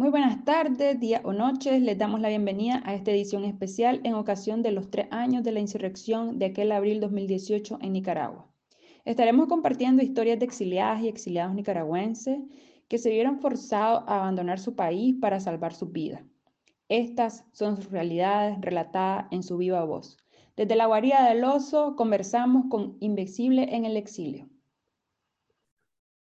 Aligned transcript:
Muy 0.00 0.08
buenas 0.08 0.46
tardes, 0.46 0.98
días 0.98 1.20
o 1.24 1.34
noches. 1.34 1.82
Les 1.82 1.98
damos 1.98 2.22
la 2.22 2.30
bienvenida 2.30 2.80
a 2.86 2.94
esta 2.94 3.10
edición 3.10 3.44
especial 3.44 4.00
en 4.02 4.14
ocasión 4.14 4.62
de 4.62 4.70
los 4.70 4.90
tres 4.90 5.08
años 5.10 5.44
de 5.44 5.52
la 5.52 5.60
insurrección 5.60 6.38
de 6.38 6.46
aquel 6.46 6.72
abril 6.72 7.00
2018 7.00 7.80
en 7.82 7.92
Nicaragua. 7.92 8.46
Estaremos 9.04 9.46
compartiendo 9.46 10.02
historias 10.02 10.38
de 10.38 10.46
exiliadas 10.46 11.02
y 11.02 11.08
exiliados 11.08 11.54
nicaragüenses 11.54 12.38
que 12.88 12.96
se 12.96 13.10
vieron 13.10 13.40
forzados 13.40 14.04
a 14.06 14.20
abandonar 14.20 14.58
su 14.58 14.74
país 14.74 15.16
para 15.20 15.38
salvar 15.38 15.74
su 15.74 15.88
vida. 15.88 16.24
Estas 16.88 17.44
son 17.52 17.76
sus 17.76 17.90
realidades 17.90 18.58
relatadas 18.62 19.26
en 19.30 19.42
su 19.42 19.58
viva 19.58 19.84
voz. 19.84 20.16
Desde 20.56 20.76
la 20.76 20.86
guarida 20.86 21.28
del 21.28 21.44
oso 21.44 21.94
conversamos 21.94 22.64
con 22.70 22.96
Invencible 23.00 23.76
en 23.76 23.84
el 23.84 23.98
exilio. 23.98 24.48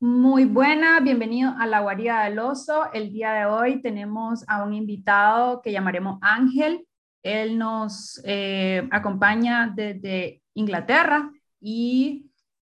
Muy 0.02 0.46
buena, 0.46 0.98
bienvenido 0.98 1.54
a 1.60 1.64
la 1.64 1.78
guarida 1.78 2.24
del 2.24 2.40
oso. 2.40 2.92
El 2.92 3.12
día 3.12 3.34
de 3.34 3.46
hoy 3.46 3.80
tenemos 3.80 4.42
a 4.48 4.64
un 4.64 4.74
invitado 4.74 5.62
que 5.62 5.70
llamaremos 5.70 6.18
Ángel. 6.22 6.88
Él 7.22 7.56
nos 7.56 8.20
eh, 8.24 8.88
acompaña 8.90 9.72
desde 9.72 10.42
Inglaterra 10.54 11.30
y 11.60 12.28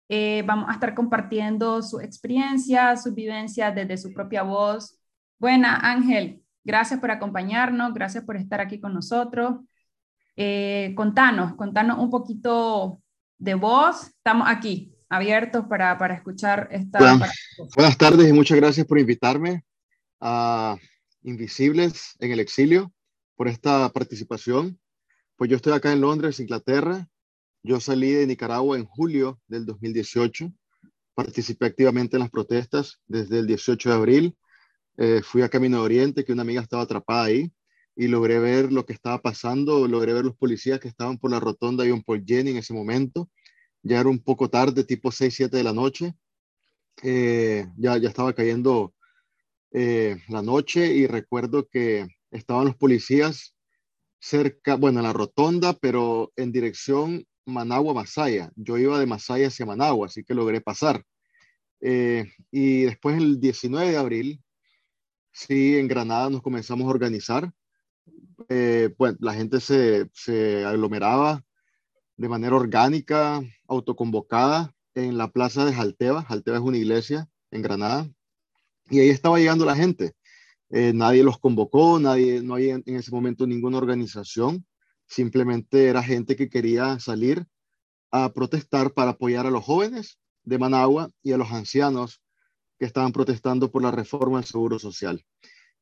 eh, 0.09 0.43
vamos 0.47 0.69
a 0.69 0.73
estar 0.73 0.95
compartiendo 0.95 1.83
su 1.83 1.99
experiencia, 1.99 2.97
su 2.97 3.13
vivencia 3.13 3.69
desde 3.69 3.97
su 3.97 4.11
propia 4.11 4.41
voz. 4.41 4.99
Buena, 5.37 5.75
Ángel, 5.83 6.41
gracias 6.63 6.99
por 6.99 7.11
acompañarnos, 7.11 7.93
gracias 7.93 8.23
por 8.23 8.37
estar 8.37 8.59
aquí 8.59 8.81
con 8.81 8.95
nosotros. 8.95 9.57
Eh, 10.35 10.93
contanos, 10.95 11.53
contanos 11.53 11.99
un 11.99 12.09
poquito 12.09 13.03
de 13.37 13.53
vos. 13.53 14.07
Estamos 14.07 14.47
aquí 14.49 14.95
abiertos 15.09 15.65
para, 15.67 15.97
para 15.97 16.13
escuchar 16.13 16.69
esta... 16.71 17.19
buenas 17.75 17.97
tardes 17.97 18.29
y 18.29 18.33
muchas 18.33 18.57
gracias 18.57 18.85
por 18.85 18.99
invitarme 18.99 19.63
a 20.21 20.77
Invisibles 21.23 22.15
en 22.19 22.31
el 22.31 22.39
Exilio, 22.39 22.93
por 23.35 23.47
esta 23.47 23.89
participación. 23.89 24.79
Pues 25.35 25.49
yo 25.49 25.57
estoy 25.57 25.73
acá 25.73 25.91
en 25.91 26.01
Londres, 26.01 26.39
Inglaterra. 26.39 27.07
Yo 27.63 27.79
salí 27.79 28.11
de 28.11 28.27
Nicaragua 28.27 28.77
en 28.77 28.85
julio 28.85 29.39
del 29.47 29.65
2018. 29.65 30.51
Participé 31.13 31.65
activamente 31.65 32.15
en 32.15 32.21
las 32.21 32.29
protestas 32.29 33.01
desde 33.07 33.39
el 33.39 33.47
18 33.47 33.89
de 33.89 33.95
abril. 33.95 34.37
Eh, 34.97 35.21
fui 35.23 35.41
a 35.41 35.49
Camino 35.49 35.77
de 35.77 35.83
Oriente, 35.83 36.23
que 36.23 36.33
una 36.33 36.43
amiga 36.43 36.61
estaba 36.61 36.83
atrapada 36.83 37.25
ahí, 37.25 37.51
y 37.95 38.07
logré 38.07 38.39
ver 38.39 38.71
lo 38.71 38.85
que 38.85 38.93
estaba 38.93 39.21
pasando. 39.21 39.87
Logré 39.87 40.13
ver 40.13 40.25
los 40.25 40.35
policías 40.35 40.79
que 40.79 40.87
estaban 40.87 41.17
por 41.17 41.31
la 41.31 41.39
rotonda 41.39 41.83
de 41.83 41.93
un 41.93 42.03
Paul 42.03 42.23
Jenny 42.25 42.51
en 42.51 42.57
ese 42.57 42.73
momento 42.73 43.29
ya 43.83 43.99
era 43.99 44.09
un 44.09 44.19
poco 44.19 44.49
tarde, 44.49 44.83
tipo 44.83 45.11
6, 45.11 45.33
7 45.33 45.57
de 45.57 45.63
la 45.63 45.73
noche. 45.73 46.13
Eh, 47.03 47.65
ya, 47.77 47.97
ya 47.97 48.09
estaba 48.09 48.33
cayendo 48.33 48.93
eh, 49.71 50.17
la 50.27 50.41
noche 50.41 50.87
y 50.87 51.07
recuerdo 51.07 51.67
que 51.67 52.07
estaban 52.31 52.65
los 52.65 52.75
policías 52.75 53.55
cerca, 54.19 54.75
bueno, 54.75 54.99
en 54.99 55.05
la 55.05 55.13
rotonda, 55.13 55.73
pero 55.73 56.31
en 56.35 56.51
dirección 56.51 57.25
Managua-Masaya. 57.45 58.51
Yo 58.55 58.77
iba 58.77 58.99
de 58.99 59.05
Masaya 59.05 59.47
hacia 59.47 59.65
Managua, 59.65 60.07
así 60.07 60.23
que 60.23 60.33
logré 60.33 60.61
pasar. 60.61 61.03
Eh, 61.81 62.25
y 62.51 62.83
después 62.83 63.17
el 63.17 63.39
19 63.39 63.91
de 63.91 63.97
abril, 63.97 64.43
sí, 65.31 65.77
en 65.77 65.87
Granada 65.87 66.29
nos 66.29 66.41
comenzamos 66.41 66.87
a 66.87 66.89
organizar. 66.91 67.51
pues 68.97 69.15
la 69.19 69.33
gente 69.33 69.59
se, 69.59 70.09
se 70.13 70.65
aglomeraba 70.65 71.43
de 72.19 72.27
manera 72.27 72.57
orgánica, 72.57 73.41
autoconvocada 73.65 74.75
en 74.93 75.17
la 75.17 75.31
plaza 75.31 75.63
de 75.63 75.73
Jalteba. 75.73 76.23
Jalteba 76.23 76.57
es 76.57 76.63
una 76.63 76.77
iglesia 76.77 77.29
en 77.49 77.61
Granada. 77.61 78.09
Y 78.89 78.99
ahí 78.99 79.09
estaba 79.09 79.39
llegando 79.39 79.63
la 79.63 79.77
gente. 79.77 80.11
Eh, 80.69 80.91
nadie 80.93 81.23
los 81.23 81.39
convocó, 81.39 81.97
nadie, 81.97 82.41
no 82.41 82.55
hay 82.55 82.71
en, 82.71 82.83
ese 82.87 83.11
momento 83.11 83.47
ninguna 83.47 83.77
organización. 83.77 84.65
Simplemente 85.07 85.87
era 85.87 86.03
gente 86.03 86.35
que 86.35 86.49
quería 86.49 86.99
salir 86.99 87.47
a 88.11 88.33
protestar 88.33 88.91
para 88.91 89.11
apoyar 89.11 89.45
a 89.45 89.51
los 89.51 89.63
jóvenes 89.63 90.19
de 90.43 90.57
Managua 90.57 91.09
y 91.23 91.31
a 91.31 91.37
los 91.37 91.49
ancianos 91.53 92.21
que 92.77 92.85
estaban 92.85 93.13
protestando 93.13 93.71
por 93.71 93.81
la 93.81 93.91
reforma 93.91 94.39
del 94.39 94.45
Seguro 94.45 94.77
Social. 94.77 95.23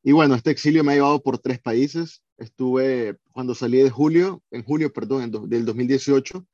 Y 0.07 0.13
bueno, 0.13 0.35
este 0.35 0.51
exilio 0.51 0.85
me 0.85 0.93
ha 0.93 0.95
llevado 0.95 1.21
por 1.21 1.37
tres 1.37 1.59
países. 1.59 2.23
Estuve, 2.37 3.17
cuando 3.33 3.53
salí 3.53 3.79
de 3.79 3.89
julio, 3.89 4.41
en 4.51 4.63
julio, 4.63 4.93
perdón, 4.93 5.49
del 5.49 5.65
2018, 5.65 6.47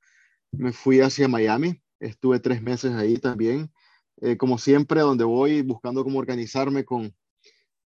me 0.53 0.73
fui 0.73 1.01
hacia 1.01 1.27
Miami. 1.27 1.79
Estuve 1.99 2.39
tres 2.39 2.63
meses 2.63 2.93
ahí 2.93 3.19
también. 3.19 3.71
Eh, 4.21 4.37
como 4.37 4.57
siempre, 4.57 5.01
donde 5.01 5.23
voy 5.23 5.61
buscando 5.61 6.03
cómo 6.03 6.17
organizarme 6.17 6.83
con, 6.83 7.15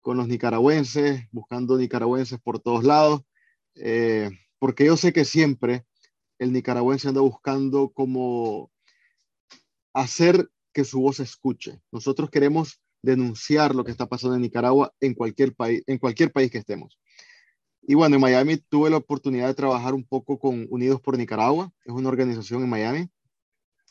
con 0.00 0.16
los 0.16 0.28
nicaragüenses, 0.28 1.24
buscando 1.32 1.76
nicaragüenses 1.76 2.38
por 2.38 2.60
todos 2.60 2.84
lados, 2.84 3.22
eh, 3.74 4.30
porque 4.60 4.84
yo 4.84 4.96
sé 4.96 5.12
que 5.12 5.24
siempre 5.24 5.84
el 6.38 6.52
nicaragüense 6.52 7.08
anda 7.08 7.22
buscando 7.22 7.90
cómo 7.92 8.70
hacer 9.92 10.48
que 10.72 10.84
su 10.84 11.00
voz 11.00 11.16
se 11.16 11.24
escuche. 11.24 11.80
Nosotros 11.90 12.30
queremos 12.30 12.80
denunciar 13.02 13.74
lo 13.74 13.84
que 13.84 13.90
está 13.90 14.06
pasando 14.06 14.36
en 14.36 14.42
Nicaragua 14.42 14.92
en 15.00 15.14
cualquier 15.14 15.54
país, 15.54 15.82
en 15.86 15.98
cualquier 15.98 16.32
país 16.32 16.50
que 16.50 16.58
estemos. 16.58 16.98
Y 17.82 17.94
bueno, 17.94 18.16
en 18.16 18.20
Miami 18.20 18.56
tuve 18.56 18.90
la 18.90 18.96
oportunidad 18.96 19.46
de 19.46 19.54
trabajar 19.54 19.94
un 19.94 20.04
poco 20.04 20.38
con 20.38 20.66
Unidos 20.70 21.00
por 21.00 21.16
Nicaragua, 21.16 21.72
es 21.84 21.92
una 21.92 22.08
organización 22.08 22.62
en 22.64 22.68
Miami. 22.68 23.08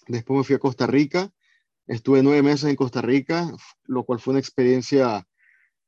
Después 0.08 0.38
me 0.38 0.44
fui 0.44 0.56
a 0.56 0.60
Costa 0.60 0.86
Rica, 0.86 1.32
estuve 1.88 2.22
nueve 2.22 2.44
meses 2.44 2.70
en 2.70 2.76
Costa 2.76 3.02
Rica, 3.02 3.50
lo 3.86 4.04
cual 4.04 4.20
fue 4.20 4.32
una 4.32 4.40
experiencia 4.40 5.26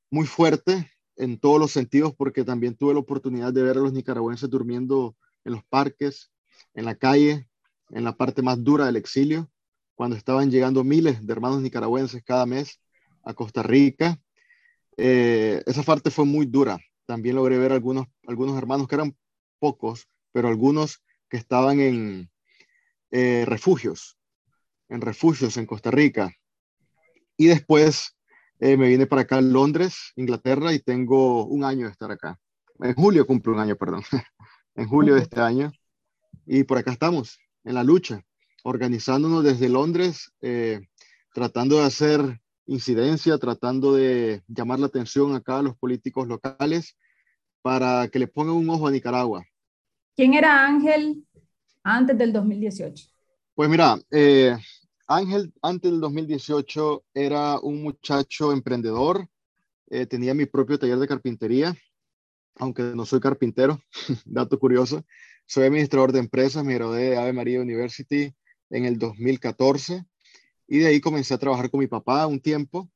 muy 0.10 0.26
fuerte 0.26 0.90
en 1.18 1.38
todos 1.38 1.60
los 1.60 1.72
sentidos, 1.72 2.16
porque 2.16 2.46
también 2.46 2.76
tuve 2.76 2.94
la 2.94 3.02
oportunidad 3.02 3.52
de 3.52 3.64
ver 3.64 3.78
a 3.78 3.82
los 3.82 3.92
nicaragüenses 3.92 4.50
durmiendo 4.50 5.18
en 5.44 5.54
los 5.54 5.64
parques, 5.66 6.32
en 6.74 6.86
la 6.86 6.96
calle, 6.96 7.50
en 7.90 8.04
la 8.04 8.16
parte 8.16 8.42
más 8.42 8.64
dura 8.64 8.86
del 8.86 8.96
exilio, 8.96 9.52
cuando 9.96 10.16
estaban 10.16 10.50
llegando 10.50 10.84
miles 10.84 11.26
de 11.26 11.34
hermanos 11.34 11.62
nicaragüenses 11.62 12.24
cada 12.24 12.46
mes 12.46 12.80
a 13.28 13.34
Costa 13.34 13.62
Rica. 13.62 14.20
Eh, 14.96 15.62
esa 15.66 15.84
parte 15.84 16.10
fue 16.10 16.26
muy 16.26 16.46
dura, 16.46 16.80
también 17.06 17.36
logré 17.36 17.58
ver 17.60 17.72
algunos, 17.72 18.08
algunos 18.26 18.58
hermanos 18.58 18.88
que 18.88 18.96
eran 18.96 19.16
pocos, 19.60 20.08
pero 20.32 20.48
algunos 20.48 21.04
que 21.30 21.38
estaban 21.38 21.80
en 21.80 22.32
eh, 23.12 23.44
refugios, 23.46 24.18
en 24.90 25.02
refugios 25.02 25.58
en 25.58 25.66
Costa 25.66 25.92
Rica. 25.92 26.34
Y 27.36 27.48
después 27.48 28.16
eh, 28.60 28.78
me 28.78 28.88
vine 28.88 29.06
para 29.06 29.24
acá 29.24 29.38
a 29.38 29.42
Londres, 29.42 30.14
Inglaterra, 30.16 30.74
y 30.74 30.80
tengo 30.80 31.46
un 31.46 31.64
año 31.64 31.86
de 31.86 31.92
estar 31.92 32.10
acá. 32.10 32.40
En 32.80 32.96
julio 32.96 33.28
cumplo 33.28 33.54
un 33.54 33.60
año, 33.60 33.76
perdón. 33.76 34.04
en 34.76 34.88
julio 34.88 35.16
de 35.16 35.22
este 35.22 35.42
año. 35.42 35.72
Y 36.46 36.64
por 36.64 36.78
acá 36.78 36.92
estamos, 36.92 37.40
en 37.66 37.76
la 37.76 37.84
lucha, 37.84 38.24
organizándonos 38.64 39.44
desde 39.44 39.70
Londres, 39.70 40.32
tratando 41.34 41.80
de 41.80 41.84
hacer 41.84 42.40
incidencia, 42.68 43.38
tratando 43.38 43.94
de 43.94 44.44
llamar 44.48 44.80
la 44.80 44.88
atención 44.88 45.34
acá 45.34 45.60
a 45.60 45.64
los 45.64 45.76
políticos 45.78 46.28
locales 46.28 46.98
para 47.62 48.08
que 48.10 48.20
le 48.20 48.28
pongan 48.28 48.56
un 48.56 48.70
ojo 48.70 48.88
a 48.88 48.92
Nicaragua. 48.92 49.46
¿Quién 50.16 50.34
era 50.34 50.66
Ángel 50.66 51.26
antes 51.84 52.18
del 52.18 52.34
2018? 52.34 53.08
Pues 53.56 53.70
mira, 53.70 54.00
eh, 54.12 54.56
Ángel 55.08 55.54
antes 55.62 55.90
del 55.90 56.02
2018 56.02 57.06
era 57.14 57.60
un 57.60 57.82
muchacho 57.82 58.52
emprendedor, 58.52 59.28
eh, 59.90 60.06
tenía 60.06 60.34
mi 60.34 60.46
propio 60.46 60.78
taller 60.78 61.00
de 61.00 61.08
carpintería, 61.08 61.76
aunque 62.56 62.84
no 62.84 63.06
soy 63.06 63.20
carpintero, 63.20 63.82
dato 64.26 64.60
curioso, 64.60 65.06
soy 65.46 65.66
administrador 65.66 66.12
de 66.12 66.20
empresas, 66.20 66.64
me 66.66 66.74
gradué 66.74 67.12
de 67.12 67.18
Ave 67.18 67.32
María 67.32 67.62
University 67.62 68.34
en 68.70 68.86
el 68.86 69.00
2014 69.00 70.06
y 70.68 70.80
de 70.80 70.88
ahí 70.88 71.02
comencé 71.02 71.34
a 71.34 71.38
trabajar 71.38 71.70
con 71.70 71.80
mi 71.80 71.88
papá 71.88 72.28
un 72.28 72.40
tiempo. 72.40 72.92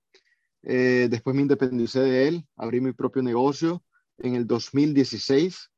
Eh, 0.63 1.07
después 1.09 1.35
me 1.35 1.41
independicé 1.41 2.01
de 2.01 2.27
él, 2.27 2.45
abrí 2.55 2.81
mi 2.81 2.93
propio 2.93 3.23
negocio 3.23 3.83
en 4.17 4.35
el 4.35 4.45
2016, 4.45 5.71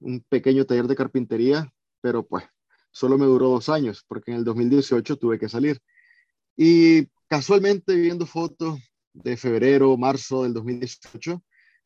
un 0.00 0.20
pequeño 0.28 0.66
taller 0.66 0.86
de 0.86 0.96
carpintería, 0.96 1.72
pero 2.00 2.26
pues 2.26 2.44
solo 2.90 3.16
me 3.16 3.26
duró 3.26 3.48
dos 3.48 3.68
años 3.68 4.04
porque 4.06 4.32
en 4.32 4.38
el 4.38 4.44
2018 4.44 5.16
tuve 5.16 5.38
que 5.38 5.48
salir. 5.48 5.80
Y 6.56 7.06
casualmente 7.28 7.94
viendo 7.94 8.26
fotos 8.26 8.80
de 9.12 9.36
febrero, 9.36 9.96
marzo 9.96 10.42
del 10.42 10.52
2018, 10.52 11.42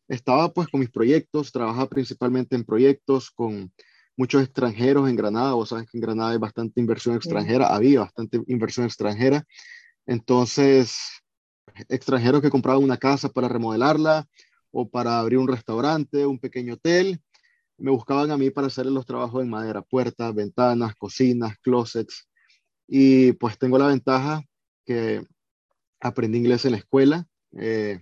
estaba 0.09 0.53
pues 0.53 0.69
con 0.69 0.81
mis 0.81 0.91
proyectos, 0.91 1.53
trabajaba 1.53 1.89
principalmente 1.89 2.57
en 2.57 2.65
proyectos 2.65 3.31
con 3.31 3.73
muchos 4.17 4.43
extranjeros 4.43 5.09
en 5.09 5.17
Granada, 5.17 5.55
vos 5.55 5.71
sabes 5.71 5.89
que 5.91 5.99
en 5.99 6.03
Granada 6.03 6.31
hay 6.33 6.39
bastante 6.39 6.81
inversión 6.81 7.17
extranjera, 7.17 7.75
había 7.75 8.01
bastante 8.01 8.41
inversión 8.47 8.87
extranjera, 8.87 9.45
entonces 10.07 10.99
extranjeros 11.89 12.43
que 12.43 12.51
compraban 12.51 12.83
una 12.83 12.99
casa 12.99 13.29
para 13.29 13.49
remodelarla 13.49 14.27
o 14.71 14.89
para 14.89 15.19
abrir 15.19 15.39
un 15.39 15.49
restaurante, 15.49 16.27
un 16.27 16.39
pequeño 16.39 16.75
hotel, 16.75 17.21
me 17.79 17.91
buscaban 17.91 18.31
a 18.31 18.37
mí 18.37 18.51
para 18.51 18.69
hacer 18.69 18.87
los 18.87 19.07
trabajos 19.07 19.43
en 19.43 19.51
madera, 19.51 19.83
puertas, 19.83 20.35
ventanas, 20.35 20.95
cocinas, 20.97 21.57
closets, 21.59 22.29
y 22.87 23.33
pues 23.33 23.59
tengo 23.59 23.79
la 23.79 23.87
ventaja 23.89 24.43
que 24.85 25.25
aprendí 26.01 26.39
inglés 26.39 26.65
en 26.65 26.73
la 26.73 26.79
escuela, 26.79 27.27
eh, 27.59 28.01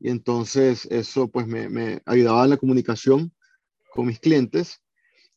Y 0.00 0.08
entonces 0.08 0.86
eso 0.90 1.28
pues 1.28 1.46
me, 1.46 1.68
me 1.68 2.00
ayudaba 2.06 2.44
en 2.44 2.50
la 2.50 2.56
comunicación 2.56 3.32
con 3.92 4.06
mis 4.06 4.18
clientes. 4.18 4.80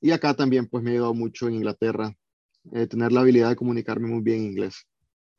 Y 0.03 0.11
acá 0.11 0.33
también 0.33 0.67
pues 0.67 0.83
me 0.83 0.89
ha 0.89 0.93
ayudado 0.95 1.13
mucho 1.13 1.47
en 1.47 1.53
Inglaterra, 1.55 2.13
eh, 2.73 2.87
tener 2.87 3.13
la 3.13 3.21
habilidad 3.21 3.47
de 3.47 3.55
comunicarme 3.55 4.09
muy 4.09 4.21
bien 4.21 4.39
en 4.39 4.45
inglés. 4.47 4.85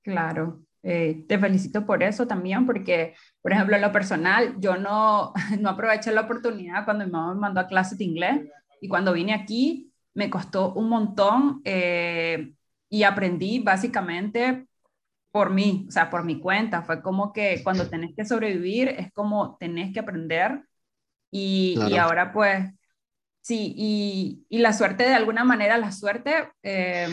Claro, 0.00 0.62
eh, 0.82 1.22
te 1.28 1.38
felicito 1.38 1.84
por 1.84 2.02
eso 2.02 2.26
también, 2.26 2.64
porque, 2.64 3.14
por 3.42 3.52
ejemplo, 3.52 3.76
en 3.76 3.82
lo 3.82 3.92
personal, 3.92 4.56
yo 4.58 4.78
no, 4.78 5.34
no 5.60 5.68
aproveché 5.68 6.12
la 6.12 6.22
oportunidad 6.22 6.86
cuando 6.86 7.04
mi 7.04 7.10
mamá 7.10 7.34
me 7.34 7.40
mandó 7.40 7.60
a 7.60 7.66
clases 7.66 7.98
de 7.98 8.04
inglés 8.04 8.40
y 8.80 8.88
cuando 8.88 9.12
vine 9.12 9.34
aquí 9.34 9.92
me 10.14 10.30
costó 10.30 10.72
un 10.72 10.88
montón 10.88 11.60
eh, 11.66 12.54
y 12.88 13.02
aprendí 13.02 13.58
básicamente 13.58 14.66
por 15.30 15.50
mí, 15.50 15.84
o 15.88 15.90
sea, 15.90 16.08
por 16.08 16.24
mi 16.24 16.40
cuenta. 16.40 16.80
Fue 16.84 17.02
como 17.02 17.34
que 17.34 17.60
cuando 17.62 17.90
tenés 17.90 18.14
que 18.16 18.24
sobrevivir 18.24 18.88
es 18.88 19.12
como 19.12 19.58
tenés 19.60 19.92
que 19.92 20.00
aprender 20.00 20.62
y, 21.30 21.78
y 21.86 21.96
ahora 21.98 22.32
pues, 22.32 22.70
sí, 23.44 23.74
y, 23.76 24.46
y, 24.48 24.58
la 24.58 24.72
suerte 24.72 25.04
de 25.04 25.14
alguna 25.14 25.44
manera, 25.44 25.76
la 25.76 25.92
suerte 25.92 26.50
eh, 26.62 27.08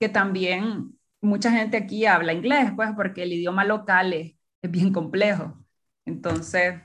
que 0.00 0.08
también 0.08 0.98
mucha 1.20 1.52
gente 1.52 1.76
aquí 1.76 2.06
habla 2.06 2.32
inglés, 2.32 2.72
pues, 2.74 2.90
porque 2.96 3.22
el 3.22 3.34
idioma 3.34 3.64
local 3.64 4.12
es, 4.12 4.34
bien 4.62 4.92
complejo. 4.92 5.56
Entonces, 6.04 6.82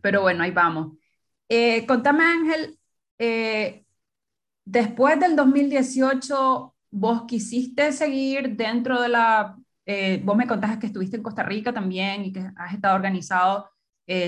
pero 0.00 0.22
bueno, 0.22 0.44
ahí 0.44 0.50
vamos. 0.52 0.96
Eh, 1.48 1.86
contame, 1.86 2.22
Ángel, 2.24 2.78
eh, 3.18 3.84
después 4.64 5.18
del 5.18 5.34
2018, 5.34 6.74
¿vos 6.90 7.22
quisiste 7.26 7.92
seguir 7.92 8.56
dentro 8.56 9.00
de 9.00 9.08
la... 9.08 9.56
Eh, 9.86 10.20
vos 10.24 10.36
me 10.36 10.46
contaste 10.46 10.78
que 10.78 10.86
estuviste 10.86 11.16
en 11.16 11.22
Costa 11.22 11.42
Rica 11.42 11.72
también 11.72 12.24
y 12.26 12.32
que 12.32 12.48
has 12.56 12.74
estado 12.74 12.94
organizado 12.96 13.70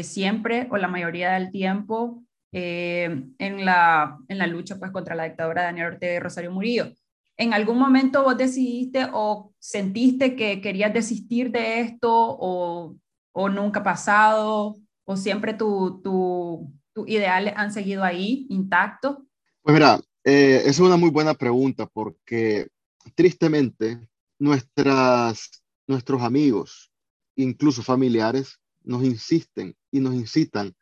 siempre 0.02 0.66
o 0.70 0.78
la 0.78 0.88
mayoría 0.88 1.32
del 1.34 1.50
tiempo 1.50 2.25
en, 2.52 3.64
la, 3.64 4.18
en 4.28 4.38
la 4.38 4.46
lucha 4.46 4.78
pues, 4.78 4.90
contra 4.90 5.14
la 5.14 5.24
dictadura 5.24 5.62
de 5.62 5.66
Daniel 5.66 5.86
Ortega 5.94 6.14
y 6.14 6.20
Rosario 6.20 6.50
Murillo. 6.50 6.92
¿En 7.36 7.52
algún 7.52 7.78
momento 7.78 8.22
vos 8.22 8.36
decidiste 8.36 9.08
o 9.12 9.52
sentiste 9.58 10.36
que 10.36 10.60
querías 10.60 10.94
desistir 10.94 11.50
de 11.50 11.80
esto 11.80 12.10
o, 12.12 12.96
o 13.32 13.48
nunca 13.48 13.82
pasado 13.82 14.76
o 15.04 15.16
siempre 15.16 15.52
tus 15.52 16.02
tu, 16.02 16.72
tu 16.94 17.06
ideales 17.06 17.52
han 17.56 17.72
seguido 17.72 18.02
ahí 18.02 18.46
intactos? 18.48 19.18
Pues 19.62 19.74
mira, 19.74 20.00
eh, 20.24 20.62
es 20.64 20.80
una 20.80 20.96
muy 20.96 21.10
buena 21.10 21.34
pregunta 21.34 21.86
porque 21.86 22.68
tristemente 23.14 24.08
nuestras, 24.38 25.62
nuestros 25.86 26.22
amigos, 26.22 26.90
incluso 27.34 27.82
familiares, 27.82 28.58
nos 28.82 29.04
insisten 29.04 29.76
y 29.90 30.00
nos 30.00 30.14
incitan 30.14 30.74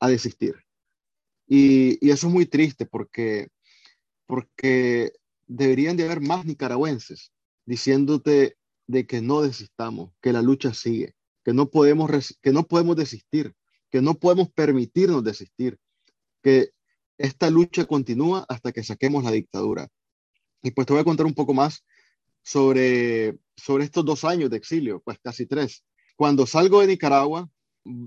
a 0.00 0.08
desistir. 0.08 0.54
Y, 1.48 2.06
y 2.06 2.10
eso 2.10 2.26
es 2.28 2.32
muy 2.32 2.46
triste 2.46 2.86
porque, 2.86 3.48
porque 4.26 5.12
deberían 5.46 5.96
de 5.96 6.04
haber 6.04 6.20
más 6.20 6.44
nicaragüenses 6.44 7.32
diciéndote 7.64 8.56
de 8.86 9.06
que 9.06 9.20
no 9.20 9.42
desistamos, 9.42 10.12
que 10.22 10.32
la 10.32 10.42
lucha 10.42 10.72
sigue, 10.74 11.14
que 11.44 11.52
no 11.52 11.70
podemos, 11.70 12.10
que 12.42 12.52
no 12.52 12.64
podemos 12.64 12.96
desistir, 12.96 13.54
que 13.90 14.02
no 14.02 14.14
podemos 14.14 14.50
permitirnos 14.50 15.24
desistir, 15.24 15.78
que 16.42 16.70
esta 17.18 17.50
lucha 17.50 17.84
continúa 17.84 18.44
hasta 18.48 18.72
que 18.72 18.84
saquemos 18.84 19.24
la 19.24 19.32
dictadura. 19.32 19.88
Y 20.62 20.70
pues 20.70 20.86
te 20.86 20.92
voy 20.92 21.00
a 21.00 21.04
contar 21.04 21.26
un 21.26 21.34
poco 21.34 21.52
más 21.54 21.84
sobre, 22.42 23.38
sobre 23.56 23.84
estos 23.84 24.04
dos 24.04 24.24
años 24.24 24.50
de 24.50 24.56
exilio, 24.56 25.00
pues 25.04 25.18
casi 25.22 25.46
tres. 25.46 25.84
Cuando 26.16 26.46
salgo 26.46 26.80
de 26.80 26.88
Nicaragua, 26.88 27.48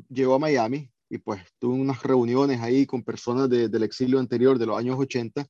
llego 0.09 0.35
a 0.35 0.39
Miami 0.39 0.91
y 1.11 1.17
pues 1.17 1.41
tuve 1.59 1.73
unas 1.73 2.01
reuniones 2.03 2.61
ahí 2.61 2.85
con 2.85 3.03
personas 3.03 3.49
del 3.49 3.83
exilio 3.83 4.17
anterior 4.17 4.57
de 4.57 4.65
los 4.65 4.77
años 4.77 4.97
80 4.97 5.45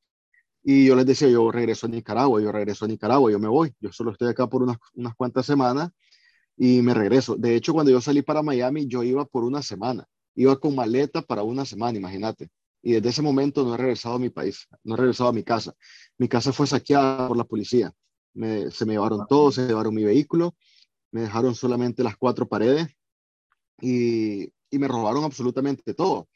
y 0.63 0.85
yo 0.87 0.95
les 0.95 1.05
decía, 1.05 1.29
yo 1.29 1.51
regreso 1.51 1.85
a 1.85 1.89
Nicaragua, 1.89 2.41
yo 2.41 2.51
regreso 2.51 2.85
a 2.85 2.87
Nicaragua, 2.87 3.31
yo 3.31 3.37
me 3.37 3.47
voy, 3.47 3.71
yo 3.79 3.91
solo 3.91 4.11
estoy 4.11 4.29
acá 4.29 4.47
por 4.47 4.63
unas, 4.63 4.77
unas 4.95 5.13
cuantas 5.13 5.45
semanas 5.45 5.91
y 6.57 6.81
me 6.81 6.95
regreso. 6.95 7.35
De 7.35 7.55
hecho, 7.55 7.73
cuando 7.73 7.91
yo 7.91 8.01
salí 8.01 8.23
para 8.23 8.41
Miami, 8.41 8.87
yo 8.87 9.03
iba 9.03 9.23
por 9.23 9.43
una 9.43 9.61
semana, 9.61 10.07
iba 10.33 10.59
con 10.59 10.73
maleta 10.73 11.21
para 11.21 11.43
una 11.43 11.63
semana, 11.63 11.95
imagínate. 11.95 12.49
Y 12.81 12.93
desde 12.93 13.09
ese 13.09 13.21
momento 13.21 13.63
no 13.63 13.75
he 13.75 13.77
regresado 13.77 14.15
a 14.15 14.19
mi 14.19 14.29
país, 14.29 14.67
no 14.83 14.95
he 14.95 14.97
regresado 14.97 15.29
a 15.29 15.33
mi 15.33 15.43
casa. 15.43 15.75
Mi 16.17 16.27
casa 16.27 16.51
fue 16.51 16.65
saqueada 16.65 17.27
por 17.27 17.37
la 17.37 17.43
policía. 17.43 17.93
se 18.33 18.85
me 18.87 18.93
llevaron 18.93 19.27
todo, 19.29 19.51
se 19.51 19.67
llevaron 19.67 19.93
mi 19.93 20.03
vehículo, 20.03 20.55
me 21.11 21.21
dejaron 21.21 21.53
solamente 21.53 22.03
las 22.03 22.17
cuatro 22.17 22.47
paredes 22.47 22.87
y, 23.79 24.51
y 24.71 24.79
me 24.79 24.87
robaron 24.87 25.23
absolutamente 25.23 25.93
todo. 25.93 26.27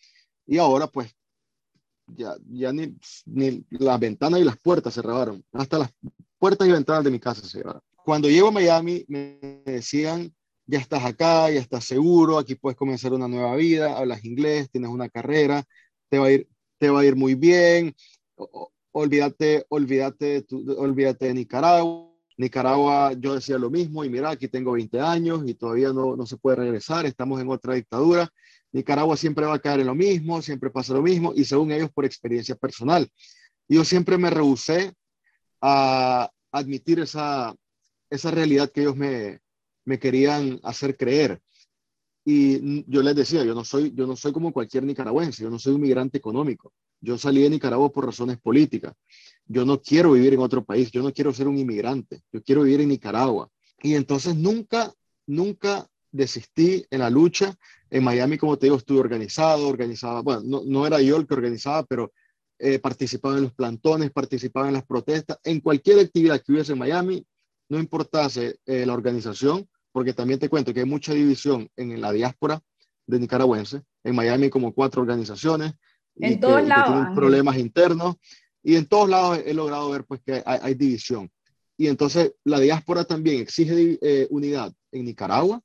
Y 0.46 0.58
ahora 0.58 0.88
pues 0.88 1.16
ya, 2.08 2.36
ya 2.48 2.72
ni, 2.72 2.96
ni 3.26 3.66
las 3.72 4.00
ventanas 4.00 4.40
y 4.40 4.44
las 4.44 4.58
puertas 4.58 4.94
se 4.94 5.02
robaron. 5.02 5.44
Hasta 5.54 5.80
las 5.80 5.94
puertas 6.38 6.68
y 6.68 6.72
ventanas 6.72 7.04
de 7.04 7.12
mi 7.12 7.20
casa 7.20 7.42
se 7.48 7.58
llevaron. 7.58 7.82
Cuando 8.04 8.30
llego 8.30 8.50
a 8.50 8.52
Miami 8.52 9.04
me 9.08 9.40
decían, 9.66 10.32
ya 10.68 10.80
estás 10.80 11.04
acá, 11.04 11.50
ya 11.50 11.60
estás 11.60 11.86
seguro, 11.86 12.38
aquí 12.38 12.56
puedes 12.56 12.78
comenzar 12.78 13.14
una 13.14 13.28
nueva 13.28 13.56
vida, 13.56 13.98
hablas 13.98 14.24
inglés, 14.26 14.70
tienes 14.70 14.90
una 14.90 15.10
carrera, 15.10 15.64
te 16.10 16.20
va 16.20 16.28
a 16.28 16.32
ir, 16.32 16.48
te 16.78 16.90
va 16.90 17.00
a 17.00 17.06
ir 17.06 17.16
muy 17.16 17.36
bien, 17.36 17.96
olvídate, 18.92 19.66
olvídate, 19.70 20.46
olvídate 20.78 21.26
de 21.28 21.34
Nicaragua. 21.34 22.15
Nicaragua, 22.38 23.14
yo 23.14 23.36
decía 23.36 23.58
lo 23.58 23.70
mismo, 23.70 24.04
y 24.04 24.10
mira, 24.10 24.30
aquí 24.30 24.48
tengo 24.48 24.74
20 24.74 25.00
años 25.00 25.44
y 25.46 25.54
todavía 25.54 25.94
no, 25.94 26.16
no 26.16 26.26
se 26.26 26.38
puede 26.38 26.58
regresar, 26.58 27.06
estamos 27.06 27.40
en 27.42 27.50
otra 27.50 27.76
dictadura. 27.76 28.30
Nicaragua 28.72 29.16
siempre 29.16 29.46
va 29.46 29.56
a 29.56 29.60
caer 29.60 29.82
en 29.82 29.88
lo 29.88 29.96
mismo, 29.96 30.42
siempre 30.42 30.70
pasa 30.70 30.94
lo 30.94 31.02
mismo, 31.02 31.32
y 31.36 31.46
según 31.46 31.72
ellos 31.72 31.90
por 31.94 32.04
experiencia 32.06 32.56
personal. 32.56 33.10
Yo 33.70 33.86
siempre 33.86 34.18
me 34.18 34.30
rehusé 34.30 34.94
a 35.62 36.30
admitir 36.52 37.00
esa, 37.00 37.56
esa 38.10 38.32
realidad 38.32 38.70
que 38.72 38.82
ellos 38.82 38.96
me, 38.96 39.40
me 39.86 40.00
querían 40.00 40.60
hacer 40.64 40.98
creer. 40.98 41.42
Y 42.26 42.84
yo 42.92 43.02
les 43.04 43.16
decía, 43.16 43.44
yo 43.44 43.54
no, 43.54 43.64
soy, 43.64 43.94
yo 43.96 44.08
no 44.08 44.16
soy 44.16 44.34
como 44.34 44.52
cualquier 44.52 44.84
nicaragüense, 44.84 45.44
yo 45.44 45.50
no 45.50 45.60
soy 45.60 45.76
un 45.76 45.82
migrante 45.82 46.18
económico. 46.18 46.74
Yo 47.00 47.18
salí 47.18 47.44
de 47.44 47.52
Nicaragua 47.52 47.92
por 47.92 48.06
razones 48.06 48.40
políticas. 48.40 48.94
Yo 49.48 49.66
no 49.66 49.82
quiero 49.82 50.14
vivir 50.14 50.34
en 50.34 50.40
otro 50.40 50.64
país, 50.64 50.92
yo 50.92 51.04
no 51.04 51.14
quiero 51.14 51.34
ser 51.34 51.48
un 51.48 51.58
inmigrante, 51.58 52.22
yo 52.32 52.42
quiero 52.44 52.64
vivir 52.64 52.82
en 52.82 52.90
Nicaragua. 52.90 53.50
Y 53.82 53.96
entonces 53.96 54.36
nunca, 54.36 54.92
nunca 55.28 55.88
desistí 56.12 56.86
en 56.90 57.00
la 57.00 57.10
lucha. 57.10 57.56
En 57.90 58.04
Miami, 58.04 58.38
como 58.38 58.58
te 58.58 58.66
digo, 58.66 58.78
estuve 58.78 59.00
organizado, 59.00 59.68
organizaba, 59.68 60.22
bueno, 60.22 60.42
no, 60.44 60.62
no 60.66 60.88
era 60.88 61.02
yo 61.02 61.18
el 61.18 61.28
que 61.28 61.34
organizaba, 61.34 61.84
pero 61.84 62.12
eh, 62.58 62.80
participaba 62.80 63.36
en 63.36 63.44
los 63.44 63.54
plantones, 63.54 64.12
participaba 64.12 64.68
en 64.68 64.74
las 64.74 64.86
protestas, 64.86 65.38
en 65.44 65.60
cualquier 65.60 66.00
actividad 66.00 66.42
que 66.42 66.54
hubiese 66.54 66.72
en 66.72 66.80
Miami, 66.80 67.26
no 67.68 67.80
importase 67.80 68.60
eh, 68.66 68.86
la 68.86 68.94
organización, 68.94 69.68
porque 69.92 70.14
también 70.14 70.40
te 70.40 70.50
cuento 70.50 70.74
que 70.74 70.82
hay 70.82 70.86
mucha 70.86 71.14
división 71.14 71.70
en 71.76 72.00
la 72.00 72.12
diáspora 72.12 72.62
de 73.08 73.20
nicaragüense. 73.20 73.82
En 74.04 74.16
Miami 74.16 74.50
como 74.50 74.74
cuatro 74.74 75.02
organizaciones. 75.02 75.74
En 76.18 76.40
todos 76.40 76.64
lados. 76.64 76.94
tienen 76.94 77.16
problemas 77.16 77.58
internos. 77.58 78.16
Y 78.68 78.78
en 78.78 78.88
todos 78.88 79.08
lados 79.08 79.40
he, 79.46 79.54
logrado 79.54 79.92
ver 79.92 80.06
pues 80.06 80.22
que 80.26 80.42
hay, 80.44 80.74
división. 80.74 81.32
Y 81.78 81.86
entonces 81.86 82.34
la 82.44 82.60
diáspora 82.60 83.04
también 83.04 83.42
exige 83.42 84.00
eh, 84.02 84.28
unidad 84.32 84.74
en 84.92 85.06
Nicaragua, 85.06 85.62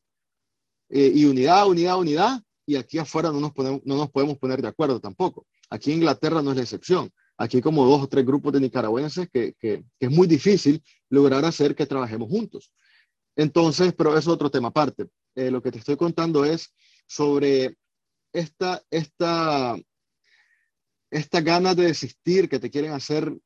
eh, 0.90 1.10
y 1.14 1.24
unidad, 1.24 1.66
unidad, 1.66 1.98
unidad, 1.98 2.42
y 2.66 2.76
aquí 2.76 2.98
afuera 2.98 3.32
no 3.32 3.40
nos, 3.40 3.52
podemos, 3.52 3.80
no 3.86 3.96
nos 3.96 4.10
podemos 4.10 4.36
poner 4.36 4.60
de 4.60 4.68
acuerdo 4.68 5.00
tampoco. 5.00 5.46
Aquí 5.70 5.92
en 5.92 5.98
Inglaterra 5.98 6.42
no 6.42 6.50
es 6.50 6.56
la 6.56 6.62
excepción. 6.62 7.10
Aquí 7.38 7.56
hay 7.56 7.62
como 7.62 7.86
dos 7.86 8.02
o 8.02 8.06
tres 8.06 8.26
grupos 8.26 8.52
de 8.52 8.60
nicaragüenses 8.60 9.30
que, 9.32 9.54
que, 9.58 9.82
es 9.98 10.10
muy 10.10 10.26
difícil 10.26 10.82
lograr 11.08 11.42
hacer 11.46 11.74
que 11.74 11.86
trabajemos 11.86 12.28
juntos. 12.28 12.70
Entonces, 13.34 13.94
pero 13.96 14.18
es 14.18 14.28
otro 14.28 14.50
tema 14.50 14.68
aparte. 14.68 15.08
Eh, 15.34 15.50
lo 15.50 15.62
que 15.62 15.72
te 15.72 15.78
estoy 15.78 15.96
contando 15.96 16.44
es 16.44 16.74
sobre 17.06 17.78
esta, 18.30 18.82
esta, 18.90 19.74
esta 21.10 21.40
ganas 21.40 21.76
de 21.76 21.84
desistir 21.84 22.48
que 22.48 22.58
te 22.58 22.70
quieren 22.70 22.92
hacer 22.92 23.36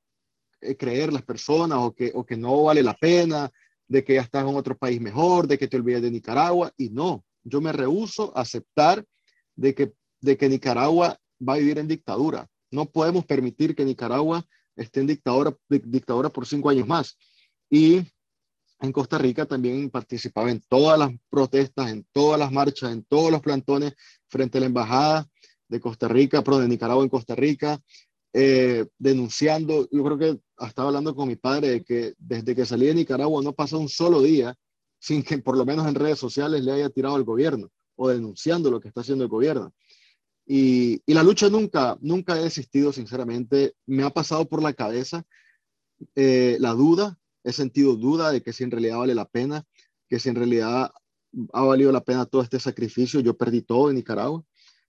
eh, 0.60 0.76
creer 0.76 1.12
las 1.12 1.22
personas 1.22 1.78
o 1.80 1.94
que, 1.94 2.12
o 2.14 2.24
que 2.24 2.36
no 2.36 2.64
vale 2.64 2.82
la 2.82 2.94
pena, 2.94 3.50
de 3.88 4.04
que 4.04 4.14
ya 4.14 4.22
estás 4.22 4.46
en 4.46 4.54
otro 4.54 4.76
país 4.76 5.00
mejor, 5.00 5.46
de 5.46 5.58
que 5.58 5.68
te 5.68 5.76
olvides 5.76 6.02
de 6.02 6.10
Nicaragua. 6.10 6.72
Y 6.76 6.90
no, 6.90 7.24
yo 7.42 7.60
me 7.60 7.72
rehúso 7.72 8.36
a 8.36 8.42
aceptar 8.42 9.04
de 9.56 9.74
que, 9.74 9.92
de 10.20 10.36
que 10.36 10.48
Nicaragua 10.48 11.18
va 11.46 11.54
a 11.54 11.58
vivir 11.58 11.78
en 11.78 11.88
dictadura. 11.88 12.48
No 12.70 12.86
podemos 12.86 13.24
permitir 13.24 13.74
que 13.74 13.84
Nicaragua 13.84 14.44
esté 14.76 15.00
en 15.00 15.06
dictadura, 15.06 15.56
dictadura 15.68 16.28
por 16.28 16.46
cinco 16.46 16.70
años 16.70 16.86
más. 16.86 17.16
Y 17.70 18.02
en 18.80 18.92
Costa 18.92 19.18
Rica 19.18 19.46
también 19.46 19.90
participaba 19.90 20.50
en 20.50 20.60
todas 20.68 20.98
las 20.98 21.10
protestas, 21.30 21.90
en 21.90 22.06
todas 22.12 22.38
las 22.38 22.52
marchas, 22.52 22.92
en 22.92 23.04
todos 23.04 23.30
los 23.30 23.40
plantones 23.40 23.94
frente 24.28 24.58
a 24.58 24.60
la 24.60 24.66
embajada 24.66 25.28
de 25.74 25.80
Costa 25.80 26.06
Rica, 26.06 26.42
pero 26.44 26.58
de 26.58 26.68
Nicaragua 26.68 27.02
en 27.02 27.08
Costa 27.08 27.34
Rica, 27.34 27.80
eh, 28.32 28.86
denunciando. 28.96 29.88
Yo 29.90 30.04
creo 30.04 30.18
que 30.18 30.40
estaba 30.64 30.88
hablando 30.88 31.16
con 31.16 31.26
mi 31.26 31.34
padre 31.34 31.68
de 31.68 31.84
que 31.84 32.14
desde 32.16 32.54
que 32.54 32.64
salí 32.64 32.86
de 32.86 32.94
Nicaragua 32.94 33.42
no 33.42 33.52
pasó 33.52 33.78
un 33.80 33.88
solo 33.88 34.22
día 34.22 34.54
sin 35.00 35.22
que 35.24 35.38
por 35.38 35.56
lo 35.56 35.66
menos 35.66 35.86
en 35.88 35.96
redes 35.96 36.18
sociales 36.18 36.62
le 36.62 36.72
haya 36.72 36.90
tirado 36.90 37.16
al 37.16 37.24
gobierno. 37.24 37.68
o 37.96 38.08
denunciando 38.08 38.70
lo 38.72 38.80
que 38.80 38.88
está 38.88 39.02
haciendo 39.02 39.22
el 39.24 39.30
gobierno. 39.30 39.72
Y, 40.46 41.00
la 41.06 41.22
lucha 41.22 41.48
nunca, 41.48 41.96
nunca 42.00 42.36
he 42.36 42.42
desistido, 42.42 42.92
sinceramente. 42.92 43.74
Me 43.86 44.02
ha 44.02 44.10
pasado 44.10 44.48
por 44.48 44.62
la 44.62 44.72
cabeza 44.72 45.24
eh, 46.16 46.56
la 46.58 46.72
duda, 46.72 47.16
he 47.44 47.52
sentido 47.52 47.94
duda 47.94 48.32
de 48.32 48.42
que 48.42 48.52
si 48.52 48.64
en 48.64 48.72
realidad 48.72 48.98
vale 48.98 49.14
la 49.14 49.26
pena, 49.26 49.64
que 50.08 50.18
si 50.18 50.28
en 50.28 50.34
realidad 50.34 50.90
ha 51.52 51.62
valido 51.62 51.92
la 51.92 52.02
pena 52.02 52.26
todo 52.26 52.42
este 52.42 52.58
sacrificio. 52.58 53.20
Yo 53.20 53.36
perdí 53.36 53.62
todo 53.62 53.90
en 53.90 53.96
Nicaragua, 53.96 54.42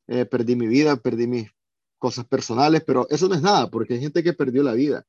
eh, 0.08 0.26
perdí 0.26 0.56
mi 0.56 0.68
vida, 0.68 0.96
perdí 0.98 1.28
mis 1.28 1.50
cosas 1.98 2.26
personales, 2.26 2.84
pero 2.86 3.08
eso 3.10 3.28
no 3.28 3.36
es 3.36 3.42
nada, 3.42 3.70
porque 3.70 3.96
hay 3.96 4.02
gente 4.02 4.24
que 4.24 4.34
perdió 4.34 4.64
la 4.64 4.74
vida, 4.74 5.06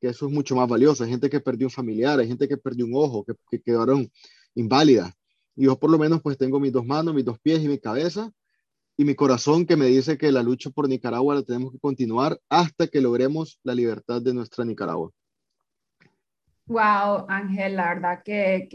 que 0.00 0.08
eso 0.08 0.26
es 0.26 0.32
mucho 0.32 0.56
más 0.56 0.68
valioso. 0.68 1.04
Hay 1.04 1.10
gente 1.10 1.30
que 1.30 1.40
perdió 1.40 1.66
un 1.66 1.70
familiar, 1.70 2.18
hay 2.18 2.28
gente 2.28 2.48
que 2.48 2.56
perdió 2.56 2.84
un 2.86 2.94
ojo, 2.94 3.24
que, 3.24 3.34
que 3.50 3.60
quedaron 3.62 4.10
inválidas. 4.54 5.12
Y 5.56 5.64
yo 5.64 5.78
por 5.78 5.90
lo 5.90 5.98
menos 5.98 6.20
pues 6.22 6.36
tengo 6.36 6.60
mis 6.60 6.72
dos 6.72 6.84
manos, 6.84 7.14
mis 7.14 7.24
dos 7.24 7.38
pies 7.40 7.62
y 7.62 7.68
mi 7.68 7.78
cabeza 7.78 8.32
y 8.96 9.04
mi 9.04 9.14
corazón 9.14 9.66
que 9.66 9.76
me 9.76 9.86
dice 9.86 10.16
que 10.18 10.30
la 10.30 10.42
lucha 10.42 10.70
por 10.70 10.88
Nicaragua 10.88 11.34
la 11.34 11.42
tenemos 11.42 11.72
que 11.72 11.78
continuar 11.78 12.40
hasta 12.48 12.86
que 12.86 13.00
logremos 13.00 13.58
la 13.64 13.74
libertad 13.74 14.22
de 14.22 14.34
nuestra 14.34 14.64
Nicaragua. 14.64 15.10
Wow, 16.66 17.26
Ángel, 17.28 17.76
la 17.76 17.88
verdad 17.94 18.22
que, 18.24 18.68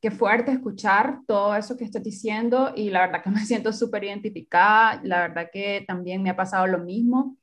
que, 0.00 0.10
fuerte 0.12 0.52
escuchar 0.52 1.18
todo 1.26 1.56
eso 1.56 1.76
que 1.76 1.82
estás 1.84 2.02
diciendo 2.02 2.72
y 2.76 2.88
la 2.90 3.00
verdad 3.00 3.22
que 3.22 3.30
me 3.30 3.44
siento 3.44 3.72
súper 3.72 4.04
identificada, 4.04 5.00
la 5.02 5.22
verdad 5.22 5.48
que 5.52 5.84
también 5.86 6.22
me 6.22 6.30
ha 6.30 6.36
pasado 6.36 6.66
lo 6.68 6.78
mismo. 6.78 7.36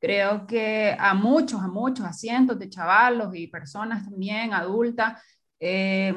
Creo 0.00 0.46
que 0.46 0.96
a 0.98 1.14
muchos, 1.14 1.62
a 1.62 1.68
muchos, 1.68 2.04
a 2.04 2.12
cientos 2.12 2.58
de 2.58 2.68
chavalos 2.68 3.34
y 3.36 3.46
personas 3.46 4.04
también 4.04 4.52
adultas, 4.52 5.22
eh, 5.60 6.14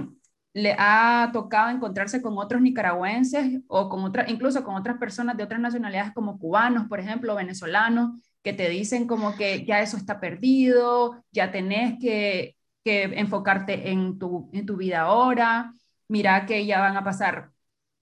le 0.53 0.75
ha 0.77 1.29
tocado 1.32 1.70
encontrarse 1.70 2.22
con 2.22 2.38
otros 2.39 2.62
nicaragüenses 2.62 3.62
o 3.67 3.88
con 3.89 4.03
otras, 4.03 4.29
incluso 4.29 4.63
con 4.63 4.75
otras 4.75 4.98
personas 4.98 5.38
de 5.38 5.44
otras 5.44 5.62
nacionalidades 5.62 6.12
como 6.13 6.39
cubanos, 6.39 6.88
por 6.88 7.00
ejemplo, 7.00 7.36
venezolanos, 7.36 8.20
que 8.44 8.53
te 8.53 8.67
dicen 8.70 9.06
como 9.08 9.36
que 9.36 9.63
ya 9.65 9.82
eso 9.82 9.98
está 9.98 10.20
perdido, 10.20 11.24
ya 11.32 11.51
tenés 11.51 12.00
que, 12.00 12.57
que 12.88 13.03
enfocarte 13.03 13.89
en 13.91 14.17
tu, 14.17 14.50
en 14.53 14.65
tu 14.65 14.77
vida 14.77 15.01
ahora, 15.01 15.74
mira 16.08 16.46
que 16.46 16.65
ya 16.65 16.79
van 16.79 16.96
a 16.96 17.03
pasar, 17.03 17.51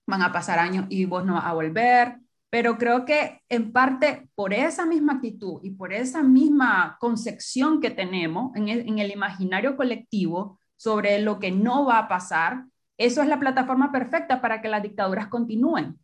van 0.06 0.22
a 0.22 0.32
pasar 0.32 0.60
años 0.60 0.86
y 0.90 1.06
vos 1.06 1.26
no 1.26 1.34
vas 1.34 1.46
a 1.46 1.54
volver. 1.54 2.20
Pero 2.52 2.78
creo 2.78 3.04
que 3.04 3.42
en 3.50 3.72
parte 3.72 4.30
por 4.36 4.54
esa 4.54 4.86
misma 4.86 5.14
actitud 5.14 5.60
y 5.64 5.72
por 5.72 5.92
esa 5.92 6.22
misma 6.22 6.98
concepción 7.00 7.82
que 7.82 7.90
tenemos 7.90 8.56
en 8.56 8.70
el, 8.70 8.88
en 8.88 9.00
el 9.00 9.12
imaginario 9.12 9.76
colectivo, 9.76 10.60
sobre 10.78 11.20
lo 11.20 11.40
que 11.40 11.50
no 11.52 11.86
va 11.86 11.98
a 11.98 12.08
pasar, 12.08 12.66
eso 12.98 13.22
es 13.24 13.28
la 13.28 13.40
plataforma 13.40 13.92
perfecta 13.92 14.40
para 14.40 14.62
que 14.62 14.70
las 14.70 14.84
dictaduras 14.84 15.28
continúen. 15.30 16.00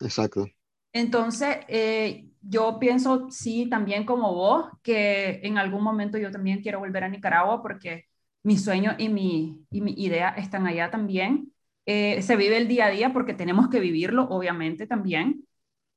Exacto. 0.00 0.46
Entonces, 0.92 1.58
eh, 1.68 2.29
yo 2.40 2.78
pienso, 2.78 3.30
sí, 3.30 3.68
también 3.68 4.04
como 4.06 4.34
vos, 4.34 4.66
que 4.82 5.40
en 5.42 5.58
algún 5.58 5.82
momento 5.82 6.18
yo 6.18 6.30
también 6.30 6.62
quiero 6.62 6.78
volver 6.80 7.04
a 7.04 7.08
Nicaragua 7.08 7.62
porque 7.62 8.06
mi 8.42 8.56
sueño 8.58 8.94
y 8.98 9.08
mi, 9.08 9.66
y 9.70 9.80
mi 9.82 9.92
idea 9.92 10.30
están 10.30 10.66
allá 10.66 10.90
también. 10.90 11.52
Eh, 11.86 12.22
se 12.22 12.36
vive 12.36 12.56
el 12.56 12.68
día 12.68 12.86
a 12.86 12.90
día 12.90 13.12
porque 13.12 13.34
tenemos 13.34 13.68
que 13.68 13.80
vivirlo, 13.80 14.24
obviamente, 14.28 14.86
también, 14.86 15.46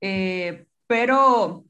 eh, 0.01 0.67
pero, 0.87 1.65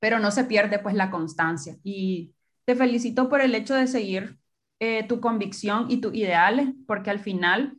pero 0.00 0.18
no 0.18 0.30
se 0.30 0.44
pierde 0.44 0.78
pues 0.78 0.94
la 0.94 1.10
constancia. 1.10 1.76
Y 1.84 2.34
te 2.64 2.74
felicito 2.76 3.28
por 3.28 3.40
el 3.40 3.54
hecho 3.54 3.74
de 3.74 3.86
seguir 3.86 4.38
eh, 4.80 5.06
tu 5.08 5.20
convicción 5.20 5.86
y 5.90 6.00
tus 6.00 6.14
ideales, 6.14 6.68
porque 6.86 7.10
al 7.10 7.20
final 7.20 7.78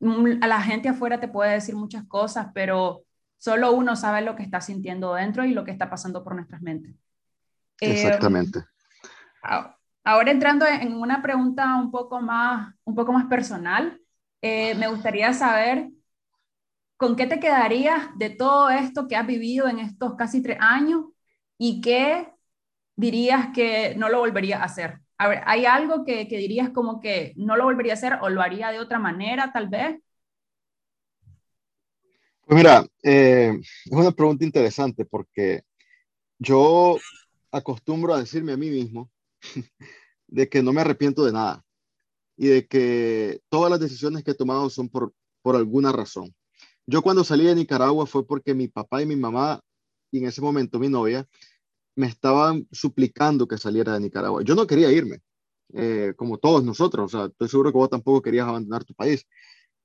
mm, 0.00 0.42
a 0.42 0.46
la 0.46 0.62
gente 0.62 0.88
afuera 0.88 1.20
te 1.20 1.28
puede 1.28 1.52
decir 1.54 1.76
muchas 1.76 2.04
cosas, 2.06 2.48
pero 2.54 3.04
solo 3.38 3.72
uno 3.72 3.96
sabe 3.96 4.22
lo 4.22 4.36
que 4.36 4.42
está 4.42 4.60
sintiendo 4.60 5.14
dentro 5.14 5.44
y 5.44 5.52
lo 5.52 5.64
que 5.64 5.70
está 5.70 5.88
pasando 5.88 6.22
por 6.22 6.34
nuestras 6.34 6.60
mentes. 6.60 6.94
Eh, 7.80 7.92
Exactamente. 7.92 8.64
ahora 10.04 10.30
entrando 10.30 10.66
en 10.66 10.94
una 10.94 11.22
pregunta 11.22 11.76
un 11.76 11.90
poco 11.90 12.20
más, 12.20 12.74
un 12.84 12.94
poco 12.94 13.12
más 13.12 13.26
personal, 13.26 14.00
eh, 14.42 14.74
me 14.74 14.88
gustaría 14.88 15.32
saber 15.32 15.88
con 16.96 17.14
qué 17.14 17.26
te 17.26 17.40
quedarías 17.40 18.08
de 18.16 18.30
todo 18.30 18.70
esto 18.70 19.06
que 19.06 19.16
has 19.16 19.26
vivido 19.26 19.68
en 19.68 19.78
estos 19.78 20.16
casi 20.16 20.42
tres 20.42 20.58
años 20.60 21.06
y 21.56 21.80
qué 21.80 22.32
dirías 22.96 23.50
que 23.54 23.94
no 23.96 24.08
lo 24.08 24.18
volverías 24.18 24.60
a 24.60 24.64
hacer. 24.64 25.00
A 25.16 25.28
ver, 25.28 25.42
¿hay 25.46 25.66
algo 25.66 26.04
que, 26.04 26.24
dirías 26.24 26.70
como 26.70 27.00
que 27.00 27.32
no 27.36 27.56
lo 27.56 27.64
volvería 27.64 27.92
a 27.92 27.94
hacer 27.94 28.18
o 28.20 28.28
lo 28.28 28.42
haría 28.42 28.70
de 28.70 28.80
otra 28.80 28.98
manera, 28.98 29.52
tal 29.52 29.68
vez? 29.68 30.00
Pues 32.48 32.56
mira, 32.56 32.86
eh, 33.02 33.52
es 33.60 33.92
una 33.92 34.10
pregunta 34.10 34.42
interesante 34.42 35.04
porque 35.04 35.64
yo 36.38 36.96
acostumbro 37.52 38.14
a 38.14 38.20
decirme 38.20 38.52
a 38.52 38.56
mí 38.56 38.70
mismo 38.70 39.10
de 40.28 40.48
que 40.48 40.62
no 40.62 40.72
me 40.72 40.80
arrepiento 40.80 41.26
de 41.26 41.32
nada 41.32 41.62
y 42.38 42.48
de 42.48 42.66
que 42.66 43.42
todas 43.50 43.70
las 43.70 43.80
decisiones 43.80 44.24
que 44.24 44.30
he 44.30 44.34
tomado 44.34 44.70
son 44.70 44.88
por, 44.88 45.12
por 45.42 45.56
alguna 45.56 45.92
razón. 45.92 46.34
Yo 46.86 47.02
cuando 47.02 47.24
salí 47.24 47.44
de 47.44 47.54
Nicaragua 47.54 48.06
fue 48.06 48.26
porque 48.26 48.54
mi 48.54 48.68
papá 48.68 49.02
y 49.02 49.06
mi 49.06 49.16
mamá, 49.16 49.60
y 50.10 50.20
en 50.20 50.26
ese 50.28 50.40
momento 50.40 50.78
mi 50.78 50.88
novia, 50.88 51.28
me 51.96 52.06
estaban 52.08 52.66
suplicando 52.72 53.48
que 53.48 53.58
saliera 53.58 53.94
de 53.94 54.00
Nicaragua. 54.00 54.42
Yo 54.44 54.54
no 54.54 54.66
quería 54.66 54.90
irme, 54.92 55.20
eh, 55.74 56.14
como 56.16 56.38
todos 56.38 56.64
nosotros, 56.64 57.14
o 57.14 57.18
sea, 57.18 57.26
estoy 57.28 57.48
seguro 57.48 57.72
que 57.72 57.78
vos 57.78 57.90
tampoco 57.90 58.22
querías 58.22 58.48
abandonar 58.48 58.84
tu 58.84 58.94
país. 58.94 59.26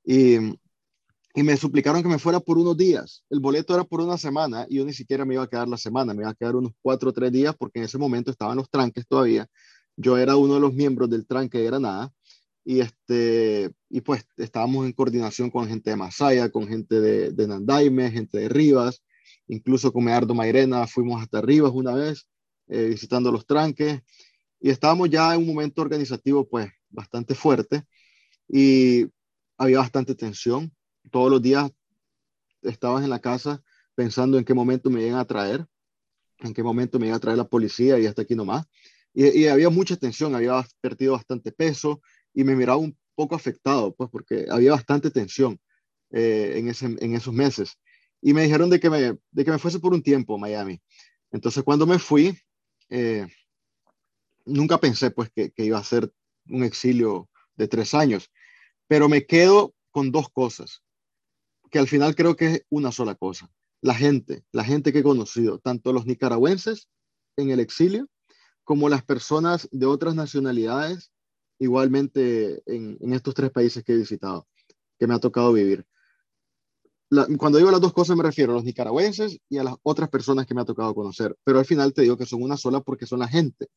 Y, 0.05 0.37
y 1.35 1.43
me 1.43 1.57
suplicaron 1.57 2.03
que 2.03 2.09
me 2.09 2.19
fuera 2.19 2.39
por 2.39 2.57
unos 2.57 2.77
días. 2.77 3.23
El 3.29 3.39
boleto 3.39 3.73
era 3.73 3.83
por 3.83 4.01
una 4.01 4.17
semana 4.17 4.67
y 4.69 4.77
yo 4.77 4.85
ni 4.85 4.93
siquiera 4.93 5.25
me 5.25 5.33
iba 5.33 5.43
a 5.43 5.47
quedar 5.47 5.67
la 5.67 5.77
semana, 5.77 6.13
me 6.13 6.21
iba 6.21 6.29
a 6.29 6.35
quedar 6.35 6.55
unos 6.55 6.73
cuatro 6.81 7.09
o 7.09 7.13
tres 7.13 7.31
días 7.31 7.55
porque 7.57 7.79
en 7.79 7.85
ese 7.85 7.97
momento 7.97 8.31
estaban 8.31 8.57
los 8.57 8.69
tranques 8.69 9.07
todavía. 9.07 9.47
Yo 9.95 10.17
era 10.17 10.35
uno 10.35 10.55
de 10.55 10.59
los 10.59 10.73
miembros 10.73 11.09
del 11.09 11.25
tranque 11.25 11.57
de 11.57 11.65
Granada 11.65 12.11
y, 12.63 12.79
este, 12.79 13.71
y 13.89 14.01
pues 14.01 14.25
estábamos 14.37 14.85
en 14.85 14.93
coordinación 14.93 15.49
con 15.49 15.67
gente 15.67 15.89
de 15.89 15.95
Masaya, 15.95 16.49
con 16.49 16.67
gente 16.67 16.99
de, 16.99 17.31
de 17.31 17.47
Nandaime, 17.47 18.11
gente 18.11 18.37
de 18.37 18.49
Rivas, 18.49 19.03
incluso 19.47 19.91
con 19.91 20.03
Medardo 20.03 20.33
Mairena 20.33 20.87
fuimos 20.87 21.21
hasta 21.21 21.39
arriba 21.39 21.69
una 21.69 21.93
vez, 21.93 22.27
eh, 22.67 22.85
visitando 22.85 23.31
los 23.31 23.45
tranques, 23.45 24.01
y 24.59 24.69
estábamos 24.69 25.09
ya 25.09 25.33
en 25.33 25.41
un 25.41 25.47
momento 25.47 25.81
organizativo 25.81 26.47
pues 26.47 26.71
bastante 26.89 27.35
fuerte 27.35 27.83
y 28.47 29.07
había 29.57 29.79
bastante 29.79 30.15
tensión. 30.15 30.71
Todos 31.11 31.31
los 31.31 31.41
días 31.41 31.71
estabas 32.61 33.03
en 33.03 33.09
la 33.09 33.19
casa 33.19 33.61
pensando 33.95 34.37
en 34.37 34.45
qué 34.45 34.53
momento 34.53 34.89
me 34.89 35.05
iban 35.05 35.19
a 35.19 35.25
traer, 35.25 35.65
en 36.39 36.53
qué 36.53 36.63
momento 36.63 36.99
me 36.99 37.07
iba 37.07 37.15
a 37.15 37.19
traer 37.19 37.37
la 37.37 37.47
policía 37.47 37.99
y 37.99 38.05
hasta 38.05 38.23
aquí 38.23 38.35
nomás. 38.35 38.65
Y, 39.13 39.45
había 39.45 39.69
mucha 39.69 39.95
tensión, 39.95 40.33
había 40.33 40.65
perdido 40.81 41.13
bastante 41.13 41.51
peso 41.51 42.01
y 42.33 42.43
me 42.43 42.55
miraba 42.55 42.77
un 42.77 42.97
poco 43.13 43.35
afectado, 43.35 43.93
pues 43.93 44.09
porque 44.09 44.47
había 44.49 44.71
bastante 44.71 45.11
tensión 45.11 45.59
eh, 46.09 46.53
en, 46.55 46.67
ese, 46.67 46.85
en 46.85 47.13
esos 47.13 47.33
meses 47.33 47.77
y 48.23 48.33
me 48.33 48.43
dijeron 48.43 48.69
de 48.69 48.79
que 48.79 48.89
me, 48.89 48.99
de 49.31 49.45
que 49.45 49.51
me 49.51 49.59
fuese 49.59 49.79
por 49.79 49.93
un 49.93 50.01
tiempo 50.01 50.35
a 50.35 50.37
Miami. 50.37 50.81
Entonces 51.31 51.61
cuando 51.63 51.85
me 51.85 51.99
fui, 51.99 52.37
eh, 52.89 53.27
nunca 54.45 54.79
pensé 54.79 55.11
pues 55.11 55.29
que, 55.35 55.51
que, 55.51 55.65
iba 55.65 55.77
a 55.77 55.83
ser 55.83 56.11
un 56.47 56.63
exilio 56.63 57.29
de 57.55 57.67
tres 57.67 57.93
años, 57.93 58.31
pero 58.87 59.09
me 59.09 59.25
quedo 59.25 59.75
con 59.91 60.11
dos 60.11 60.29
cosas, 60.29 60.82
que 61.73 61.79
al 61.79 61.87
final 61.87 62.13
creo 62.15 62.35
que 62.35 62.45
es 62.45 62.65
una 62.69 62.91
sola 62.91 63.15
cosa. 63.15 63.51
La 63.81 63.95
gente, 63.95 64.45
la 64.51 64.63
gente 64.63 64.93
que 64.93 64.99
he 64.99 65.03
conocido, 65.03 65.57
tanto 65.57 65.91
los 65.91 66.05
nicaragüenses 66.05 66.87
en 67.35 67.49
el 67.49 67.59
exilio 67.59 68.07
como 68.63 68.89
las 68.89 69.03
personas 69.03 69.67
de 69.71 69.87
otras 69.87 70.13
nacionalidades, 70.13 71.11
igualmente 71.57 72.61
en, 72.67 72.99
en 73.01 73.13
estos 73.13 73.33
tres 73.33 73.49
países 73.49 73.83
que 73.83 73.93
he 73.93 73.97
visitado, 73.97 74.47
que 74.99 75.07
me 75.07 75.15
ha 75.15 75.19
tocado 75.19 75.51
vivir 75.51 75.83
cuando 77.37 77.57
digo 77.57 77.71
las 77.71 77.81
dos 77.81 77.93
cosas 77.93 78.15
me 78.15 78.23
refiero 78.23 78.51
a 78.51 78.55
los 78.55 78.63
nicaragüenses 78.63 79.39
y 79.49 79.57
a 79.57 79.63
las 79.63 79.75
otras 79.83 80.09
personas 80.09 80.45
que 80.45 80.53
me 80.53 80.61
ha 80.61 80.65
tocado 80.65 80.93
conocer, 80.95 81.35
pero 81.43 81.59
al 81.59 81.65
final 81.65 81.93
te 81.93 82.03
digo 82.03 82.17
que 82.17 82.25
son 82.25 82.41
una 82.41 82.57
sola 82.57 82.81
porque 82.81 83.05
son 83.05 83.19
la 83.19 83.27
gente. 83.27 83.67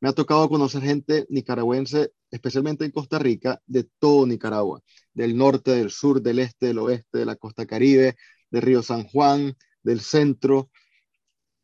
Me 0.00 0.08
ha 0.08 0.12
tocado 0.12 0.48
conocer 0.48 0.82
gente 0.82 1.26
nicaragüense, 1.28 2.12
especialmente 2.30 2.84
en 2.84 2.90
Costa 2.90 3.18
Rica, 3.18 3.60
de 3.66 3.88
todo 3.98 4.26
Nicaragua, 4.26 4.80
del 5.12 5.36
norte, 5.36 5.72
del 5.72 5.90
sur, 5.90 6.20
del 6.20 6.38
este, 6.38 6.66
del 6.66 6.78
oeste, 6.78 7.18
de 7.18 7.24
la 7.24 7.36
costa 7.36 7.66
caribe, 7.66 8.16
de 8.50 8.60
Río 8.60 8.82
San 8.82 9.04
Juan, 9.04 9.54
del 9.82 10.00
centro. 10.00 10.70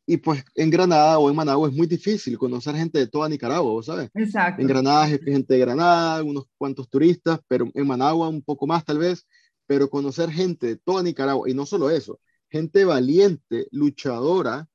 Y 0.05 0.17
pues 0.17 0.43
en 0.55 0.69
Granada 0.69 1.19
o 1.19 1.29
en 1.29 1.35
Managua 1.35 1.69
es 1.69 1.75
muy 1.75 1.87
difícil 1.87 2.37
conocer 2.37 2.75
gente 2.75 2.99
de 2.99 3.07
toda 3.07 3.29
Nicaragua, 3.29 3.81
¿sabes? 3.83 4.09
Exacto. 4.13 4.61
En 4.61 4.67
Granada 4.67 5.07
es 5.07 5.21
gente 5.23 5.53
de 5.53 5.59
Granada, 5.59 6.23
unos 6.23 6.45
cuantos 6.57 6.89
turistas, 6.89 7.39
pero 7.47 7.69
en 7.73 7.87
Managua 7.87 8.27
un 8.27 8.41
poco 8.41 8.65
más 8.67 8.83
tal 8.83 8.97
vez 8.97 9.25
pero 9.71 9.89
conocer 9.89 10.29
gente 10.29 10.67
de 10.67 10.75
toda 10.75 11.01
Nicaragua, 11.01 11.49
y 11.49 11.53
no 11.53 11.65
solo 11.65 11.89
eso, 11.89 12.19
gente 12.49 12.83
valiente, 12.83 13.69
luchadora 13.71 14.67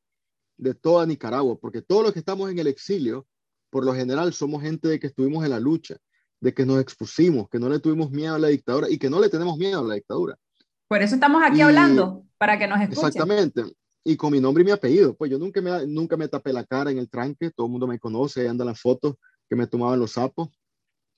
de 0.56 0.72
toda 0.72 1.04
Nicaragua, 1.04 1.58
porque 1.60 1.82
todos 1.82 2.02
los 2.02 2.14
que 2.14 2.20
estamos 2.20 2.50
en 2.50 2.58
el 2.58 2.66
exilio, 2.66 3.26
por 3.68 3.84
lo 3.84 3.94
general 3.94 4.32
somos 4.32 4.62
gente 4.62 4.88
de 4.88 4.98
que 4.98 5.08
estuvimos 5.08 5.44
en 5.44 5.50
la 5.50 5.60
lucha, 5.60 5.98
de 6.40 6.54
que 6.54 6.64
nos 6.64 6.80
expusimos, 6.80 7.46
que 7.50 7.58
no 7.58 7.68
le 7.68 7.78
tuvimos 7.78 8.10
miedo 8.10 8.36
a 8.36 8.38
la 8.38 8.48
dictadura 8.48 8.88
y 8.88 8.96
que 8.96 9.10
no 9.10 9.20
le 9.20 9.28
tenemos 9.28 9.58
miedo 9.58 9.80
a 9.80 9.86
la 9.86 9.96
dictadura. 9.96 10.34
Por 10.88 11.02
eso 11.02 11.16
estamos 11.16 11.42
aquí 11.44 11.60
hablando, 11.60 12.24
para 12.38 12.58
que 12.58 12.66
nos 12.66 12.80
escuchen. 12.80 13.06
Exactamente. 13.06 13.64
Y 14.02 14.16
con 14.16 14.32
mi 14.32 14.40
nombre 14.40 14.62
y 14.62 14.64
mi 14.64 14.72
apellido. 14.72 15.14
Pues 15.14 15.30
yo 15.30 15.38
nunca 15.38 15.60
me, 15.60 15.86
nunca 15.86 16.16
me 16.16 16.28
tapé 16.28 16.54
la 16.54 16.64
cara 16.64 16.90
en 16.90 16.96
el 16.96 17.10
tranque, 17.10 17.50
todo 17.50 17.66
el 17.66 17.72
mundo 17.72 17.86
me 17.86 17.98
conoce, 17.98 18.40
ahí 18.40 18.46
andan 18.46 18.68
las 18.68 18.80
fotos 18.80 19.16
que 19.46 19.56
me 19.56 19.66
tomaban 19.66 20.00
los 20.00 20.12
sapos. 20.12 20.48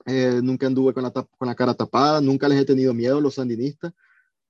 Eh, 0.07 0.41
nunca 0.43 0.67
anduve 0.67 0.95
con 0.95 1.03
la, 1.03 1.55
cara 1.55 1.75
tapada, 1.75 2.21
nunca 2.21 2.49
les 2.49 2.61
he 2.61 2.65
tenido 2.65 2.95
miedo 2.95 3.19
a 3.19 3.21
los 3.21 3.35
sandinistas, 3.35 3.93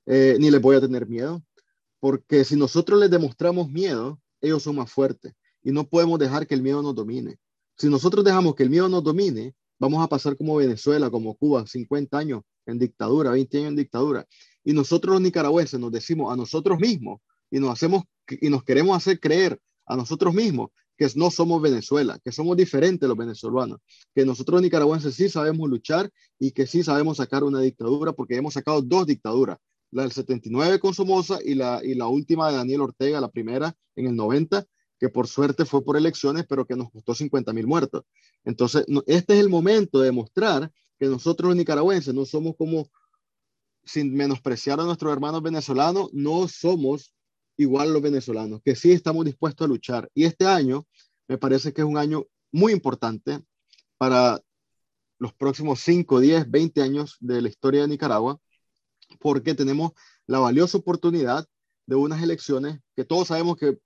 eh, 0.06 0.36
ni 0.38 0.50
les 0.50 0.60
voy 0.60 0.76
a 0.76 0.80
tener 0.80 1.06
miedo, 1.06 1.42
porque 2.00 2.44
si 2.44 2.56
nosotros 2.56 3.00
les 3.00 3.10
demostramos 3.10 3.68
miedo, 3.68 4.20
ellos 4.40 4.62
son 4.62 4.76
más 4.76 4.90
fuertes 4.90 5.32
y 5.62 5.72
no 5.72 5.88
podemos 5.88 6.18
dejar 6.18 6.46
que 6.46 6.54
el 6.54 6.62
miedo 6.62 6.82
nos 6.82 6.94
domine. 6.94 7.38
Si 7.76 7.88
nosotros 7.88 8.24
dejamos 8.24 8.54
que 8.54 8.62
el 8.62 8.70
miedo 8.70 8.88
nos 8.88 9.02
domine, 9.02 9.54
vamos 9.78 10.02
a 10.04 10.08
pasar 10.08 10.36
como 10.36 10.56
Venezuela, 10.56 11.10
como 11.10 11.34
Cuba, 11.34 11.66
50 11.66 12.16
años 12.16 12.42
en 12.66 12.78
dictadura, 12.78 13.30
20 13.30 13.58
años 13.58 13.68
en 13.70 13.76
dictadura. 13.76 14.26
Y 14.64 14.72
nosotros 14.72 15.14
los 15.14 15.22
nicaragüenses 15.22 15.80
nos 15.80 15.90
decimos 15.90 16.32
a 16.32 16.36
nosotros 16.36 16.78
mismos 16.78 17.20
y 17.50 17.58
nos 17.58 17.70
hacemos 17.70 18.04
y 18.28 18.50
nos 18.50 18.62
queremos 18.62 18.96
hacer 18.96 19.18
creer 19.18 19.58
a 19.86 19.96
nosotros 19.96 20.34
mismos 20.34 20.70
que 20.98 21.08
no 21.14 21.30
somos 21.30 21.62
Venezuela, 21.62 22.18
que 22.22 22.32
somos 22.32 22.56
diferentes 22.56 23.08
los 23.08 23.16
venezolanos, 23.16 23.78
que 24.12 24.26
nosotros 24.26 24.60
nicaragüenses 24.60 25.14
sí 25.14 25.28
sabemos 25.28 25.70
luchar 25.70 26.10
y 26.40 26.50
que 26.50 26.66
sí 26.66 26.82
sabemos 26.82 27.18
sacar 27.18 27.44
una 27.44 27.60
dictadura 27.60 28.12
porque 28.12 28.36
hemos 28.36 28.54
sacado 28.54 28.82
dos 28.82 29.06
dictaduras, 29.06 29.58
la 29.92 30.02
del 30.02 30.10
79 30.10 30.80
con 30.80 30.92
Somoza 30.92 31.38
y 31.42 31.54
la, 31.54 31.80
y 31.84 31.94
la 31.94 32.08
última 32.08 32.50
de 32.50 32.56
Daniel 32.56 32.80
Ortega, 32.80 33.20
la 33.20 33.30
primera 33.30 33.74
en 33.94 34.08
el 34.08 34.16
90, 34.16 34.66
que 34.98 35.08
por 35.08 35.28
suerte 35.28 35.64
fue 35.64 35.84
por 35.84 35.96
elecciones, 35.96 36.44
pero 36.48 36.66
que 36.66 36.74
nos 36.74 36.90
costó 36.90 37.14
50 37.14 37.52
mil 37.52 37.68
muertos. 37.68 38.02
Entonces, 38.44 38.84
este 39.06 39.34
es 39.34 39.40
el 39.40 39.48
momento 39.48 40.00
de 40.00 40.06
demostrar 40.06 40.72
que 40.98 41.06
nosotros 41.06 41.50
los 41.50 41.56
nicaragüenses 41.56 42.12
no 42.12 42.24
somos 42.24 42.56
como, 42.56 42.90
sin 43.84 44.12
menospreciar 44.14 44.80
a 44.80 44.84
nuestros 44.84 45.12
hermanos 45.12 45.42
venezolanos, 45.42 46.10
no 46.12 46.48
somos 46.48 47.14
igual 47.58 47.92
los 47.92 48.00
venezolanos, 48.00 48.62
que 48.64 48.74
sí 48.74 48.92
estamos 48.92 49.26
dispuestos 49.26 49.66
a 49.66 49.68
luchar. 49.68 50.08
Y 50.14 50.24
este 50.24 50.46
año 50.46 50.86
me 51.26 51.36
parece 51.36 51.72
que 51.72 51.82
es 51.82 51.86
un 51.86 51.98
año 51.98 52.24
muy 52.52 52.72
importante 52.72 53.40
para 53.98 54.40
los 55.18 55.34
próximos 55.34 55.80
5, 55.80 56.20
10, 56.20 56.50
20 56.50 56.80
años 56.80 57.16
de 57.20 57.42
la 57.42 57.48
historia 57.48 57.82
de 57.82 57.88
Nicaragua, 57.88 58.40
porque 59.18 59.54
tenemos 59.54 59.92
la 60.26 60.38
valiosa 60.38 60.78
oportunidad 60.78 61.46
de 61.86 61.96
unas 61.96 62.22
elecciones 62.22 62.80
que 62.94 63.04
todos 63.04 63.28
sabemos 63.28 63.56
que 63.56 63.78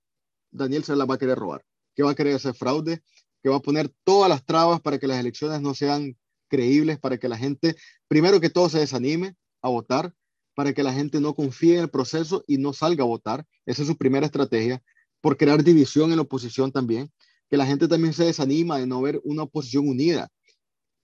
Daniel 0.51 0.83
se 0.83 0.95
las 0.95 1.09
va 1.09 1.15
a 1.15 1.17
querer 1.17 1.37
robar, 1.37 1.65
que 1.95 2.03
va 2.03 2.11
a 2.11 2.15
querer 2.15 2.35
hacer 2.35 2.53
fraude, 2.53 3.01
que 3.41 3.49
va 3.49 3.57
a 3.57 3.61
poner 3.61 3.91
todas 4.03 4.29
las 4.29 4.45
trabas 4.45 4.81
para 4.81 4.99
que 4.99 5.07
las 5.07 5.19
elecciones 5.19 5.61
no 5.61 5.73
sean 5.73 6.15
creíbles, 6.47 6.99
para 6.99 7.17
que 7.17 7.27
la 7.27 7.37
gente, 7.37 7.75
primero 8.07 8.39
que 8.39 8.51
todo, 8.51 8.69
se 8.69 8.79
desanime 8.79 9.35
a 9.61 9.69
votar, 9.69 10.13
para 10.55 10.73
que 10.73 10.83
la 10.83 10.93
gente 10.93 11.19
no 11.19 11.33
confíe 11.33 11.75
en 11.75 11.81
el 11.81 11.89
proceso 11.89 12.43
y 12.47 12.57
no 12.57 12.73
salga 12.73 13.03
a 13.03 13.07
votar. 13.07 13.45
Esa 13.65 13.81
es 13.81 13.87
su 13.87 13.97
primera 13.97 14.25
estrategia, 14.25 14.81
por 15.21 15.37
crear 15.37 15.63
división 15.63 16.11
en 16.11 16.17
la 16.17 16.23
oposición 16.23 16.71
también, 16.71 17.11
que 17.49 17.57
la 17.57 17.65
gente 17.65 17.87
también 17.87 18.13
se 18.13 18.25
desanima 18.25 18.77
de 18.77 18.87
no 18.87 19.01
ver 19.01 19.21
una 19.23 19.43
oposición 19.43 19.87
unida. 19.87 20.29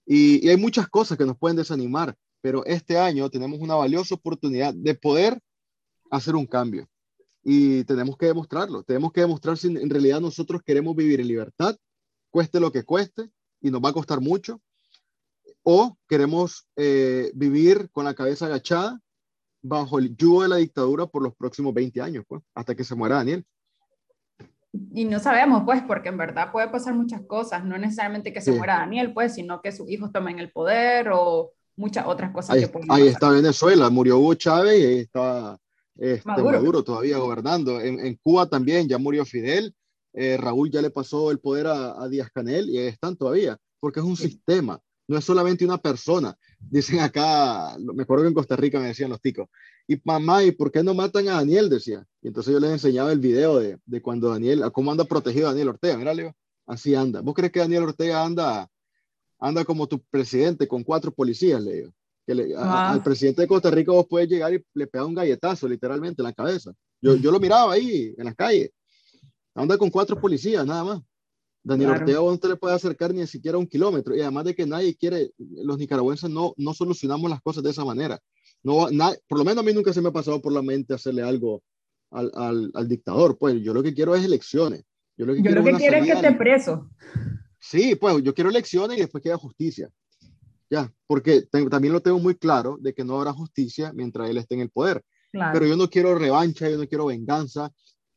Y, 0.06 0.48
hay 0.48 0.56
muchas 0.56 0.88
cosas 0.88 1.16
que 1.16 1.24
nos 1.24 1.38
pueden 1.38 1.56
desanimar, 1.56 2.16
pero 2.40 2.64
este 2.66 2.98
año 2.98 3.30
tenemos 3.30 3.60
una 3.60 3.76
valiosa 3.76 4.14
oportunidad 4.14 4.74
de 4.74 4.94
poder 4.94 5.40
hacer 6.10 6.34
un 6.34 6.46
cambio 6.46 6.88
y 7.42 7.84
tenemos 7.84 8.16
que 8.16 8.26
demostrarlo. 8.26 8.82
Tenemos 8.82 9.12
que 9.12 9.20
demostrar 9.20 9.56
si 9.56 9.68
en 9.68 9.88
realidad 9.88 10.20
nosotros 10.20 10.62
queremos 10.64 10.94
vivir 10.96 11.20
en 11.20 11.28
libertad, 11.28 11.76
cueste 12.30 12.60
lo 12.60 12.72
que 12.72 12.84
cueste, 12.84 13.30
y 13.60 13.70
nos 13.70 13.82
va 13.82 13.90
a 13.90 13.94
costar 13.94 14.20
mucho, 14.20 14.60
o 15.62 15.96
queremos 16.08 16.66
eh, 16.76 17.30
vivir 17.34 17.90
con 17.90 18.04
la 18.04 18.14
cabeza 18.14 18.46
agachada 18.46 19.00
bajo 19.62 19.98
el 19.98 20.16
yugo 20.16 20.42
de 20.42 20.48
la 20.48 20.56
dictadura 20.56 21.06
por 21.06 21.22
los 21.22 21.34
próximos 21.34 21.74
20 21.74 22.00
años, 22.00 22.24
pues, 22.26 22.42
hasta 22.54 22.74
que 22.74 22.84
se 22.84 22.94
muera 22.94 23.16
Daniel. 23.16 23.44
Y 24.94 25.04
no 25.04 25.18
sabemos, 25.18 25.62
pues, 25.64 25.82
porque 25.82 26.10
en 26.10 26.16
verdad 26.16 26.52
puede 26.52 26.68
pasar 26.68 26.94
muchas 26.94 27.22
cosas, 27.22 27.64
no 27.64 27.76
necesariamente 27.76 28.32
que 28.32 28.40
se 28.40 28.52
muera 28.52 28.78
Daniel, 28.78 29.12
pues, 29.12 29.34
sino 29.34 29.60
que 29.60 29.72
sus 29.72 29.90
hijos 29.90 30.12
tomen 30.12 30.38
el 30.38 30.52
poder 30.52 31.10
o 31.12 31.52
muchas 31.76 32.06
otras 32.06 32.30
cosas 32.30 32.56
ahí, 32.56 32.62
que 32.62 32.68
pueden 32.68 32.90
Ahí 32.90 33.08
está 33.08 33.30
Venezuela, 33.30 33.90
murió 33.90 34.18
Hugo 34.18 34.34
Chávez 34.34 34.78
y 34.78 34.84
ahí 34.84 34.98
está 35.00 35.58
este, 35.96 36.26
Maduro. 36.26 36.82
todavía 36.82 37.18
gobernando. 37.18 37.80
En, 37.80 38.14
Cuba 38.22 38.48
también 38.48 38.88
ya 38.88 38.98
murió 38.98 39.24
Fidel, 39.24 39.74
eh, 40.12 40.36
Raúl 40.36 40.70
ya 40.70 40.80
le 40.80 40.90
pasó 40.90 41.30
el 41.30 41.40
poder 41.40 41.66
a, 41.66 42.08
Díaz 42.08 42.30
Canel 42.32 42.70
y 42.70 42.78
ahí 42.78 42.86
están 42.86 43.16
todavía, 43.16 43.58
porque 43.80 44.00
es 44.00 44.06
un 44.06 44.16
sistema, 44.16 44.80
no 45.10 45.18
es 45.18 45.24
solamente 45.24 45.64
una 45.64 45.76
persona. 45.76 46.38
Dicen 46.60 47.00
acá, 47.00 47.76
me 47.80 48.04
acuerdo 48.04 48.22
que 48.22 48.28
en 48.28 48.34
Costa 48.34 48.54
Rica 48.54 48.78
me 48.78 48.86
decían 48.86 49.10
los 49.10 49.20
ticos, 49.20 49.48
y 49.88 50.00
mamá, 50.04 50.44
¿y 50.44 50.52
por 50.52 50.70
qué 50.70 50.84
no 50.84 50.94
matan 50.94 51.26
a 51.26 51.34
Daniel? 51.34 51.68
Decía. 51.68 52.06
Y 52.22 52.28
entonces 52.28 52.52
yo 52.52 52.60
les 52.60 52.70
enseñaba 52.70 53.10
el 53.10 53.18
video 53.18 53.58
de, 53.58 53.78
de 53.84 54.00
cuando 54.00 54.30
Daniel, 54.30 54.62
cómo 54.72 54.92
anda 54.92 55.04
protegido 55.04 55.48
Daniel 55.48 55.70
Ortega. 55.70 55.96
Mira, 55.96 56.14
Leo, 56.14 56.36
así 56.64 56.94
anda. 56.94 57.22
¿Vos 57.22 57.34
crees 57.34 57.50
que 57.50 57.58
Daniel 57.58 57.82
Ortega 57.82 58.24
anda, 58.24 58.68
anda 59.40 59.64
como 59.64 59.88
tu 59.88 60.00
presidente 60.10 60.68
con 60.68 60.84
cuatro 60.84 61.12
policías, 61.12 61.60
Leo? 61.60 61.92
al 62.56 63.02
presidente 63.02 63.42
de 63.42 63.48
Costa 63.48 63.72
Rica 63.72 63.90
vos 63.90 64.06
puedes 64.08 64.28
llegar 64.28 64.54
y 64.54 64.64
le 64.74 64.86
pegar 64.86 65.08
un 65.08 65.14
galletazo 65.14 65.66
literalmente 65.66 66.22
en 66.22 66.26
la 66.26 66.32
cabeza. 66.32 66.72
Yo, 67.02 67.16
yo 67.16 67.32
lo 67.32 67.40
miraba 67.40 67.72
ahí 67.72 68.14
en 68.16 68.24
las 68.26 68.36
calles. 68.36 68.70
Anda 69.56 69.76
con 69.76 69.90
cuatro 69.90 70.20
policías, 70.20 70.64
nada 70.64 70.84
más. 70.84 71.00
Daniel 71.62 71.90
Ortega 71.90 72.20
no 72.20 72.38
te 72.38 72.48
le 72.48 72.56
puede 72.56 72.74
acercar 72.74 73.12
ni 73.14 73.26
siquiera 73.26 73.58
un 73.58 73.66
kilómetro. 73.66 74.16
Y 74.16 74.20
además 74.20 74.44
de 74.44 74.54
que 74.54 74.66
nadie 74.66 74.96
quiere, 74.96 75.32
los 75.38 75.78
nicaragüenses 75.78 76.30
no, 76.30 76.54
no 76.56 76.74
solucionamos 76.74 77.30
las 77.30 77.42
cosas 77.42 77.62
de 77.62 77.70
esa 77.70 77.84
manera. 77.84 78.18
No, 78.62 78.88
por 79.28 79.38
lo 79.38 79.44
menos 79.44 79.62
a 79.62 79.66
mí 79.66 79.72
nunca 79.72 79.92
se 79.92 80.00
me 80.00 80.08
ha 80.08 80.12
pasado 80.12 80.40
por 80.40 80.52
la 80.52 80.62
mente 80.62 80.94
hacerle 80.94 81.22
algo 81.22 81.62
al, 82.10 82.30
al, 82.34 82.70
al 82.74 82.88
dictador. 82.88 83.38
Pues 83.38 83.60
yo 83.62 83.74
lo 83.74 83.82
que 83.82 83.94
quiero 83.94 84.14
es 84.14 84.24
elecciones. 84.24 84.84
Yo 85.16 85.26
lo 85.26 85.34
que 85.34 85.42
quiero, 85.42 85.62
que 85.62 85.74
quiero 85.74 85.96
es 85.98 86.04
que 86.04 86.12
esté 86.12 86.32
preso. 86.32 86.88
Sí, 87.58 87.94
pues 87.94 88.22
yo 88.22 88.34
quiero 88.34 88.48
elecciones 88.48 88.96
y 88.96 89.00
después 89.00 89.22
que 89.22 89.28
haya 89.28 89.38
justicia. 89.38 89.90
Ya, 90.70 90.90
porque 91.06 91.42
también 91.42 91.92
lo 91.92 92.00
tengo 92.00 92.18
muy 92.18 92.36
claro 92.36 92.78
de 92.80 92.94
que 92.94 93.04
no 93.04 93.18
habrá 93.18 93.32
justicia 93.32 93.92
mientras 93.92 94.30
él 94.30 94.38
esté 94.38 94.54
en 94.54 94.60
el 94.62 94.70
poder. 94.70 95.02
Pero 95.32 95.66
yo 95.66 95.76
no 95.76 95.88
quiero 95.90 96.18
revancha, 96.18 96.68
yo 96.70 96.78
no 96.78 96.88
quiero 96.88 97.06
venganza. 97.06 97.70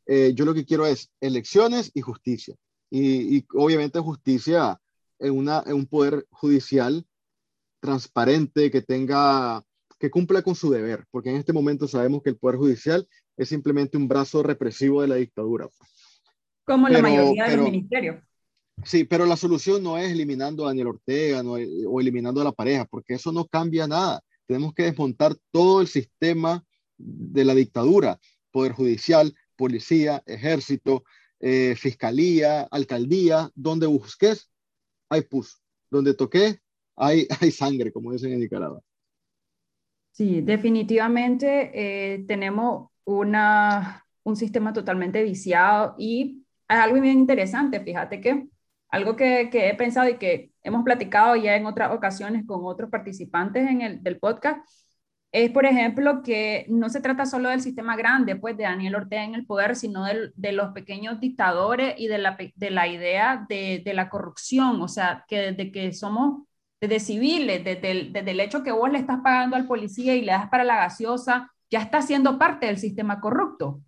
Eh, 0.05 0.33
yo 0.35 0.45
lo 0.45 0.53
que 0.53 0.65
quiero 0.65 0.85
es 0.85 1.11
elecciones 1.19 1.91
y 1.93 2.01
justicia. 2.01 2.55
Y, 2.95 3.43
obviamente 3.55 3.99
justicia 3.99 4.79
en, 5.17 5.35
una, 5.35 5.63
en 5.65 5.73
un 5.73 5.87
poder 5.87 6.27
judicial 6.29 7.03
transparente, 7.79 8.69
que 8.69 8.83
tenga, 8.83 9.63
que 9.99 10.11
cumpla 10.11 10.43
con 10.43 10.53
su 10.53 10.69
deber, 10.69 11.05
porque 11.09 11.31
en 11.31 11.37
este 11.37 11.53
momento 11.53 11.87
sabemos 11.87 12.21
que 12.21 12.29
el 12.29 12.37
poder 12.37 12.57
judicial 12.57 13.07
es 13.35 13.49
simplemente 13.49 13.97
un 13.97 14.07
brazo 14.07 14.43
represivo 14.43 15.01
de 15.01 15.07
la 15.07 15.15
dictadura. 15.15 15.67
Como 16.65 16.87
la 16.87 17.01
mayoría 17.01 17.49
de 17.49 17.57
los 17.57 17.65
ministerios. 17.65 18.23
Sí, 18.83 19.05
pero 19.05 19.25
la 19.25 19.37
solución 19.37 19.81
no 19.81 19.97
es 19.97 20.11
eliminando 20.11 20.63
a 20.63 20.67
Daniel 20.67 20.89
Ortega 20.89 21.41
o 21.41 21.99
eliminando 21.99 22.41
a 22.41 22.43
la 22.43 22.51
pareja, 22.51 22.85
porque 22.85 23.15
eso 23.15 23.31
no 23.31 23.47
cambia 23.47 23.87
nada. 23.87 24.21
Tenemos 24.45 24.71
que 24.75 24.83
desmontar 24.83 25.35
todo 25.51 25.81
el 25.81 25.87
sistema 25.87 26.63
de 26.97 27.43
la 27.43 27.55
dictadura, 27.55 28.19
poder 28.51 28.73
judicial, 28.73 29.33
policía, 29.55 30.21
ejército, 30.27 31.03
eh, 31.45 31.75
fiscalía, 31.75 32.61
alcaldía, 32.71 33.49
donde 33.53 33.85
busques, 33.85 34.49
hay 35.09 35.23
pus, 35.23 35.61
donde 35.91 36.13
toque, 36.13 36.61
hay, 36.95 37.27
hay 37.41 37.51
sangre, 37.51 37.91
como 37.91 38.13
dicen 38.13 38.31
en 38.31 38.39
Nicaragua. 38.39 38.79
Sí, 40.13 40.39
definitivamente 40.39 41.71
eh, 41.73 42.23
tenemos 42.25 42.91
una, 43.03 44.05
un 44.23 44.37
sistema 44.37 44.71
totalmente 44.71 45.21
viciado 45.21 45.95
y 45.97 46.45
algo 46.69 47.01
bien 47.01 47.19
interesante, 47.19 47.81
fíjate 47.81 48.21
que 48.21 48.47
algo 48.87 49.17
que, 49.17 49.49
he 49.51 49.75
pensado 49.75 50.07
y 50.07 50.17
que 50.17 50.53
hemos 50.61 50.85
platicado 50.85 51.35
ya 51.35 51.57
en 51.57 51.65
otras 51.65 51.91
ocasiones 51.91 52.45
con 52.45 52.61
otros 52.63 52.89
participantes 52.89 53.69
en 53.69 53.81
el, 53.81 54.01
del 54.01 54.17
podcast 54.17 54.65
es, 55.33 55.49
por 55.49 55.65
ejemplo, 55.65 56.21
que 56.21 56.67
no 56.69 56.89
se 56.89 57.01
trata 57.01 57.25
solo 57.25 57.49
del 57.49 57.59
sistema 57.59 57.95
grande, 57.95 58.35
pues 58.35 58.55
de 58.55 58.65
Daniel 58.65 58.93
Ortega 58.93 59.23
en 59.23 59.33
el 59.33 59.47
poder, 59.47 59.75
sino 59.75 60.05
de, 60.05 60.51
los 60.51 60.73
pequeños 60.73 61.19
dictadores 61.19 61.95
y 61.97 62.07
de 62.07 62.19
la, 62.19 62.37
de 62.37 62.69
la 62.69 62.87
idea 62.87 63.43
de, 63.49 63.81
la 63.95 64.09
corrupción, 64.09 64.79
o 64.79 64.87
sea, 64.87 65.25
que 65.27 65.51
desde 65.51 65.71
que 65.71 65.91
somos 65.91 66.43
desde 66.79 66.99
civiles, 66.99 67.63
desde 67.63 67.91
el, 67.91 68.13
desde 68.13 68.31
el 68.31 68.39
hecho 68.41 68.61
que 68.61 68.71
vos 68.71 68.91
le 68.91 68.99
estás 68.99 69.21
pagando 69.23 69.55
al 69.55 69.65
policía 69.65 70.15
y 70.15 70.21
le 70.21 70.33
das 70.33 70.49
para 70.49 70.63
la 70.63 70.75
gaseosa, 70.75 71.51
ya 71.71 71.81
está 71.81 72.03
siendo 72.03 72.37
parte 72.37 72.67
del 72.67 72.77
sistema 72.77 73.19
corrupto. 73.19 73.81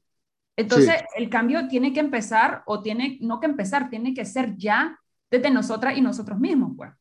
Entonces, 0.57 0.95
el 1.15 1.29
cambio 1.29 1.67
tiene 1.67 1.93
que 1.93 1.99
empezar, 1.99 2.63
o 2.65 2.81
tiene, 2.81 3.19
no 3.21 3.39
que 3.39 3.45
empezar, 3.45 3.89
tiene 3.91 4.15
que 4.15 4.25
ser 4.25 4.55
ya 4.57 4.99
desde 5.29 5.51
nosotras 5.51 5.95
y 5.95 6.01
nosotros 6.01 6.39
mismos, 6.39 6.71
pues. 6.75 6.91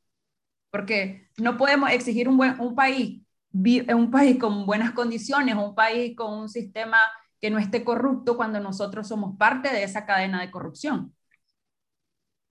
Porque 0.71 1.31
no 1.39 1.57
podemos 1.57 1.91
exigir 1.91 2.29
un, 2.29 2.37
buen, 2.37 2.61
un 2.61 2.75
país, 2.75 3.24
un 3.55 4.11
país 4.11 4.39
con 4.39 4.67
buenas 4.67 4.93
condiciones, 4.93 5.55
un 5.55 5.75
país 5.75 6.17
con 6.17 6.33
un 6.33 6.49
sistema 6.49 6.99
que 7.41 7.51
no 7.51 7.59
esté 7.59 7.85
corrupto 7.85 8.37
cuando 8.37 8.61
nosotros 8.61 9.07
somos 9.07 9.37
parte 9.37 9.73
de 9.73 9.85
esa 9.85 10.05
cadena 10.07 10.41
de 10.41 10.51
corrupción. 10.51 11.15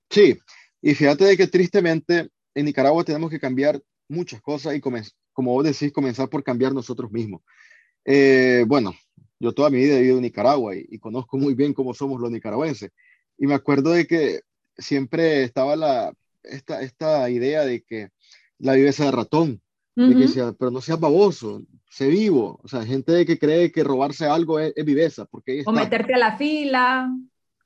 Sí, 0.10 0.38
y 0.82 0.94
fíjate 0.94 1.26
de 1.26 1.36
que 1.36 1.48
tristemente 1.48 2.30
en 2.54 2.66
Nicaragua 2.66 3.04
tenemos 3.04 3.32
que 3.32 3.40
cambiar 3.40 3.82
muchas 4.08 4.42
cosas 4.42 4.76
y 4.76 4.80
como 4.80 5.54
vos 5.54 5.64
decís, 5.64 5.92
comenzar 5.92 6.30
por 6.30 6.44
cambiar 6.44 6.74
nosotros 6.74 7.12
mismos. 7.12 7.42
Eh, 8.06 8.66
bueno, 8.68 8.94
yo 9.40 9.52
toda 9.54 9.72
mi 9.72 9.80
vida 9.80 9.96
he 9.96 10.02
vivido 10.02 10.18
en 10.18 10.24
Nicaragua 10.24 10.76
y, 10.76 11.00
conozco 11.00 11.38
muy 11.38 11.56
bien 11.56 11.74
cómo 11.74 11.94
somos 11.96 12.22
los 12.22 12.30
nicaragüenses. 12.30 12.92
Y 13.38 13.48
me 13.48 13.56
acuerdo 13.56 13.92
de 13.92 14.06
que 14.06 14.42
siempre 14.78 15.44
estaba 15.44 15.76
la, 15.76 16.14
esta, 16.44 16.84
esta 16.84 17.28
idea 17.32 17.66
de 17.66 17.82
que 17.82 18.10
la 18.60 18.74
viveza 18.74 19.06
de 19.06 19.12
ratón, 19.12 19.63
de 19.96 20.10
que 20.10 20.22
decía, 20.22 20.54
pero 20.58 20.72
no 20.72 20.82
seas 20.82 21.00
baboso, 21.00 21.62
sé 21.90 22.08
vivo. 22.08 22.60
O 22.64 22.68
sea, 22.68 22.84
gente 22.86 23.26
que 23.26 23.38
cree 23.38 23.72
que 23.72 23.84
robarse 23.84 24.26
algo 24.26 24.60
es, 24.60 24.74
viveza. 24.84 25.26
Porque 25.26 25.64
o 25.66 25.72
meterte 25.72 26.14
a 26.14 26.18
la 26.18 26.38
fila. 26.38 27.16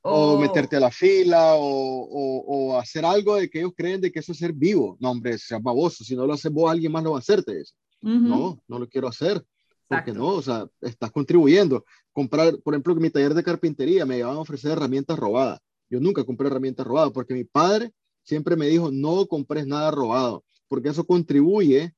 O, 0.01 0.39
meterte 0.39 0.77
a 0.77 0.79
la 0.79 0.91
fila, 0.91 1.55
o, 1.55 1.59
o, 1.59 2.79
hacer 2.79 3.03
algo 3.03 3.35
de 3.35 3.49
que 3.49 3.59
ellos 3.59 3.73
creen 3.75 3.99
de 3.99 4.11
que 4.11 4.19
eso 4.19 4.31
es 4.31 4.37
ser 4.37 4.53
vivo. 4.53 4.97
No, 4.99 5.11
hombre, 5.11 5.37
seas 5.37 5.61
baboso. 5.61 6.03
Si 6.03 6.15
no 6.15 6.25
lo 6.25 6.33
haces 6.33 6.51
vos, 6.51 6.71
alguien 6.71 6.91
más 6.91 7.03
lo 7.03 7.11
va 7.11 7.17
a 7.17 7.19
hacerte. 7.19 7.63
No, 8.01 8.61
no 8.67 8.79
lo 8.79 8.87
quiero 8.87 9.07
hacer. 9.07 9.43
Porque 9.87 10.11
no, 10.11 10.27
o 10.27 10.41
sea, 10.41 10.67
estás 10.81 11.11
contribuyendo. 11.11 11.85
Comprar, 12.11 12.57
por 12.61 12.73
ejemplo, 12.73 12.93
en 12.93 13.01
mi 13.01 13.09
taller 13.09 13.33
de 13.33 13.43
carpintería 13.43 14.05
me 14.05 14.17
iban 14.17 14.35
a 14.35 14.39
ofrecer 14.39 14.71
herramientas 14.71 15.17
robadas. 15.17 15.59
Yo 15.89 15.99
nunca 15.99 16.23
compré 16.23 16.47
herramientas 16.47 16.85
robadas 16.85 17.11
porque 17.13 17.33
mi 17.33 17.45
padre 17.45 17.91
siempre 18.23 18.57
me 18.57 18.67
dijo, 18.67 18.91
no 18.91 19.25
compres 19.25 19.65
nada 19.65 19.89
robado, 19.89 20.43
porque 20.67 20.89
eso 20.89 21.05
contribuye 21.05 21.93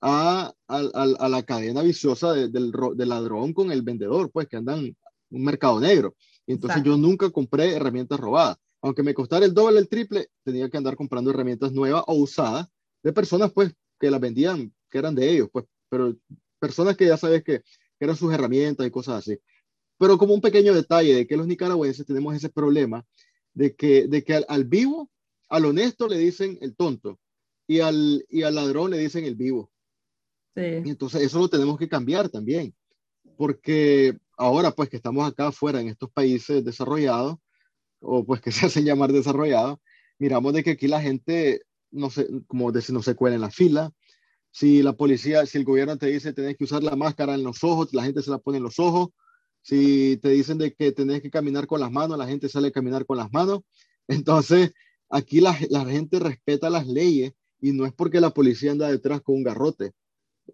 a, 0.00 0.52
a, 0.68 1.28
la 1.28 1.42
cadena 1.42 1.82
viciosa 1.82 2.32
del, 2.32 2.52
del, 2.52 3.08
ladrón 3.08 3.52
con 3.52 3.72
el 3.72 3.82
vendedor, 3.82 4.30
pues 4.30 4.46
que 4.48 4.56
andan 4.56 4.80
en 4.80 4.96
un 5.30 5.44
mercado 5.44 5.80
negro. 5.80 6.14
Y 6.46 6.52
entonces 6.52 6.82
yo 6.82 6.96
nunca 6.96 7.30
compré 7.30 7.74
herramientas 7.74 8.20
robadas. 8.20 8.56
Aunque 8.82 9.02
me 9.02 9.14
costara 9.14 9.44
el 9.44 9.54
doble, 9.54 9.78
el 9.78 9.88
triple, 9.88 10.28
tenía 10.44 10.68
que 10.70 10.76
andar 10.76 10.96
comprando 10.96 11.30
herramientas 11.30 11.72
nuevas 11.72 12.04
o 12.06 12.14
usadas 12.14 12.68
de 13.02 13.12
personas, 13.12 13.52
pues, 13.52 13.74
que 13.98 14.10
las 14.10 14.20
vendían, 14.20 14.72
que 14.90 14.98
eran 14.98 15.14
de 15.14 15.30
ellos, 15.30 15.48
pues, 15.50 15.64
pero 15.88 16.14
personas 16.58 16.96
que 16.96 17.06
ya 17.06 17.16
sabes 17.16 17.42
que, 17.42 17.62
eran 17.98 18.14
sus 18.14 18.30
herramientas 18.32 18.86
y 18.86 18.90
cosas 18.90 19.16
así. 19.20 19.38
Pero 19.98 20.18
como 20.18 20.34
un 20.34 20.42
pequeño 20.42 20.74
detalle 20.74 21.14
de 21.14 21.26
que 21.26 21.36
los 21.36 21.46
nicaragüenses 21.46 22.04
tenemos 22.04 22.34
ese 22.34 22.50
problema 22.50 23.06
de 23.54 23.74
que, 23.74 24.06
de 24.06 24.22
que 24.22 24.44
al, 24.46 24.64
vivo, 24.66 25.10
al 25.48 25.64
honesto 25.64 26.06
le 26.06 26.18
dicen 26.18 26.58
el 26.60 26.76
tonto 26.76 27.18
y 27.66 27.80
al, 27.80 28.26
y 28.28 28.42
al 28.42 28.54
ladrón 28.54 28.90
le 28.90 28.98
dicen 28.98 29.24
el 29.24 29.34
vivo. 29.34 29.70
Sí. 30.56 30.62
Entonces 30.62 31.22
eso 31.22 31.38
lo 31.38 31.48
tenemos 31.48 31.78
que 31.78 31.88
cambiar 31.88 32.30
también, 32.30 32.74
porque 33.36 34.16
ahora 34.38 34.70
pues 34.70 34.88
que 34.88 34.96
estamos 34.96 35.28
acá 35.28 35.48
afuera 35.48 35.80
en 35.80 35.88
estos 35.88 36.10
países 36.10 36.64
desarrollados, 36.64 37.36
o 38.00 38.24
pues 38.24 38.40
que 38.40 38.50
se 38.52 38.66
hacen 38.66 38.84
llamar 38.84 39.12
desarrollados, 39.12 39.78
miramos 40.18 40.54
de 40.54 40.64
que 40.64 40.70
aquí 40.70 40.88
la 40.88 41.02
gente, 41.02 41.62
no 41.90 42.08
sé, 42.08 42.26
como 42.46 42.72
decir, 42.72 42.94
no 42.94 43.02
se 43.02 43.14
cuela 43.14 43.36
en 43.36 43.42
la 43.42 43.50
fila, 43.50 43.92
si 44.50 44.82
la 44.82 44.94
policía, 44.94 45.44
si 45.44 45.58
el 45.58 45.64
gobierno 45.64 45.98
te 45.98 46.06
dice 46.06 46.32
tenés 46.32 46.56
que 46.56 46.64
usar 46.64 46.82
la 46.82 46.96
máscara 46.96 47.34
en 47.34 47.42
los 47.42 47.62
ojos, 47.62 47.92
la 47.92 48.04
gente 48.04 48.22
se 48.22 48.30
la 48.30 48.38
pone 48.38 48.56
en 48.56 48.64
los 48.64 48.78
ojos. 48.78 49.10
Si 49.60 50.16
te 50.22 50.30
dicen 50.30 50.56
de 50.56 50.72
que 50.72 50.92
tenés 50.92 51.20
que 51.20 51.30
caminar 51.30 51.66
con 51.66 51.78
las 51.78 51.92
manos, 51.92 52.16
la 52.16 52.26
gente 52.26 52.48
sale 52.48 52.68
a 52.68 52.70
caminar 52.70 53.04
con 53.04 53.18
las 53.18 53.30
manos. 53.32 53.60
Entonces, 54.08 54.72
aquí 55.10 55.42
la, 55.42 55.54
la 55.68 55.84
gente 55.84 56.20
respeta 56.20 56.70
las 56.70 56.86
leyes 56.86 57.32
y 57.60 57.72
no 57.72 57.84
es 57.84 57.92
porque 57.92 58.18
la 58.18 58.30
policía 58.30 58.72
anda 58.72 58.88
detrás 58.88 59.20
con 59.20 59.34
un 59.34 59.42
garrote 59.42 59.92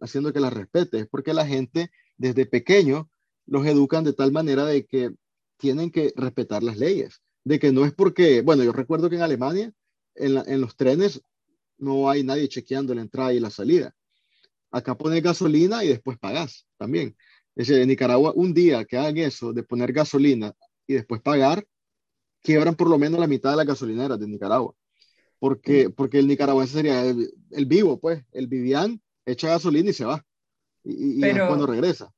haciendo 0.00 0.33
que 0.33 0.40
las 0.40 0.52
respete, 0.52 1.00
es 1.00 1.07
porque 1.07 1.35
la 1.35 1.46
gente 1.46 1.90
desde 2.16 2.46
pequeño 2.46 3.11
los 3.46 3.66
educan 3.66 4.05
de 4.05 4.12
tal 4.12 4.33
manera 4.33 4.64
de 4.64 4.87
que 4.87 5.11
tienen 5.57 5.90
que 5.90 6.12
respetar 6.16 6.62
las 6.62 6.76
leyes, 6.76 7.22
de 7.44 7.59
que 7.59 7.72
no 7.72 7.85
es 7.85 7.92
porque, 7.92 8.42
bueno, 8.42 8.64
yo 8.64 8.72
recuerdo 8.72 9.11
que 9.11 9.16
en 9.16 9.22
Alemania, 9.22 9.72
en, 10.14 10.37
en 10.46 10.61
los 10.61 10.76
trenes, 10.76 11.22
no 11.78 12.09
hay 12.09 12.22
nadie 12.22 12.48
chequeando 12.48 12.94
la 12.94 13.02
entrada 13.02 13.33
y 13.33 13.40
la 13.40 13.50
salida. 13.50 13.94
Acá 14.70 14.96
pones 14.96 15.22
gasolina 15.22 15.85
y 15.85 15.88
después 15.88 16.18
pagas 16.18 16.66
también. 16.78 17.16
Es 17.55 17.66
decir, 17.66 17.83
en 17.83 17.88
Nicaragua, 17.88 18.33
un 18.35 18.55
día 18.55 18.85
que 18.85 18.96
hagan 18.96 19.18
eso 19.18 19.52
de 19.52 19.62
poner 19.62 19.92
gasolina 19.92 20.55
y 20.87 20.94
después 20.94 21.20
pagar, 21.20 21.66
quiebran 22.42 22.74
por 22.74 22.88
lo 22.88 22.98
menos 22.98 23.20
la 23.20 23.26
mitad 23.26 23.50
de 23.50 23.57
las 23.57 23.66
gasolineras 23.66 24.18
de 24.18 24.26
Nicaragua. 24.26 24.74
Porque, 25.38 25.90
porque 25.90 26.18
el 26.18 26.28
nicaragüense 26.28 26.74
sería 26.74 27.05
el, 27.05 27.66
vivo, 27.66 27.98
pues, 27.98 28.24
el 28.33 28.46
Vivian 28.46 29.02
echa 29.26 29.48
gasolina 29.48 29.90
y 29.90 29.94
se 29.94 30.04
va. 30.04 30.24
Y, 30.85 31.20
cuando 31.20 31.66
regresa. 31.66 32.12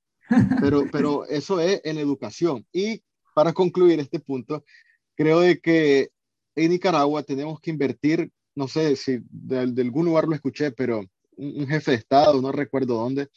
Pero, 0.60 0.84
pero 0.92 1.26
eso 1.26 1.60
es 1.60 1.80
en 1.84 1.98
educación. 1.98 2.66
Y 2.72 3.02
para 3.34 3.52
concluir 3.52 4.00
este 4.00 4.20
punto, 4.20 4.64
creo 5.14 5.40
de 5.40 5.60
que 5.60 6.10
en 6.54 6.70
Nicaragua 6.70 7.22
tenemos 7.22 7.60
que 7.60 7.70
invertir 7.70 8.30
no 8.54 8.68
sé 8.68 8.96
si 8.96 9.20
de, 9.30 9.58
algún 9.58 10.06
lugar 10.06 10.26
lo 10.26 10.34
escuché, 10.34 10.70
pero 10.72 11.04
un, 11.36 11.66
jefe 11.66 11.92
de 11.92 11.96
Estado, 11.96 12.40
no 12.40 12.52
recuerdo 12.52 12.94
dónde, 12.94 13.28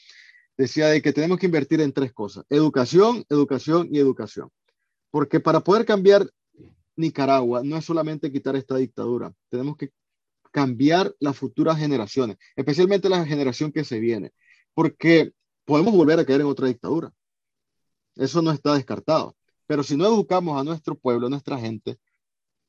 decía 0.55 0.87
de 0.87 1.01
que 1.01 1.13
tenemos 1.13 1.39
que 1.39 1.47
invertir 1.47 1.81
en 1.81 1.93
tres 1.93 2.13
cosas, 2.13 2.45
educación, 2.49 3.25
educación 3.29 3.89
y 3.91 3.99
educación. 3.99 4.49
Porque 5.09 5.39
para 5.39 5.61
poder 5.61 5.85
cambiar 5.85 6.29
Nicaragua 6.95 7.61
no 7.63 7.77
es 7.77 7.85
solamente 7.85 8.31
quitar 8.31 8.55
esta 8.55 8.75
dictadura, 8.75 9.33
tenemos 9.49 9.77
que 9.77 9.91
cambiar 10.57 11.13
las 11.19 11.37
futuras 11.37 11.77
generaciones, 11.77 12.37
especialmente 12.55 13.09
la 13.09 13.23
generación 13.27 13.71
que 13.71 13.83
se 13.83 13.99
viene, 13.99 14.31
porque 14.73 15.31
podemos 15.65 15.93
volver 15.93 16.19
a 16.19 16.25
caer 16.25 16.41
en 16.41 16.47
otra 16.47 16.65
dictadura. 16.65 17.11
Eso 18.15 18.41
no 18.41 18.51
está 18.51 18.73
descartado. 18.73 19.37
Pero 19.67 19.83
si 19.83 19.95
no 19.95 20.07
educamos 20.07 20.59
a 20.59 20.63
nuestro 20.63 20.97
pueblo, 20.97 21.27
a 21.27 21.29
nuestra 21.29 21.59
gente, 21.59 21.99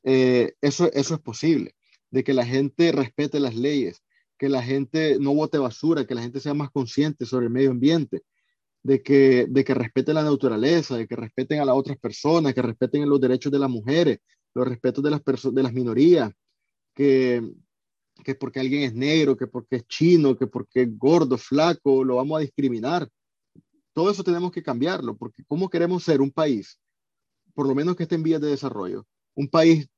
eh, 0.02 0.52
eso, 0.60 0.92
eso 0.92 1.14
es 1.14 1.20
posible 1.20 1.74
de 2.10 2.22
que 2.22 2.34
la 2.34 2.44
gente 2.44 2.92
respete 2.92 3.40
las 3.40 3.54
leyes, 3.54 4.02
que 4.36 4.50
la 4.50 4.62
gente 4.62 5.16
no 5.18 5.32
bote 5.32 5.56
basura, 5.56 6.04
que 6.04 6.14
la 6.14 6.20
gente 6.20 6.40
sea 6.40 6.52
más 6.52 6.70
consciente 6.70 7.24
sobre 7.24 7.46
el 7.46 7.52
medio 7.52 7.70
ambiente, 7.70 8.20
de 8.82 9.02
que, 9.02 9.46
de 9.48 9.64
que 9.64 9.72
respete 9.72 10.12
la 10.12 10.24
naturaleza, 10.24 10.98
de 10.98 11.06
que 11.06 11.16
respeten 11.16 11.60
a 11.60 11.64
las 11.64 11.74
otras 11.74 11.96
personas, 11.96 12.52
que 12.52 12.60
respeten 12.60 13.08
los 13.08 13.18
derechos 13.18 13.50
de 13.50 13.58
las 13.58 13.70
mujeres, 13.70 14.18
los 14.52 14.68
respetos 14.68 15.02
de 15.02 15.10
las, 15.10 15.22
de 15.24 15.62
las 15.62 15.72
minorías, 15.72 16.30
que, 16.94 17.42
que 18.24 18.34
porque 18.34 18.60
alguien 18.60 18.82
es 18.82 18.94
negro, 18.94 19.36
que 19.36 19.46
porque 19.46 19.76
es 19.76 19.86
chino, 19.86 20.36
que 20.36 20.46
porque 20.46 20.82
es 20.82 20.98
gordo, 20.98 21.38
flaco, 21.38 22.04
lo 22.04 22.16
vamos 22.16 22.38
a 22.38 22.42
discriminar. 22.42 23.08
Todo 23.92 24.10
eso 24.10 24.22
tenemos 24.22 24.52
que 24.52 24.62
cambiarlo, 24.62 25.16
porque 25.16 25.44
¿cómo 25.46 25.68
queremos 25.68 26.04
ser 26.04 26.20
un 26.20 26.30
país, 26.30 26.78
por 27.54 27.66
lo 27.66 27.74
menos 27.74 27.96
que 27.96 28.04
esté 28.04 28.14
en 28.14 28.22
vías 28.22 28.40
de 28.40 28.48
desarrollo? 28.48 29.06
Un 29.34 29.48
país 29.48 29.88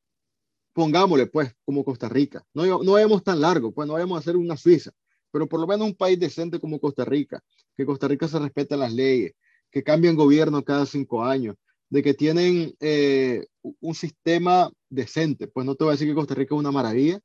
pongámosle 0.73 1.27
pues 1.27 1.55
como 1.65 1.85
Costa 1.85 2.09
Rica. 2.09 2.45
No, 2.55 2.83
no 2.83 2.93
vayamos 2.93 3.23
tan 3.23 3.41
largo, 3.41 3.73
pues 3.73 3.87
no 3.87 3.95
vayamos 3.95 4.17
a 4.17 4.21
hacer 4.21 4.37
una 4.37 4.57
Suiza, 4.57 4.93
pero 5.31 5.49
por 5.49 5.61
lo 5.61 5.67
menos 5.67 5.87
un 5.87 5.95
país 5.95 6.19
decente 6.19 6.61
como 6.61 6.81
Costa 6.81 7.05
Rica, 7.05 7.43
que 7.77 7.87
Costa 7.87 8.09
Rica 8.09 8.29
se 8.29 8.39
respeta 8.39 8.77
las 8.77 8.93
leyes, 8.93 9.33
que 9.71 9.83
cambian 9.83 10.17
gobierno 10.17 10.65
cada 10.65 10.87
cinco 10.87 11.25
años, 11.25 11.57
de 11.89 12.03
que 12.03 12.15
tienen 12.15 12.75
eh, 12.81 13.47
un 13.81 13.95
sistema 13.95 14.71
decente. 14.89 15.49
Pues 15.49 15.67
no 15.67 15.75
te 15.75 15.85
voy 15.85 15.91
a 15.91 15.95
decir 15.95 16.09
que 16.09 16.15
Costa 16.15 16.35
Rica 16.35 16.55
es 16.55 16.59
una 16.59 16.73
maravilla, 16.73 17.21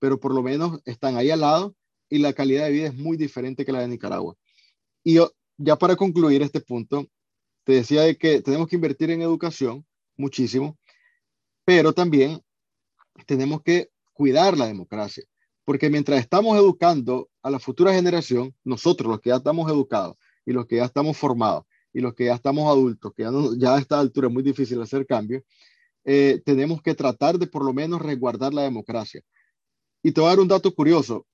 pero 0.00 0.18
por 0.18 0.34
lo 0.34 0.42
menos 0.42 0.80
están 0.84 1.16
ahí 1.16 1.30
al 1.30 1.40
lado 1.40 1.76
y 2.08 2.18
la 2.18 2.32
calidad 2.32 2.64
de 2.64 2.72
vida 2.72 2.86
es 2.88 2.94
muy 2.94 3.16
diferente 3.16 3.64
que 3.64 3.70
la 3.70 3.80
de 3.80 3.88
Nicaragua. 3.88 4.34
Y 5.04 5.14
yo, 5.14 5.30
ya 5.56 5.76
para 5.76 5.94
concluir 5.94 6.42
este 6.42 6.60
punto, 6.60 7.06
te 7.64 7.74
decía 7.74 8.02
de 8.02 8.16
que 8.16 8.42
tenemos 8.42 8.66
que 8.66 8.74
invertir 8.74 9.10
en 9.10 9.22
educación 9.22 9.86
muchísimo, 10.16 10.76
pero 11.64 11.92
también 11.92 12.42
tenemos 13.26 13.62
que 13.62 13.90
cuidar 14.12 14.56
la 14.58 14.66
democracia, 14.66 15.24
porque 15.64 15.88
mientras 15.88 16.18
estamos 16.18 16.56
educando 16.56 17.30
a 17.42 17.50
la 17.50 17.58
futura 17.58 17.94
generación, 17.94 18.54
nosotros 18.64 19.08
los 19.08 19.20
que 19.20 19.30
ya 19.30 19.36
estamos 19.36 19.70
educados 19.70 20.16
y 20.44 20.52
los 20.52 20.66
que 20.66 20.76
ya 20.76 20.86
estamos 20.86 21.16
formados 21.16 21.64
y 21.92 22.00
los 22.00 22.14
que 22.14 22.26
ya 22.26 22.34
estamos 22.34 22.68
adultos, 22.68 23.12
que 23.14 23.22
ya, 23.22 23.30
ya 23.56 23.74
a 23.74 23.78
esta 23.78 24.00
altura 24.00 24.28
es 24.28 24.34
muy 24.34 24.42
difícil 24.42 24.80
hacer 24.80 25.06
cambios, 25.06 25.42
eh, 26.04 26.40
tenemos 26.44 26.82
que 26.82 26.94
tratar 26.94 27.38
de 27.38 27.46
por 27.46 27.64
lo 27.64 27.72
menos 27.72 28.00
resguardar 28.00 28.54
la 28.54 28.62
democracia. 28.62 29.22
Y 30.02 30.12
te 30.12 30.20
voy 30.20 30.28
a 30.28 30.30
dar 30.30 30.40
un 30.40 30.48
dato 30.48 30.74
curioso. 30.74 31.26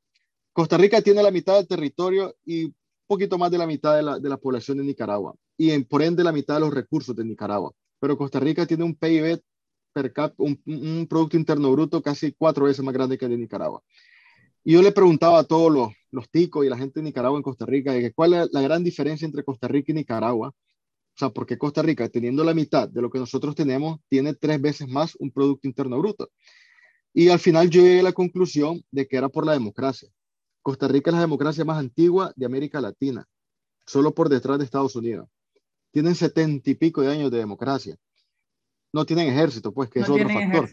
Costa 0.52 0.78
Rica 0.78 1.02
tiene 1.02 1.22
la 1.22 1.30
mitad 1.30 1.56
del 1.56 1.68
territorio 1.68 2.34
y 2.44 2.64
un 2.64 2.74
poquito 3.06 3.38
más 3.38 3.50
de 3.50 3.58
la 3.58 3.66
mitad 3.66 3.96
de 3.96 4.28
la, 4.28 4.36
población 4.38 4.78
de 4.78 4.84
Nicaragua 4.84 5.34
y 5.56 5.70
en, 5.70 5.84
por 5.84 6.02
ende 6.02 6.24
la 6.24 6.32
mitad 6.32 6.54
de 6.54 6.60
los 6.60 6.72
recursos 6.72 7.14
de 7.14 7.24
Nicaragua. 7.24 7.72
Pero 8.00 8.16
Costa 8.16 8.40
Rica 8.40 8.66
tiene 8.66 8.84
un 8.84 8.94
PIB 8.94 9.40
per 9.92 10.12
un, 10.38 11.06
Producto 11.08 11.36
Interno 11.36 11.70
Bruto 11.72 12.02
casi 12.02 12.32
cuatro 12.32 12.64
veces 12.64 12.84
más 12.84 12.94
grande 12.94 13.16
que 13.16 13.26
el 13.26 13.32
de 13.32 13.38
Nicaragua. 13.38 13.82
Y 14.64 14.72
yo 14.72 14.82
le 14.82 14.92
preguntaba 14.92 15.38
a 15.38 15.44
todos 15.44 15.72
los, 15.72 15.92
los 16.10 16.28
ticos 16.30 16.64
y 16.64 16.68
la 16.68 16.76
gente 16.76 17.00
de 17.00 17.04
Nicaragua 17.04 17.38
en 17.38 17.42
Costa 17.42 17.66
Rica 17.66 17.92
cuál 18.14 18.34
es 18.34 18.48
la 18.52 18.62
gran 18.62 18.82
diferencia 18.82 19.24
entre 19.24 19.44
Costa 19.44 19.68
Rica 19.68 19.92
y 19.92 19.94
Nicaragua. 19.94 20.48
O 20.48 21.18
sea, 21.18 21.30
porque 21.30 21.56
Costa 21.56 21.82
Rica, 21.82 22.08
teniendo 22.08 22.44
la 22.44 22.52
mitad 22.52 22.88
de 22.88 23.00
lo 23.00 23.10
que 23.10 23.18
nosotros 23.18 23.54
tenemos, 23.54 24.00
tiene 24.08 24.34
tres 24.34 24.60
veces 24.60 24.88
más 24.88 25.14
un 25.16 25.30
Producto 25.30 25.66
Interno 25.66 25.98
Bruto. 25.98 26.30
Y 27.16 27.30
al 27.30 27.38
final 27.38 27.70
yo 27.70 27.80
llegué 27.80 28.00
a 28.00 28.02
la 28.02 28.12
conclusión 28.12 28.84
de 28.90 29.08
que 29.08 29.16
era 29.16 29.30
por 29.30 29.46
la 29.46 29.54
democracia. 29.54 30.10
Costa 30.60 30.86
Rica 30.86 31.10
es 31.10 31.14
la 31.14 31.22
democracia 31.22 31.64
más 31.64 31.78
antigua 31.78 32.32
de 32.36 32.44
América 32.44 32.78
Latina, 32.80 33.26
solo 33.86 34.12
por 34.14 34.28
detrás 34.28 34.58
de 34.58 34.64
Estados 34.64 34.94
Unidos. 34.96 35.26
Tienen 35.92 36.14
setenta 36.14 36.68
y 36.68 36.74
pico 36.74 37.00
de 37.00 37.10
años 37.10 37.30
de 37.30 37.38
democracia 37.38 37.96
no 38.96 39.04
tienen 39.04 39.28
ejército, 39.28 39.72
pues, 39.72 39.90
que 39.90 40.00
es 40.00 40.08
otro 40.08 40.28
factor. 40.28 40.70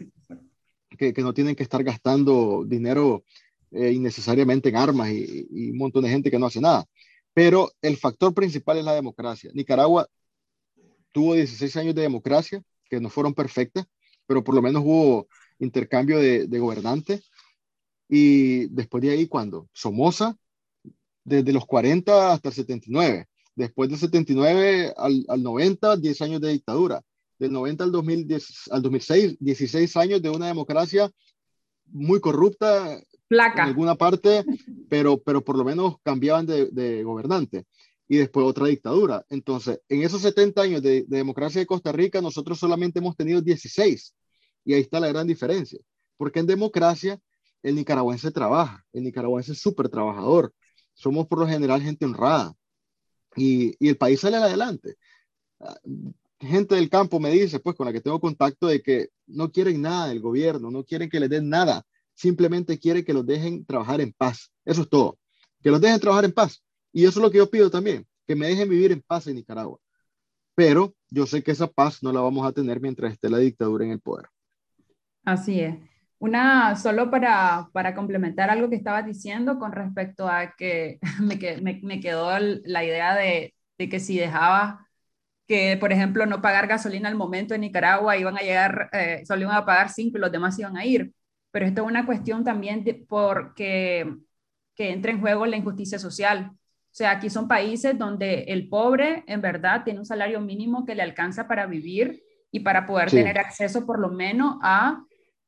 Que, 0.96 1.12
que, 1.12 1.22
no 1.22 1.34
tienen 1.34 1.54
que 1.56 1.62
estar 1.62 1.82
gastando 1.82 2.64
dinero 2.64 3.24
eh, 3.72 3.90
innecesariamente 3.92 4.68
en 4.68 4.76
armas 4.76 5.10
y, 5.10 5.70
un 5.72 5.76
montón 5.76 6.04
de 6.04 6.10
gente 6.10 6.30
que 6.30 6.38
no 6.38 6.46
hace 6.46 6.60
nada. 6.60 6.86
Pero 7.32 7.72
el 7.82 7.96
factor 7.96 8.32
principal 8.32 8.78
es 8.78 8.84
la 8.84 8.94
democracia. 8.94 9.50
Nicaragua 9.52 10.08
tuvo 11.12 11.34
16 11.34 11.76
años 11.76 11.94
de 11.94 12.02
democracia, 12.02 12.62
que 12.88 13.00
no 13.00 13.10
fueron 13.10 13.34
perfectas, 13.34 13.86
pero 14.26 14.42
por 14.42 14.54
lo 14.54 14.62
menos 14.62 14.82
hubo 14.84 15.26
intercambio 15.58 16.18
de, 16.18 16.46
de 16.46 16.58
gobernante. 16.58 17.22
Y 18.08 18.66
después 18.66 19.02
de 19.02 19.10
ahí, 19.10 19.26
cuando 19.26 19.68
Somoza, 19.72 20.36
desde 21.24 21.52
los 21.52 21.66
40 21.66 22.32
hasta 22.32 22.48
el 22.48 22.54
79, 22.54 23.26
después 23.56 23.88
del 23.88 23.98
79 23.98 24.92
al, 24.96 25.24
al 25.28 25.42
90, 25.42 25.96
10 25.96 26.22
años 26.22 26.40
de 26.40 26.52
dictadura, 26.52 27.02
del 27.38 27.52
90 27.52 27.84
al, 27.84 27.92
2010, 27.92 28.68
al 28.70 28.82
2006, 28.82 29.36
16 29.40 29.96
años 29.96 30.22
de 30.22 30.30
una 30.30 30.46
democracia 30.46 31.10
muy 31.86 32.20
corrupta 32.20 33.00
Placa. 33.28 33.62
en 33.62 33.68
alguna 33.68 33.94
parte, 33.94 34.44
pero, 34.88 35.18
pero 35.18 35.42
por 35.44 35.56
lo 35.56 35.64
menos 35.64 35.96
cambiaban 36.02 36.46
de, 36.46 36.68
de 36.70 37.02
gobernante 37.02 37.64
y 38.08 38.18
después 38.18 38.46
otra 38.46 38.66
dictadura. 38.66 39.24
Entonces, 39.30 39.80
en 39.88 40.02
esos 40.02 40.22
70 40.22 40.62
años 40.62 40.82
de, 40.82 41.02
de, 41.02 41.16
democracia 41.16 41.60
de 41.60 41.66
Costa 41.66 41.90
Rica, 41.92 42.20
nosotros 42.20 42.58
solamente 42.58 42.98
hemos 42.98 43.16
tenido 43.16 43.40
16. 43.40 44.14
Y 44.64 44.74
ahí 44.74 44.80
está 44.80 45.00
la 45.00 45.08
gran 45.08 45.26
diferencia. 45.26 45.78
Porque 46.16 46.40
en 46.40 46.46
democracia, 46.46 47.20
el 47.62 47.74
nicaragüense 47.74 48.30
trabaja, 48.30 48.84
el 48.92 49.04
nicaragüense 49.04 49.52
es 49.52 49.60
súper 49.60 49.88
trabajador. 49.88 50.52
Somos 50.94 51.26
por 51.26 51.38
lo 51.40 51.46
general 51.46 51.82
gente 51.82 52.04
honrada. 52.04 52.54
Y, 53.36 53.74
y 53.84 53.88
el 53.88 53.96
país 53.96 54.20
sale 54.20 54.36
adelante. 54.36 54.96
Gente 56.38 56.74
del 56.74 56.90
campo 56.90 57.18
me 57.20 57.30
dice, 57.30 57.58
pues 57.60 57.76
con 57.76 57.86
la 57.86 57.92
que 57.92 58.00
tengo 58.00 58.20
contacto, 58.20 58.66
de 58.66 58.82
que 58.82 59.08
no 59.26 59.50
quieren 59.50 59.82
nada 59.82 60.08
del 60.08 60.20
gobierno, 60.20 60.70
no 60.70 60.84
quieren 60.84 61.08
que 61.08 61.20
les 61.20 61.30
den 61.30 61.48
nada, 61.48 61.84
simplemente 62.14 62.78
quieren 62.78 63.04
que 63.04 63.14
los 63.14 63.26
dejen 63.26 63.64
trabajar 63.64 64.00
en 64.00 64.12
paz. 64.12 64.50
Eso 64.64 64.82
es 64.82 64.88
todo. 64.88 65.18
Que 65.62 65.70
los 65.70 65.80
dejen 65.80 66.00
trabajar 66.00 66.24
en 66.24 66.32
paz 66.32 66.62
y 66.94 67.04
eso 67.06 67.18
es 67.18 67.24
lo 67.24 67.30
que 67.30 67.38
yo 67.38 67.50
pido 67.50 67.70
también, 67.70 68.06
que 68.24 68.36
me 68.36 68.46
dejen 68.46 68.68
vivir 68.68 68.92
en 68.92 69.02
paz 69.02 69.26
en 69.26 69.34
Nicaragua. 69.34 69.80
Pero 70.54 70.94
yo 71.10 71.26
sé 71.26 71.42
que 71.42 71.50
esa 71.50 71.66
paz 71.66 72.02
no 72.02 72.12
la 72.12 72.20
vamos 72.20 72.46
a 72.46 72.52
tener 72.52 72.80
mientras 72.80 73.12
esté 73.12 73.28
la 73.28 73.38
dictadura 73.38 73.84
en 73.84 73.90
el 73.90 74.00
poder. 74.00 74.26
Así 75.24 75.60
es. 75.60 75.76
Una, 76.18 76.76
solo 76.76 77.10
para, 77.10 77.68
para 77.72 77.94
complementar 77.94 78.50
algo 78.50 78.70
que 78.70 78.76
estabas 78.76 79.04
diciendo 79.04 79.58
con 79.58 79.72
respecto 79.72 80.28
a 80.28 80.54
que 80.56 80.98
me, 81.20 81.36
me, 81.60 81.80
me 81.82 82.00
quedó 82.00 82.38
la 82.38 82.84
idea 82.84 83.14
de, 83.14 83.54
de, 83.78 83.88
que 83.88 84.00
si 84.00 84.18
dejaba 84.18 84.86
que, 85.46 85.76
por 85.78 85.92
ejemplo, 85.92 86.24
no 86.26 86.40
pagar 86.40 86.66
gasolina 86.66 87.08
al 87.08 87.16
momento 87.16 87.54
en 87.54 87.60
Nicaragua, 87.62 88.16
iban 88.16 88.36
a 88.38 88.40
llegar, 88.40 88.88
eh, 88.92 89.22
solo 89.26 89.42
iban 89.42 89.56
a 89.56 89.66
pagar 89.66 89.90
cinco 89.90 90.16
y 90.16 90.20
los 90.20 90.32
demás 90.32 90.58
iban 90.58 90.76
a 90.76 90.86
ir. 90.86 91.12
Pero 91.50 91.66
esto 91.66 91.82
es 91.82 91.88
una 91.88 92.06
cuestión 92.06 92.44
también 92.44 92.82
de, 92.84 92.94
porque 92.94 94.10
que 94.74 94.90
entra 94.90 95.12
en 95.12 95.20
juego 95.20 95.46
la 95.46 95.56
injusticia 95.56 95.98
social. 95.98 96.50
O 96.52 96.96
sea, 96.96 97.12
aquí 97.12 97.28
son 97.28 97.48
países 97.48 97.98
donde 97.98 98.44
el 98.44 98.68
pobre 98.68 99.24
en 99.26 99.40
verdad 99.40 99.84
tiene 99.84 100.00
un 100.00 100.06
salario 100.06 100.40
mínimo 100.40 100.84
que 100.84 100.94
le 100.94 101.02
alcanza 101.02 101.46
para 101.46 101.66
vivir 101.66 102.22
y 102.50 102.60
para 102.60 102.86
poder 102.86 103.10
sí. 103.10 103.16
tener 103.16 103.38
acceso 103.38 103.84
por 103.84 103.98
lo 103.98 104.10
menos 104.10 104.56
a 104.62 105.04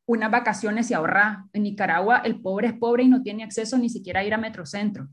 unas 0.06 0.30
vacaciones 0.30 0.90
y 0.90 0.94
ahorrar. 0.94 1.38
En 1.52 1.64
Nicaragua 1.64 2.22
el 2.24 2.40
pobre 2.40 2.68
es 2.68 2.74
pobre 2.74 3.02
y 3.02 3.08
no 3.08 3.22
tiene 3.22 3.44
acceso 3.44 3.76
ni 3.78 3.90
siquiera 3.90 4.20
a 4.20 4.24
ir 4.24 4.34
a 4.34 4.38
Metrocentro. 4.38 5.08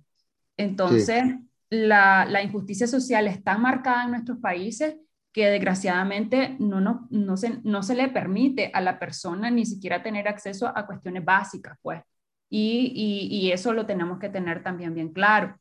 Entonces, 0.56 1.24
sí. 1.24 1.50
la, 1.70 2.26
la, 2.26 2.44
injusticia 2.44 2.88
social 2.88 3.28
es 3.28 3.44
tan 3.44 3.62
marcada 3.62 4.06
en 4.06 4.12
nuestros 4.12 4.38
países 4.38 4.96
que 5.32 5.48
desgraciadamente 5.48 6.56
no, 6.60 6.80
no, 6.80 7.08
no, 7.10 7.38
se, 7.38 7.60
no 7.64 7.82
se 7.82 7.96
le 7.96 8.08
permite 8.10 8.70
a 8.72 8.82
la 8.82 9.00
persona 9.00 9.50
ni 9.50 9.66
siquiera 9.66 10.04
tener 10.04 10.28
acceso 10.28 10.72
a 10.74 10.86
cuestiones 10.86 11.26
básicas, 11.26 11.78
pues. 11.82 12.02
Y, 12.50 12.94
y, 12.96 13.36
y 13.36 13.52
eso 13.52 13.74
lo 13.74 13.88
tenemos 13.88 14.20
que 14.20 14.30
tener 14.30 14.62
también 14.62 14.94
bien 14.94 15.12
claro. 15.12 15.60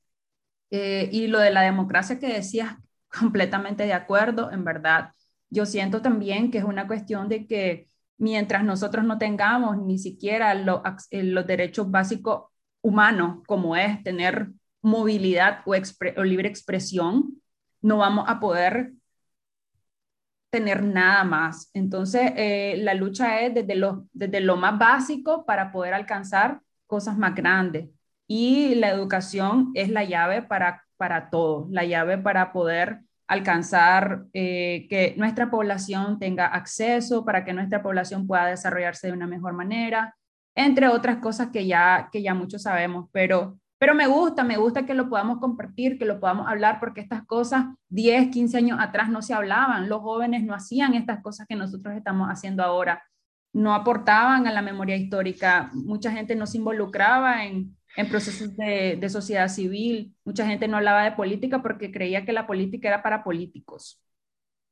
Eh, 0.71 1.09
y 1.13 1.27
lo 1.27 1.39
de 1.39 1.51
la 1.51 1.63
democracia 1.63 2.19
que 2.19 2.29
decías, 2.33 2.77
completamente 3.09 3.85
de 3.85 3.95
acuerdo, 3.95 4.51
en 4.53 4.65
verdad. 4.65 5.13
Yo 5.51 5.67
siento 5.67 6.03
también 6.03 6.51
que 6.51 6.59
es 6.59 6.65
una 6.65 6.87
cuestión 6.87 7.29
de 7.29 7.47
que 7.47 7.89
mientras 8.19 8.65
nosotros 8.65 9.05
no 9.05 9.19
tengamos 9.19 9.79
ni 9.79 9.99
siquiera 9.99 10.55
lo, 10.55 10.83
eh, 11.11 11.23
los 11.23 11.47
derechos 11.47 11.91
básicos 11.91 12.45
humanos, 12.81 13.43
como 13.47 13.77
es 13.77 14.03
tener 14.03 14.51
movilidad 14.83 15.61
o, 15.65 15.75
libre 16.25 16.49
expresión, 16.49 17.41
no 17.81 17.99
vamos 17.99 18.25
a 18.29 18.41
poder 18.41 18.93
tener 20.51 20.83
nada 20.85 21.25
más. 21.25 21.71
Entonces, 21.73 22.33
eh, 22.37 22.77
la 22.79 22.95
lucha 22.95 23.41
es 23.41 23.55
desde 23.55 23.75
lo, 23.75 24.07
desde 24.13 24.41
lo 24.41 24.57
más 24.57 24.79
básico 24.79 25.47
para 25.47 25.73
poder 25.73 25.95
alcanzar 25.95 26.61
cosas 26.87 27.17
más 27.17 27.35
grandes. 27.35 27.89
Y 28.27 28.75
la 28.77 28.91
educación 28.91 29.71
es 29.75 29.89
la 29.89 30.05
llave 30.05 30.43
para, 30.43 30.85
para 30.97 31.31
todo, 31.31 31.69
la 31.71 31.85
llave 31.85 32.19
para 32.19 32.53
poder 32.53 33.01
alcanzar 33.33 34.27
eh, 34.35 34.87
que 34.91 35.15
nuestra 35.17 35.51
población 35.51 36.19
tenga 36.19 36.47
acceso, 36.47 37.25
para 37.25 37.45
que 37.45 37.55
nuestra 37.55 37.83
población 37.83 38.27
pueda 38.27 38.47
desarrollarse 38.47 39.07
de 39.07 39.15
una 39.15 39.27
mejor 39.27 39.55
manera, 39.55 40.15
entre 40.55 40.89
otras 40.89 41.17
cosas 41.17 41.49
que 41.49 41.67
ya, 41.67 42.11
que 42.13 42.23
ya 42.23 42.35
muchos 42.35 42.63
sabemos, 42.63 43.09
pero, 43.11 43.59
pero 43.79 43.95
me 43.95 44.07
gusta, 44.07 44.45
me 44.45 44.59
gusta 44.59 44.85
que 44.85 44.93
lo 44.93 45.09
podamos 45.09 45.39
compartir, 45.39 45.99
que 45.99 46.05
lo 46.05 46.21
podamos 46.21 46.47
hablar, 46.47 46.79
porque 46.79 47.01
estas 47.01 47.25
cosas 47.25 47.65
10, 47.89 48.29
15 48.31 48.59
años 48.59 48.79
atrás 48.79 49.09
no 49.09 49.23
se 49.23 49.33
hablaban, 49.33 49.89
los 49.89 50.03
jóvenes 50.03 50.45
no 50.45 50.55
hacían 50.55 50.93
estas 50.93 51.23
cosas 51.23 51.47
que 51.49 51.57
nosotros 51.57 51.97
estamos 51.97 52.29
haciendo 52.29 52.63
ahora, 52.63 53.03
no 53.55 53.75
aportaban 53.75 54.47
a 54.47 54.53
la 54.53 54.61
memoria 54.61 54.97
histórica, 54.97 55.71
mucha 55.73 56.13
gente 56.13 56.37
no 56.37 56.47
se 56.47 56.59
involucraba 56.59 57.47
en, 57.47 57.75
en 57.97 58.09
procesos 58.09 58.57
de, 58.57 59.09
sociedad 59.09 59.49
civil. 59.49 60.15
Mucha 60.25 60.47
gente 60.47 60.69
no 60.69 60.77
hablaba 60.77 61.05
de 61.05 61.13
política 61.13 61.63
porque 61.63 61.93
creía 61.93 62.25
que 62.25 62.33
la 62.33 62.47
política 62.47 62.89
era 62.89 63.03
para 63.03 63.25
políticos. 63.25 64.01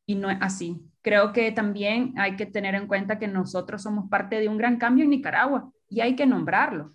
Y 0.06 0.14
no 0.14 0.30
es 0.30 0.38
así. 0.40 0.80
Creo 1.02 1.32
que 1.32 1.52
también 1.52 2.14
hay 2.18 2.36
que 2.36 2.46
tener 2.46 2.74
en 2.74 2.86
cuenta 2.86 3.18
que 3.18 3.28
nosotros 3.28 3.82
somos 3.82 4.08
parte 4.08 4.40
de 4.40 4.48
un 4.48 4.58
gran 4.58 4.78
cambio 4.78 5.04
en 5.04 5.10
Nicaragua 5.10 5.70
y 5.88 6.00
hay 6.00 6.16
que 6.16 6.26
nombrarlo. 6.26 6.92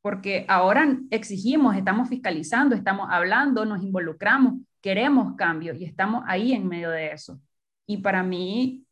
Porque 0.00 0.44
ahora 0.48 0.98
exigimos, 1.10 1.76
estamos 1.76 2.08
fiscalizando, 2.08 2.74
estamos 2.74 3.08
hablando, 3.10 3.64
nos 3.64 3.82
involucramos, 3.82 4.54
queremos 4.80 5.34
cambio 5.36 5.74
y 5.74 5.84
estamos 5.84 6.24
ahí 6.26 6.52
en 6.52 6.66
medio 6.68 6.90
de 6.90 7.12
eso. 7.12 7.40
Y 7.86 7.98
para 7.98 8.22
mí 8.22 8.84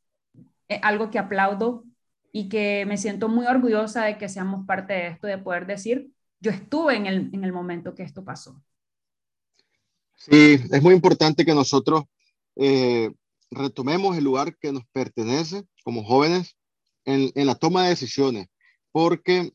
es 0.68 0.80
algo 0.82 1.10
que 1.10 1.18
aplaudo 1.18 1.84
y 2.32 2.48
que 2.48 2.84
me 2.86 2.96
siento 2.96 3.28
muy 3.28 3.46
orgullosa 3.46 4.04
de 4.04 4.18
que 4.18 4.28
seamos 4.28 4.66
parte 4.66 4.92
de 4.92 5.06
esto, 5.08 5.26
de 5.28 5.38
poder 5.38 5.66
decir, 5.66 6.13
yo 6.44 6.50
estuve 6.50 6.94
en 6.94 7.06
el, 7.06 7.30
en 7.32 7.42
el 7.42 7.52
momento 7.54 7.94
que 7.94 8.02
esto 8.02 8.22
pasó. 8.22 8.62
Sí, 10.14 10.60
es 10.70 10.82
muy 10.82 10.94
importante 10.94 11.44
que 11.44 11.54
nosotros 11.54 12.04
eh, 12.56 13.10
retomemos 13.50 14.16
el 14.16 14.24
lugar 14.24 14.54
que 14.58 14.70
nos 14.70 14.84
pertenece 14.92 15.64
como 15.82 16.04
jóvenes 16.04 16.54
en, 17.06 17.32
en 17.34 17.46
la 17.46 17.54
toma 17.54 17.84
de 17.84 17.90
decisiones, 17.90 18.46
porque 18.92 19.54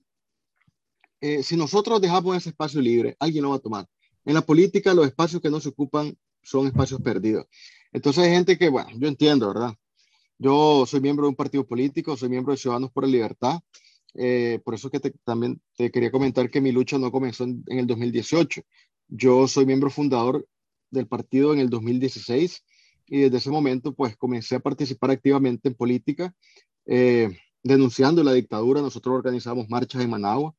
eh, 1.22 1.44
si 1.44 1.56
nosotros 1.56 2.02
dejamos 2.02 2.36
ese 2.36 2.50
espacio 2.50 2.82
libre, 2.82 3.16
alguien 3.20 3.44
lo 3.44 3.52
va 3.52 3.58
a 3.58 3.60
tomar. 3.60 3.86
En 4.26 4.34
la 4.34 4.42
política 4.42 4.96
los 4.96 5.06
espacios 5.06 5.42
que 5.44 5.52
no 5.52 5.60
se 5.60 5.70
ocupan 5.70 6.18
son 6.42 6.66
espacios 6.66 7.02
perdidos. 7.02 7.46
Entonces 7.92 8.24
hay 8.24 8.32
gente 8.32 8.58
que, 8.58 8.70
bueno, 8.70 8.90
yo 8.96 9.08
entiendo, 9.08 9.48
¿verdad? 9.48 9.76
Yo 10.40 10.86
soy 10.88 11.02
miembro 11.02 11.26
de 11.26 11.30
un 11.30 11.36
partido 11.36 11.68
político, 11.68 12.18
soy 12.18 12.30
miembro 12.30 12.52
de 12.52 12.58
Ciudadanos 12.58 12.92
por 12.92 13.04
la 13.04 13.12
Libertad, 13.12 13.60
eh, 14.16 14.60
por 14.64 14.74
eso 14.74 14.90
que 14.90 15.00
te, 15.00 15.12
también 15.24 15.62
te 15.76 15.92
quería 15.92 16.12
comentar 16.12 16.50
que 16.50 16.62
mi 16.62 16.72
lucha 16.72 16.98
no 16.98 17.12
comenzó 17.12 17.44
en, 17.44 17.64
en, 17.68 17.80
el 17.80 17.88
2018. 17.88 18.62
Yo 19.08 19.48
soy 19.48 19.66
miembro 19.66 19.90
fundador 19.90 20.48
del 20.92 21.08
partido 21.08 21.54
en 21.54 21.60
el 21.60 21.70
2016 21.70 22.64
y 23.08 23.22
desde 23.22 23.38
ese 23.38 23.50
momento 23.50 23.94
pues 23.94 24.16
comencé 24.16 24.56
a 24.56 24.60
participar 24.60 25.12
activamente 25.12 25.70
en 25.70 25.76
política, 25.76 26.34
eh, 26.86 27.30
denunciando 27.64 28.24
la 28.24 28.34
dictadura. 28.34 28.82
Nosotros 28.82 29.16
organizamos 29.16 29.70
marchas 29.70 30.02
en 30.04 30.10
Managua, 30.10 30.54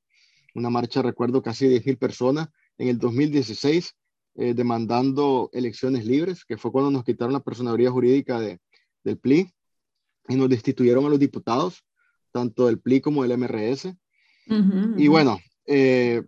una 0.55 0.71
marcha, 0.71 1.03
recuerdo, 1.03 1.43
casi 1.43 1.67
10.000 1.67 1.99
personas 1.99 2.49
en 2.77 2.89
el 2.89 2.99
2016, 2.99 3.95
eh, 4.37 4.55
demandando 4.55 5.51
elecciones 5.53 6.05
libres, 6.05 6.45
que 6.45 6.57
fue 6.57 6.73
cuando 6.73 6.91
nos 6.91 7.05
quitaron 7.05 7.33
la 7.33 7.41
personalidad 7.41 7.93
jurídica 7.93 8.41
de, 8.41 8.59
del 9.05 9.19
PLI 9.19 9.51
y 10.29 10.35
nos 10.35 10.49
destituyeron 10.49 11.05
a 11.07 11.09
los 11.09 11.19
diputados 11.19 11.85
tanto 12.31 12.67
del 12.67 12.81
PLI 12.81 13.01
como 13.01 13.23
del 13.23 13.33
MRS. 13.33 13.87
Uh 13.87 14.55
-huh, 14.55 14.95
y 14.97 15.09
bueno, 15.09 15.39
eh, 15.67 16.23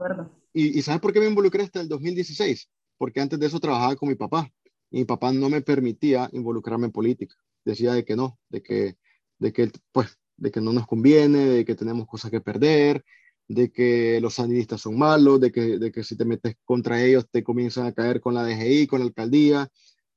y, 0.52 0.78
y, 0.78 0.82
¿sabes 0.82 1.00
por 1.00 1.12
qué 1.12 1.20
me 1.20 1.26
involucré 1.26 1.62
hasta 1.62 1.80
el 1.80 1.88
2016? 1.88 2.68
Porque 2.98 3.20
antes 3.20 3.38
de 3.38 3.46
eso 3.46 3.58
trabajaba 3.58 3.96
con 3.96 4.08
mi 4.08 4.14
papá 4.14 4.50
y 4.90 4.98
mi 4.98 5.04
papá 5.04 5.32
no 5.32 5.48
me 5.48 5.62
permitía 5.62 6.28
involucrarme 6.32 6.86
en 6.86 6.92
política. 6.92 7.34
Decía 7.64 7.94
de 7.94 8.04
que 8.04 8.14
no, 8.16 8.38
de 8.48 8.62
que, 8.62 8.96
de 9.38 9.52
que, 9.52 9.70
pues, 9.92 10.18
de 10.36 10.50
que 10.50 10.60
no 10.60 10.72
nos 10.72 10.86
conviene, 10.86 11.38
de 11.38 11.64
que 11.64 11.74
tenemos 11.74 12.06
cosas 12.06 12.30
que 12.30 12.40
perder, 12.40 13.04
de 13.48 13.70
que 13.70 14.20
los 14.20 14.34
sandinistas 14.34 14.80
son 14.80 14.98
malos, 14.98 15.40
de 15.40 15.50
que, 15.50 15.78
de 15.78 15.90
que 15.92 16.04
si 16.04 16.16
te 16.16 16.24
metes 16.24 16.56
contra 16.64 17.02
ellos 17.02 17.26
te 17.30 17.42
comienzan 17.42 17.86
a 17.86 17.92
caer 17.92 18.20
con 18.20 18.34
la 18.34 18.44
DGI, 18.44 18.86
con 18.86 19.00
la 19.00 19.06
alcaldía, 19.06 19.68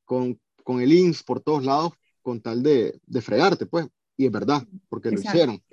con, 0.04 0.40
con 0.64 0.82
el 0.82 0.92
INS, 0.94 1.24
por 1.24 1.42
todos 1.42 1.64
lados, 1.64 1.94
con 2.22 2.42
tal 2.42 2.64
de, 2.64 3.00
de 3.06 3.22
fregarte, 3.22 3.66
pues 3.66 3.88
y 4.18 4.26
es 4.26 4.32
verdad, 4.32 4.66
porque 4.90 5.10
Exacto. 5.10 5.28
lo 5.28 5.34
hicieron. 5.34 5.64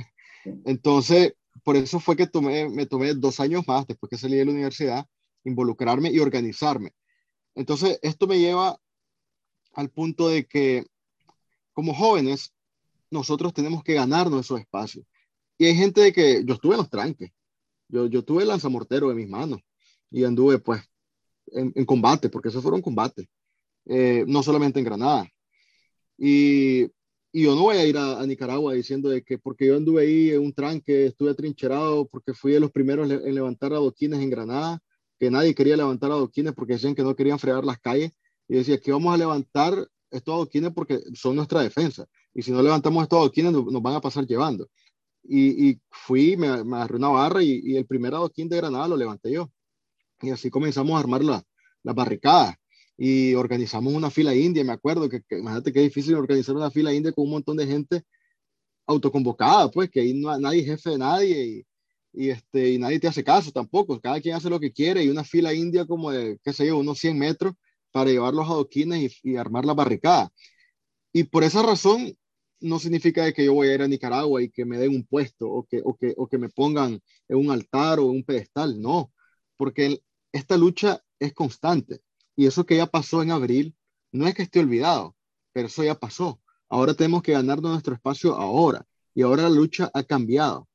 Entonces, 0.64 1.34
por 1.62 1.76
eso 1.76 2.00
fue 2.00 2.16
que 2.16 2.26
tomé, 2.26 2.68
me 2.68 2.86
tomé 2.86 3.14
dos 3.14 3.40
años 3.40 3.64
más, 3.66 3.86
después 3.86 4.10
que 4.10 4.18
salí 4.18 4.36
de 4.36 4.44
la 4.44 4.52
universidad, 4.52 5.06
involucrarme 5.44 6.10
y 6.10 6.18
organizarme. 6.18 6.92
Entonces, 7.54 7.98
esto 8.02 8.26
me 8.26 8.38
lleva 8.38 8.78
al 9.74 9.90
punto 9.90 10.28
de 10.28 10.46
que 10.46 10.84
como 11.72 11.94
jóvenes, 11.94 12.52
nosotros 13.10 13.52
tenemos 13.52 13.82
que 13.82 13.94
ganarnos 13.94 14.40
esos 14.40 14.60
espacios. 14.60 15.06
Y 15.58 15.66
hay 15.66 15.74
gente 15.74 16.00
de 16.00 16.12
que 16.12 16.44
yo 16.44 16.54
estuve 16.54 16.74
en 16.74 16.78
los 16.78 16.90
tranques, 16.90 17.30
yo, 17.88 18.06
yo 18.06 18.24
tuve 18.24 18.42
el 18.42 18.48
lanzamortero 18.48 19.10
en 19.10 19.16
mis 19.16 19.28
manos 19.28 19.60
y 20.10 20.24
anduve 20.24 20.58
pues 20.58 20.82
en, 21.46 21.84
combate, 21.84 22.28
porque 22.28 22.48
eso 22.48 22.62
fueron 22.62 22.80
combates, 22.80 23.26
eh, 23.86 24.24
no 24.26 24.42
solamente 24.42 24.78
en 24.78 24.84
Granada. 24.84 25.28
Y, 26.18 26.90
y, 27.32 27.44
yo 27.44 27.54
no 27.54 27.62
voy 27.62 27.76
a 27.76 27.86
ir 27.86 27.96
a, 27.96 28.24
Nicaragua 28.26 28.74
diciendo 28.74 29.08
de 29.08 29.22
que 29.22 29.38
porque 29.38 29.66
yo 29.66 29.76
anduve 29.76 30.02
ahí 30.02 30.30
en 30.30 30.40
un 30.40 30.52
tranque, 30.52 31.06
estuve 31.06 31.34
trincherado, 31.34 32.06
porque 32.06 32.34
fui 32.34 32.52
de 32.52 32.60
los 32.60 32.70
primeros 32.70 33.10
en 33.10 33.34
levantar 33.34 33.72
adoquines 33.72 34.20
en 34.20 34.30
Granada, 34.30 34.80
que 35.18 35.30
nadie 35.30 35.54
quería 35.54 35.76
levantar 35.76 36.10
adoquines 36.10 36.52
porque 36.52 36.74
decían 36.74 36.94
que 36.94 37.02
no 37.02 37.16
querían 37.16 37.38
fregar 37.38 37.64
las 37.64 37.78
calles. 37.78 38.12
Y 38.48 38.56
decía 38.56 38.78
que 38.78 38.92
vamos 38.92 39.14
a 39.14 39.16
levantar 39.16 39.88
estos 40.10 40.34
adoquines 40.34 40.72
porque 40.74 41.00
son 41.14 41.36
nuestra 41.36 41.62
defensa. 41.62 42.06
Y 42.34 42.42
si 42.42 42.50
no 42.50 42.62
levantamos 42.62 43.02
estos 43.02 43.18
adoquines, 43.18 43.52
nos, 43.52 43.82
van 43.82 43.94
a 43.94 44.00
pasar 44.00 44.26
llevando. 44.26 44.68
Y, 45.22 45.70
y 45.70 45.80
fui, 45.90 46.36
me, 46.36 46.64
me, 46.64 46.76
agarré 46.76 46.96
una 46.96 47.08
barra 47.08 47.42
y, 47.42 47.76
el 47.76 47.86
primer 47.86 48.14
adoquín 48.14 48.48
de 48.48 48.56
Granada 48.56 48.88
lo 48.88 48.96
levanté 48.96 49.32
yo. 49.32 49.50
Y 50.20 50.30
así 50.30 50.50
comenzamos 50.50 50.96
a 50.96 51.00
armar 51.00 51.22
las 51.24 51.42
la 51.82 51.92
barricadas 51.92 52.56
y 52.96 53.34
organizamos 53.34 53.92
una 53.92 54.10
fila 54.10 54.34
india. 54.34 54.64
Me 54.64 54.72
acuerdo 54.72 55.08
que, 55.08 55.22
imagínate 55.30 55.72
qué 55.72 55.80
difícil 55.80 56.14
organizar 56.14 56.54
una 56.56 56.70
fila 56.70 56.92
india 56.92 57.12
con 57.12 57.24
un 57.24 57.32
montón 57.32 57.56
de 57.56 57.66
gente 57.66 58.04
autoconvocada, 58.86 59.70
pues 59.70 59.90
que 59.90 60.00
ahí 60.00 60.14
no, 60.14 60.36
nadie 60.38 60.60
es 60.60 60.66
jefe 60.66 60.90
de 60.90 60.98
nadie 60.98 61.46
y, 61.46 61.66
y, 62.12 62.30
este, 62.30 62.70
y 62.72 62.78
nadie 62.78 63.00
te 63.00 63.08
hace 63.08 63.24
caso 63.24 63.52
tampoco. 63.52 64.00
Cada 64.00 64.20
quien 64.20 64.34
hace 64.36 64.50
lo 64.50 64.60
que 64.60 64.72
quiere 64.72 65.04
y 65.04 65.08
una 65.08 65.24
fila 65.24 65.54
india 65.54 65.86
como 65.86 66.10
de, 66.10 66.38
qué 66.44 66.52
sé 66.52 66.66
yo, 66.66 66.78
unos 66.78 66.98
100 66.98 67.18
metros 67.18 67.54
para 67.92 68.10
llevar 68.10 68.34
los 68.34 68.48
adoquines 68.48 69.20
y, 69.22 69.36
armar 69.36 69.64
la 69.64 69.74
barricada. 69.74 70.30
Y 71.12 71.24
por 71.24 71.44
esa 71.44 71.62
razón 71.62 72.16
no 72.60 72.78
significa 72.78 73.32
que 73.32 73.44
yo 73.44 73.54
voy 73.54 73.68
a 73.68 73.74
ir 73.74 73.82
a 73.82 73.88
Nicaragua 73.88 74.42
y 74.42 74.50
que 74.50 74.64
me 74.64 74.78
den 74.78 74.90
un 74.94 75.04
puesto 75.04 75.48
o 75.48 75.64
que, 75.64 75.82
o 75.84 75.96
que, 75.96 76.14
o 76.16 76.28
que 76.28 76.38
me 76.38 76.48
pongan 76.48 77.00
en 77.28 77.36
un 77.36 77.50
altar 77.50 78.00
o 78.00 78.04
en 78.04 78.16
un 78.16 78.24
pedestal, 78.24 78.80
no, 78.80 79.12
porque 79.56 80.00
esta 80.32 80.56
lucha 80.56 81.02
es 81.18 81.32
constante 81.34 82.00
y 82.36 82.46
eso 82.46 82.64
que 82.64 82.76
ya 82.76 82.86
pasó 82.86 83.22
en 83.22 83.30
abril 83.30 83.76
no 84.12 84.26
es 84.26 84.34
que 84.34 84.42
esté 84.42 84.60
olvidado, 84.60 85.16
pero 85.52 85.66
eso 85.66 85.82
ya 85.82 85.94
pasó. 85.94 86.40
Ahora 86.68 86.94
tenemos 86.94 87.22
que 87.22 87.32
ganarnos 87.32 87.70
nuestro 87.72 87.94
espacio 87.94 88.34
ahora 88.34 88.86
y 89.14 89.22
ahora 89.22 89.44
la 89.44 89.50
lucha 89.50 89.90
ha 89.92 90.02
cambiado, 90.02 90.68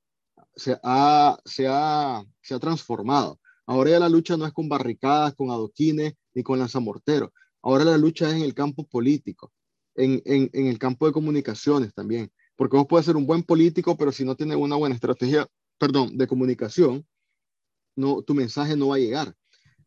se 0.55 0.77
ha, 0.83 1.39
se 1.45 1.67
ha, 1.67 2.23
se 2.41 2.53
ha 2.53 2.59
transformado. 2.59 3.39
Ahora 3.65 3.91
ya 3.91 3.99
la 3.99 4.09
lucha 4.09 4.37
no 4.37 4.45
es 4.45 4.53
con 4.53 4.69
barricadas, 4.69 5.35
con 5.35 5.49
adoquines, 5.49 6.13
ni 6.33 6.43
con 6.43 6.59
lanzamorteros. 6.59 7.31
Ahora 7.61 7.83
la 7.83 7.97
lucha 7.97 8.29
es 8.29 8.35
en 8.35 8.43
el 8.43 8.53
campo 8.53 8.87
político, 8.87 9.51
en, 9.95 10.21
en, 10.25 10.49
en, 10.53 10.67
el 10.67 10.77
campo 10.79 11.05
de 11.05 11.11
comunicaciones 11.11 11.93
también. 11.93 12.31
Porque 12.55 12.77
vos 12.77 12.87
puedes 12.87 13.05
ser 13.05 13.17
un 13.17 13.27
buen 13.27 13.43
político, 13.43 13.97
pero 13.97 14.11
si 14.11 14.23
no 14.23 14.35
tienes 14.35 14.57
una 14.57 14.75
buena 14.75 14.95
estrategia, 14.95 15.47
perdón, 15.77 16.17
de 16.17 16.27
comunicación, 16.27 17.05
no, 17.95 18.21
tu 18.21 18.33
mensaje 18.33 18.75
no 18.75 18.89
va 18.89 18.95
a 18.95 18.99
llegar. 18.99 19.35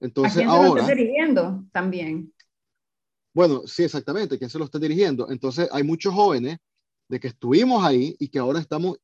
Entonces, 0.01 0.39
¿A 0.39 0.41
quién 0.41 0.49
ahora, 0.49 0.69
se 0.69 0.75
lo 0.75 0.81
está 0.81 0.95
dirigiendo 0.95 1.65
también? 1.73 2.33
Bueno, 3.33 3.63
sí, 3.67 3.85
exactamente, 3.85 4.39
¿quién 4.39 4.51
se 4.51 4.59
lo 4.59 4.65
está 4.65 4.79
dirigiendo? 4.79 5.31
Entonces, 5.31 5.69
hay 5.71 5.83
muchos 5.83 6.15
jóvenes 6.15 6.59
de 7.09 7.21
que 7.21 7.29
estuvimos 7.29 7.85
ahí 7.85 8.17
y 8.19 8.29
que 8.29 8.39
ahora 8.39 8.61
estamos 8.61 8.99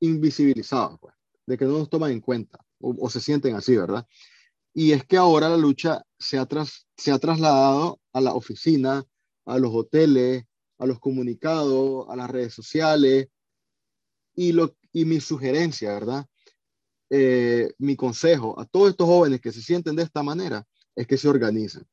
invisibilizados, 0.00 0.98
pues, 1.00 1.14
de 1.46 1.58
que 1.58 1.64
no 1.64 1.78
nos 1.78 1.90
toman 1.90 2.12
en 2.12 2.20
cuenta 2.20 2.58
o, 2.80 3.10
se 3.10 3.20
sienten 3.20 3.56
así, 3.56 3.76
¿verdad? 3.76 4.06
Y 4.72 4.92
es 4.92 5.04
que 5.04 5.16
ahora 5.16 5.48
la 5.48 5.56
lucha 5.56 6.02
se 6.18 6.38
ha, 6.38 6.46
se 6.96 7.10
ha 7.10 7.18
trasladado 7.18 7.98
a 8.12 8.20
la 8.20 8.34
oficina, 8.34 9.04
a 9.44 9.58
los 9.58 9.74
hoteles, 9.74 10.44
a 10.78 10.86
los 10.86 11.00
comunicados, 11.00 12.06
a 12.08 12.16
las 12.16 12.30
redes 12.30 12.54
sociales. 12.54 13.28
Y, 14.34 14.52
lo, 14.52 14.76
y 14.92 15.04
mi 15.04 15.20
sugerencia, 15.20 15.92
¿verdad? 15.92 16.26
Eh, 17.10 17.72
mi 17.78 17.96
consejo 17.96 18.58
a 18.60 18.66
todos 18.66 18.90
estos 18.90 19.06
jóvenes 19.06 19.40
que 19.40 19.52
se 19.52 19.62
sienten 19.62 19.96
de 19.96 20.02
esta 20.02 20.22
manera 20.22 20.66
es 20.94 21.06
que 21.06 21.16
se 21.16 21.28
organicen, 21.28 21.86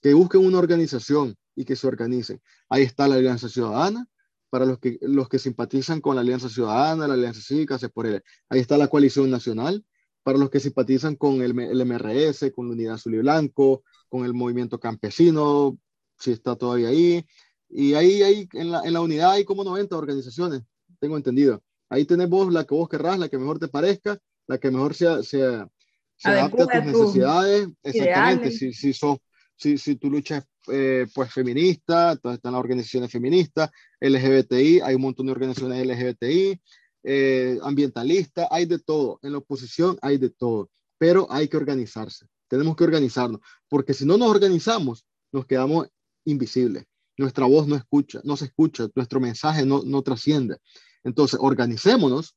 que 0.00 0.14
busquen 0.14 0.44
una 0.44 0.58
organización 0.58 1.36
y 1.54 1.64
que 1.64 1.76
se 1.76 1.86
organicen. 1.86 2.40
Ahí 2.68 2.82
está 2.82 3.06
la 3.08 3.16
Alianza 3.16 3.48
Ciudadana, 3.48 4.06
para 4.48 4.66
los 4.66 4.78
que, 4.78 4.98
los 5.02 5.28
que 5.28 5.38
simpatizan 5.38 6.00
con 6.00 6.14
la 6.14 6.20
Alianza 6.20 6.48
Ciudadana, 6.48 7.08
la 7.08 7.14
Alianza 7.14 7.40
Cívica, 7.40 7.78
se 7.78 7.88
por 7.88 8.06
Ahí 8.06 8.60
está 8.60 8.78
la 8.78 8.88
Coalición 8.88 9.28
Nacional, 9.28 9.84
para 10.22 10.38
los 10.38 10.48
que 10.48 10.60
simpatizan 10.60 11.16
con 11.16 11.42
el, 11.42 11.58
el 11.58 11.84
MRS, 11.84 12.52
con 12.54 12.68
la 12.68 12.74
Unidad 12.74 12.94
Azul 12.94 13.14
y 13.14 13.18
Blanco, 13.18 13.82
con 14.08 14.24
el 14.24 14.32
Movimiento 14.32 14.78
Campesino, 14.78 15.76
si 16.18 16.30
está 16.30 16.56
todavía 16.56 16.88
ahí. 16.88 17.26
Y 17.68 17.94
ahí, 17.94 18.22
ahí 18.22 18.48
en, 18.52 18.70
la, 18.70 18.82
en 18.84 18.92
la 18.92 19.00
unidad 19.00 19.32
hay 19.32 19.44
como 19.44 19.64
90 19.64 19.96
organizaciones, 19.96 20.62
tengo 21.00 21.16
entendido. 21.16 21.62
Ahí 21.88 22.04
tenés 22.04 22.28
vos 22.28 22.52
la 22.52 22.64
que 22.64 22.74
vos 22.74 22.88
querrás, 22.88 23.18
la 23.18 23.28
que 23.28 23.38
mejor 23.38 23.58
te 23.58 23.68
parezca, 23.68 24.18
la 24.46 24.58
que 24.58 24.70
mejor 24.70 24.94
sea, 24.94 25.22
sea, 25.22 25.68
se 26.16 26.28
adapte 26.28 26.62
a 26.62 26.66
tus 26.66 26.84
necesidades. 26.84 27.68
Exactamente, 27.82 28.50
si, 28.50 28.72
si, 28.72 28.92
sos, 28.92 29.18
si, 29.56 29.78
si 29.78 29.96
tu 29.96 30.10
lucha 30.10 30.38
es 30.38 30.44
eh, 30.68 31.06
pues 31.14 31.32
feminista, 31.32 32.12
entonces 32.12 32.38
están 32.38 32.52
las 32.52 32.60
organizaciones 32.60 33.10
feministas, 33.10 33.70
LGBTI, 34.00 34.80
hay 34.80 34.94
un 34.94 35.02
montón 35.02 35.26
de 35.26 35.32
organizaciones 35.32 35.86
LGBTI, 35.86 36.60
eh, 37.02 37.58
ambientalista, 37.62 38.48
hay 38.50 38.64
de 38.64 38.78
todo, 38.78 39.18
en 39.22 39.32
la 39.32 39.38
oposición 39.38 39.98
hay 40.00 40.16
de 40.16 40.30
todo, 40.30 40.70
pero 40.96 41.26
hay 41.30 41.48
que 41.48 41.58
organizarse, 41.58 42.26
tenemos 42.48 42.76
que 42.76 42.84
organizarnos, 42.84 43.40
porque 43.68 43.92
si 43.92 44.06
no 44.06 44.16
nos 44.16 44.30
organizamos, 44.30 45.04
nos 45.32 45.44
quedamos 45.44 45.88
invisibles, 46.24 46.84
nuestra 47.18 47.44
voz 47.44 47.66
no 47.66 47.76
escucha, 47.76 48.20
no 48.24 48.36
se 48.36 48.46
escucha, 48.46 48.88
nuestro 48.94 49.20
mensaje 49.20 49.66
no, 49.66 49.82
no 49.84 50.02
trasciende. 50.02 50.56
Entonces, 51.04 51.38
organicémonos 51.40 52.34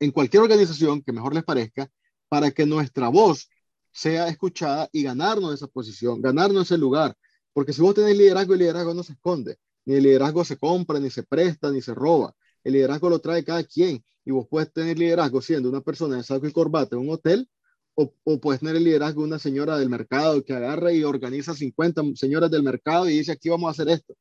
en 0.00 0.10
cualquier 0.10 0.42
organización 0.42 1.02
que 1.02 1.12
mejor 1.12 1.34
les 1.34 1.44
parezca 1.44 1.90
para 2.28 2.50
que 2.50 2.66
nuestra 2.66 3.08
voz 3.08 3.48
sea 3.92 4.28
escuchada 4.28 4.88
y 4.92 5.02
ganarnos 5.02 5.54
esa 5.54 5.66
posición, 5.68 6.20
ganarnos 6.20 6.64
ese 6.64 6.78
lugar. 6.78 7.16
Porque 7.52 7.72
si 7.72 7.80
vos 7.80 7.94
tenés 7.94 8.16
liderazgo, 8.16 8.52
el 8.52 8.58
liderazgo 8.58 8.92
no 8.92 9.02
se 9.02 9.14
esconde, 9.14 9.58
ni 9.86 9.94
el 9.94 10.02
liderazgo 10.02 10.44
se 10.44 10.58
compra, 10.58 11.00
ni 11.00 11.10
se 11.10 11.22
presta, 11.22 11.70
ni 11.70 11.80
se 11.80 11.94
roba. 11.94 12.34
El 12.62 12.74
liderazgo 12.74 13.08
lo 13.08 13.20
trae 13.20 13.44
cada 13.44 13.64
quien 13.64 14.04
y 14.24 14.30
vos 14.32 14.46
puedes 14.50 14.72
tener 14.72 14.98
liderazgo 14.98 15.40
siendo 15.40 15.68
una 15.68 15.80
persona 15.80 16.16
de 16.16 16.24
saco 16.24 16.46
y 16.46 16.52
corbata 16.52 16.96
en 16.96 17.02
un 17.02 17.10
hotel 17.10 17.48
o, 17.94 18.12
o, 18.24 18.38
puedes 18.38 18.60
tener 18.60 18.76
el 18.76 18.84
liderazgo 18.84 19.22
de 19.22 19.28
una 19.28 19.38
señora 19.38 19.78
del 19.78 19.88
mercado 19.88 20.44
que 20.44 20.52
agarra 20.52 20.92
y 20.92 21.02
organiza 21.02 21.54
50 21.54 22.02
señoras 22.14 22.50
del 22.50 22.62
mercado 22.62 23.08
y 23.08 23.16
dice 23.16 23.32
aquí 23.32 23.48
vamos 23.48 23.68
a 23.68 23.70
hacer 23.70 23.88
esto. 23.88 24.14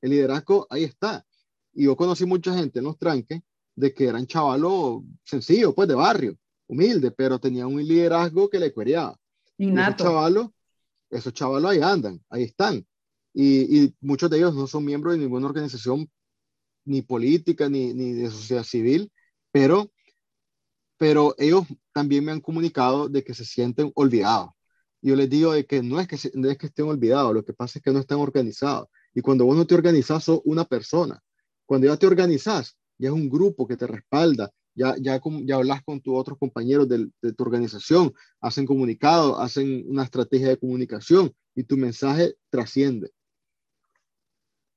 El 0.00 0.10
liderazgo 0.10 0.66
ahí 0.70 0.82
está. 0.82 1.24
Y 1.72 1.84
yo 1.84 1.96
conocí 1.96 2.26
mucha 2.26 2.52
gente 2.56 2.80
en 2.80 2.86
los 2.86 2.98
tranques 2.98 3.40
de 3.80 3.92
que 3.94 4.06
eran 4.06 4.26
chavalos 4.26 5.02
sencillos, 5.24 5.74
pues 5.74 5.88
de 5.88 5.94
barrio, 5.94 6.36
humilde, 6.66 7.10
pero 7.10 7.38
tenían 7.38 7.66
un 7.66 7.84
liderazgo 7.84 8.48
que 8.48 8.58
le 8.58 8.72
cuereaba. 8.72 9.18
Esos 9.58 9.96
chavalos, 9.96 10.48
esos 11.10 11.32
chavalos 11.32 11.70
ahí 11.70 11.80
andan, 11.82 12.22
ahí 12.30 12.44
están. 12.44 12.86
Y, 13.32 13.84
y, 13.84 13.94
muchos 14.00 14.30
de 14.30 14.38
ellos 14.38 14.54
no 14.54 14.66
son 14.66 14.84
miembros 14.84 15.14
de 15.14 15.20
ninguna 15.20 15.46
organización 15.46 16.10
ni 16.84 17.02
política, 17.02 17.68
ni, 17.68 17.92
ni 17.92 18.12
de 18.12 18.30
sociedad 18.30 18.64
civil, 18.64 19.12
pero, 19.52 19.92
pero 20.96 21.34
ellos 21.38 21.64
también 21.92 22.24
me 22.24 22.32
han 22.32 22.40
comunicado 22.40 23.08
de 23.08 23.22
que 23.22 23.34
se 23.34 23.44
sienten 23.44 23.92
olvidados. 23.94 24.50
Yo 25.02 25.16
les 25.16 25.30
digo 25.30 25.52
de 25.52 25.66
que 25.66 25.82
no 25.82 26.00
es 26.00 26.08
que, 26.08 26.16
no 26.34 26.50
es 26.50 26.58
que 26.58 26.66
estén 26.66 26.86
olvidados, 26.86 27.34
lo 27.34 27.44
que 27.44 27.52
pasa 27.52 27.78
es 27.78 27.82
que 27.82 27.92
no 27.92 28.00
están 28.00 28.18
organizados. 28.18 28.88
Y 29.14 29.22
cuando 29.22 29.44
vos 29.44 29.56
no 29.56 29.66
te 29.66 29.74
organizas, 29.74 30.24
sos 30.24 30.40
una 30.44 30.64
persona. 30.64 31.22
Cuando 31.66 31.86
ya 31.86 31.96
te 31.96 32.06
organizas, 32.06 32.76
ya 33.00 33.08
es 33.08 33.14
un 33.14 33.30
grupo 33.30 33.66
que 33.66 33.76
te 33.76 33.86
respalda, 33.86 34.50
ya, 34.74 34.94
ya, 35.00 35.20
ya 35.44 35.56
hablas 35.56 35.82
con 35.82 36.00
tus 36.00 36.14
otros 36.14 36.38
compañeros 36.38 36.86
de, 36.88 37.08
tu 37.32 37.42
organización, 37.42 38.12
hacen 38.40 38.66
comunicado, 38.66 39.40
hacen 39.40 39.84
una 39.88 40.04
estrategia 40.04 40.48
de 40.48 40.58
comunicación 40.58 41.32
y 41.54 41.64
tu 41.64 41.76
mensaje 41.76 42.34
trasciende. 42.50 43.10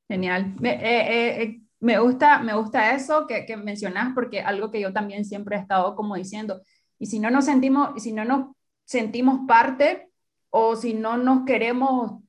Genial. 0.08 0.56
Eh, 0.64 0.70
eh, 0.70 1.44
eh, 1.44 1.62
me 1.82 2.00
gusta, 2.00 2.40
me 2.40 2.54
gusta 2.54 2.96
eso 2.96 3.28
que, 3.28 3.46
que 3.46 3.58
mencionas 3.58 4.14
porque 4.16 4.40
algo 4.40 4.72
que 4.72 4.80
yo 4.80 4.94
también 4.94 5.26
siempre 5.26 5.58
he 5.58 5.60
estado 5.60 5.96
como 5.96 6.16
diciendo, 6.16 6.62
y 6.98 7.08
si 7.08 7.20
no 7.20 7.30
nos 7.30 7.46
sentimos, 7.46 8.02
si 8.02 8.14
no 8.14 8.24
nos 8.24 8.56
sentimos 8.86 9.42
parte 9.48 10.10
o 10.50 10.78
si 10.78 10.94
no 10.94 11.18
nos 11.18 11.46
queremos 11.46 12.23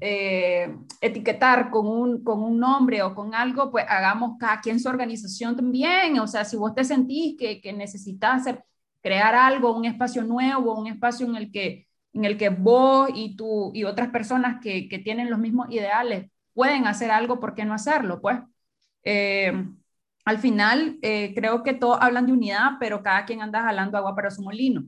eh, 0.00 0.74
etiquetar 1.00 1.70
con 1.70 1.86
un, 1.86 2.24
con 2.24 2.42
un 2.42 2.58
nombre 2.58 3.02
o 3.02 3.14
con 3.14 3.34
algo, 3.34 3.70
pues 3.70 3.84
hagamos 3.88 4.36
cada 4.38 4.60
quien 4.60 4.80
su 4.80 4.88
organización 4.88 5.56
también. 5.56 6.18
O 6.18 6.26
sea, 6.26 6.44
si 6.44 6.56
vos 6.56 6.74
te 6.74 6.84
sentís 6.84 7.36
que, 7.38 7.60
que 7.60 7.72
necesitas 7.72 8.40
hacer, 8.42 8.64
crear 9.00 9.34
algo, 9.34 9.76
un 9.76 9.84
espacio 9.84 10.22
nuevo, 10.24 10.78
un 10.78 10.86
espacio 10.86 11.26
en 11.26 11.36
el 11.36 11.52
que, 11.52 11.86
en 12.12 12.24
el 12.24 12.36
que 12.38 12.48
vos 12.50 13.10
y, 13.14 13.36
tú, 13.36 13.70
y 13.74 13.84
otras 13.84 14.10
personas 14.10 14.60
que, 14.62 14.88
que 14.88 14.98
tienen 14.98 15.30
los 15.30 15.38
mismos 15.38 15.70
ideales 15.70 16.30
pueden 16.54 16.86
hacer 16.86 17.10
algo, 17.10 17.40
¿por 17.40 17.54
qué 17.54 17.64
no 17.64 17.74
hacerlo? 17.74 18.20
Pues 18.20 18.38
eh, 19.04 19.52
al 20.24 20.38
final, 20.38 20.98
eh, 21.02 21.32
creo 21.34 21.62
que 21.62 21.74
todos 21.74 21.98
hablan 22.00 22.26
de 22.26 22.32
unidad, 22.32 22.72
pero 22.78 23.02
cada 23.02 23.24
quien 23.24 23.42
anda 23.42 23.62
jalando 23.62 23.98
agua 23.98 24.14
para 24.14 24.30
su 24.30 24.42
molino. 24.42 24.84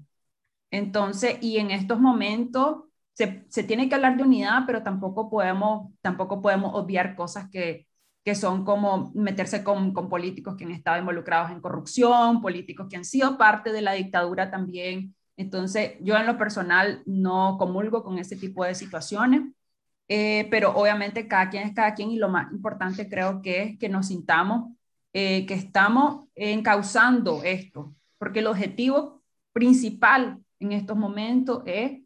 Entonces, 0.71 1.39
y 1.41 1.59
en 1.59 1.71
estos 1.71 2.01
momentos, 2.01 2.85
se, 3.15 3.63
tiene 3.63 3.89
que 3.89 3.95
hablar 3.95 4.17
de 4.17 4.25
unidad, 4.25 4.65
pero 4.67 4.83
tampoco 4.83 5.31
podemos, 5.31 5.93
tampoco 6.03 6.43
podemos 6.43 6.75
obviar 6.75 7.15
cosas 7.15 7.49
que, 7.51 7.87
que 8.25 8.35
son 8.35 8.65
como 8.65 9.13
meterse 9.15 9.63
con, 9.63 9.93
con, 9.93 10.09
políticos 10.09 10.57
que 10.57 10.65
han 10.65 10.73
estado 10.73 10.99
involucrados 10.99 11.51
en 11.51 11.61
corrupción, 11.61 12.43
políticos 12.43 12.89
que 12.91 12.97
han 12.97 13.05
sido 13.05 13.39
parte 13.39 13.73
de 13.73 13.83
la 13.83 13.93
dictadura 13.93 14.51
también. 14.51 15.15
Entonces, 15.37 15.93
yo 16.01 16.17
en 16.17 16.27
lo 16.27 16.39
personal 16.39 17.03
no 17.07 17.57
comulgo 17.59 18.03
con 18.03 18.19
ese 18.19 18.37
tipo 18.37 18.65
de 18.65 18.75
situaciones, 18.75 19.43
eh, 20.09 20.49
pero 20.51 20.75
obviamente 20.75 21.29
cada 21.29 21.49
quien 21.51 21.69
es 21.69 21.75
cada 21.75 21.95
quien 21.95 22.11
y 22.11 22.19
lo 22.19 22.29
más 22.29 22.53
importante 22.53 23.09
creo 23.09 23.41
que 23.41 23.63
es 23.63 23.79
que 23.79 23.89
nos 23.89 24.09
sintamos 24.09 24.75
eh, 25.13 25.47
que 25.47 25.55
estamos 25.55 26.27
encauzando 26.35 27.43
esto, 27.45 27.95
porque 28.19 28.41
el 28.41 28.49
objetivo 28.49 29.23
principal 29.53 30.41
en 30.59 30.73
estos 30.73 30.97
momentos 30.97 31.63
es 31.67 32.04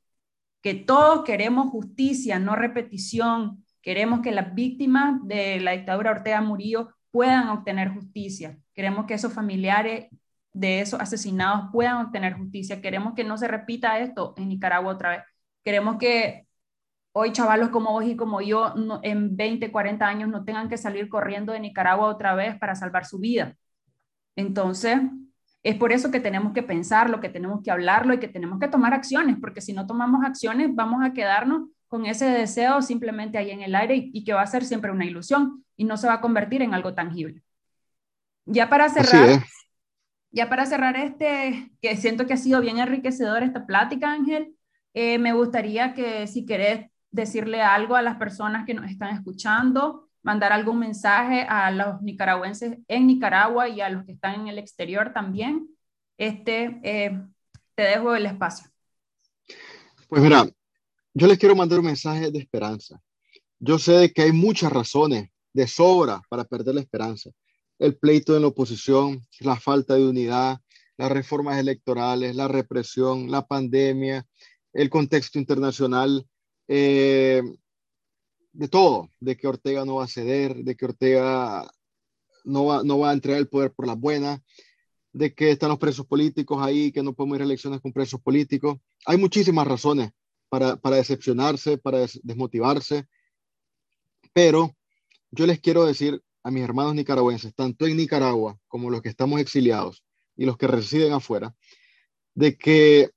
que 0.63 0.75
todos 0.75 1.25
queremos 1.25 1.71
justicia, 1.71 2.39
no 2.39 2.57
repetición, 2.57 3.65
queremos 3.83 4.21
que 4.21 4.33
las 4.33 4.55
víctimas 4.55 5.21
de 5.25 5.61
la 5.61 5.73
dictadura 5.73 6.11
Ortega 6.11 6.41
Murillo 6.41 6.91
puedan 7.11 7.49
obtener 7.49 7.91
justicia, 7.91 8.59
queremos 8.75 9.07
que 9.07 9.15
esos 9.15 9.33
familiares 9.33 10.09
de 10.53 10.81
esos 10.81 11.01
asesinados 11.01 11.71
puedan 11.73 12.07
obtener 12.07 12.35
justicia, 12.35 12.81
queremos 12.81 13.15
que 13.15 13.25
no 13.25 13.39
se 13.39 13.49
repita 13.49 13.99
esto 14.01 14.35
en 14.37 14.49
Nicaragua 14.49 14.93
otra 14.93 15.11
vez, 15.11 15.21
queremos 15.65 15.99
que 15.99 16.47
hoy 17.13 17.33
chavalos 17.33 17.71
como 17.71 17.93
vos 17.93 18.05
y 18.05 18.17
como 18.17 18.41
yo 18.41 18.75
en 19.03 19.37
20, 19.37 19.73
40 19.73 20.07
años 20.07 20.29
no 20.29 20.45
tengan 20.45 20.69
que 20.69 20.77
salir 20.77 21.09
corriendo 21.09 21.53
de 21.53 21.61
Nicaragua 21.61 22.07
otra 22.07 22.35
vez 22.35 22.59
para 22.59 22.75
salvar 22.75 23.07
su 23.07 23.19
vida. 23.19 23.57
Entonces, 24.37 25.01
es 25.63 25.77
por 25.77 25.93
eso 25.93 26.11
que 26.11 26.21
tenemos 26.21 26.53
que 26.53 26.63
pensarlo, 26.63 27.21
que 27.21 27.29
tenemos 27.29 27.63
que 27.63 27.71
hablarlo 27.71 28.15
y 28.15 28.21
que 28.21 28.29
tenemos 28.29 28.59
que 28.61 28.69
tomar 28.69 28.95
acciones, 28.95 29.37
porque 29.41 29.61
si 29.61 29.73
no 29.73 29.87
tomamos 29.87 30.25
acciones 30.25 30.71
vamos 30.73 31.05
a 31.05 31.13
quedarnos 31.13 31.69
con 31.89 32.07
ese 32.07 32.27
deseo 32.27 32.83
simplemente 32.83 33.39
ahí 33.39 33.51
en 33.51 33.63
el 33.63 33.75
aire 33.75 33.97
y, 33.97 34.11
y 34.13 34.25
que 34.25 34.35
va 34.35 34.43
a 34.43 34.47
ser 34.47 34.65
siempre 34.65 34.93
una 34.93 35.05
ilusión 35.05 35.65
y 35.77 35.85
no 35.85 35.97
se 35.97 36.07
va 36.07 36.15
a 36.15 36.21
convertir 36.21 36.63
en 36.63 36.75
algo 36.75 36.95
tangible. 36.95 37.43
Ya 38.45 38.69
para 38.69 38.89
cerrar, 38.89 39.43
ya 40.31 40.49
para 40.49 40.67
cerrar 40.67 40.97
este, 40.97 41.71
que 41.83 41.97
siento 41.97 42.27
que 42.27 42.35
ha 42.35 42.39
sido 42.39 42.61
bien 42.61 42.79
enriquecedor 42.79 43.43
esta 43.43 43.67
plática, 43.67 44.11
Ángel, 44.11 44.55
eh, 44.95 45.19
me 45.19 45.33
gustaría 45.33 45.95
que 45.95 46.27
si 46.27 46.47
querés 46.47 46.91
decirle 47.11 47.63
algo 47.63 47.95
a 47.95 48.03
las 48.03 48.17
personas 48.17 48.65
que 48.67 48.75
nos 48.75 48.91
están 48.91 49.15
escuchando, 49.15 50.08
mandar 50.23 50.53
algún 50.53 50.79
mensaje 50.79 51.43
a 51.43 51.71
los 51.71 52.03
nicaragüenses 52.03 52.79
en 52.89 53.07
Nicaragua 53.07 53.69
y 53.69 53.81
a 53.81 53.91
los 53.91 54.05
que 54.05 54.13
están 54.13 54.41
en 54.41 54.49
el 54.49 54.59
exterior 54.59 55.13
también. 55.13 55.69
Este, 56.17 56.81
eh, 56.83 57.21
te 57.75 57.83
dejo 57.83 58.15
el 58.15 58.27
espacio. 58.27 58.69
Pues 60.09 60.23
mira, 60.23 60.49
yo 61.15 61.27
les 61.27 61.39
quiero 61.39 61.55
mandar 61.55 61.79
un 61.79 61.87
mensaje 61.87 62.31
de 62.31 62.39
esperanza. 62.39 63.01
Yo 63.59 63.79
sé 63.79 64.13
que 64.13 64.23
hay 64.23 64.33
muchas 64.33 64.73
razones 64.73 65.31
de 65.53 65.67
sobra 65.67 66.21
para 66.29 66.45
perder 66.45 66.75
la 66.75 66.81
esperanza. 66.81 67.31
El 67.79 67.97
pleito 67.97 68.35
en 68.35 68.43
la 68.43 68.49
oposición, 68.49 69.27
la 69.41 69.57
falta 69.57 69.95
de 69.95 70.09
unidad, 70.09 70.61
las 70.97 71.13
reformas 71.13 71.59
electorales, 71.59 72.35
la 72.35 72.49
represión, 72.49 73.31
la 73.31 73.47
pandemia, 73.47 74.27
el 74.73 74.91
contexto 74.91 75.39
internacional, 75.39 76.27
eh, 76.67 77.43
de 78.53 78.69
todo, 78.69 79.11
de 79.21 79.37
que 79.37 79.49
Ortega 79.49 79.85
no 79.85 79.97
va 79.97 80.05
a 80.05 80.09
ceder, 80.09 80.57
de 80.57 80.77
que 80.77 80.87
Ortega 80.87 81.71
no 82.45 82.67
va, 82.67 82.83
no 82.83 82.99
va 82.99 83.11
a 83.11 83.13
entregar 83.13 83.41
el 83.41 83.49
poder 83.49 83.73
por 83.73 83.87
las 83.87 83.99
buenas, 83.99 84.41
de 85.13 85.35
que 85.35 85.51
están 85.51 85.71
los 85.71 85.79
presos 85.79 86.07
políticos 86.07 86.59
ahí, 86.63 86.93
que 86.93 87.03
no 87.03 87.13
podemos 87.13 87.37
ir 87.37 87.43
a 87.43 87.45
elecciones 87.45 87.81
con 87.81 87.93
presos 87.93 88.21
políticos. 88.21 88.79
Hay 89.07 89.17
muchísimas 89.17 89.67
razones 89.67 90.11
para, 90.49 90.77
para 90.77 90.97
decepcionarse, 90.97 91.79
para 91.79 92.07
desmotivarse, 92.23 93.07
pero 94.33 94.75
yo 95.31 95.47
les 95.47 95.61
quiero 95.61 95.85
decir 95.85 96.23
a 96.43 96.51
mis 96.51 96.63
hermanos 96.63 96.95
nicaragüenses, 96.95 97.55
tanto 97.55 97.87
en 97.87 97.97
Nicaragua 97.97 98.59
como 98.69 98.91
los 98.91 99.03
que 99.03 99.09
estamos 99.09 99.41
exiliados 99.41 100.05
y 100.37 100.47
los 100.47 100.57
que 100.57 100.67
residen 100.67 101.13
afuera, 101.13 101.55
de 102.35 102.57
que 102.57 103.11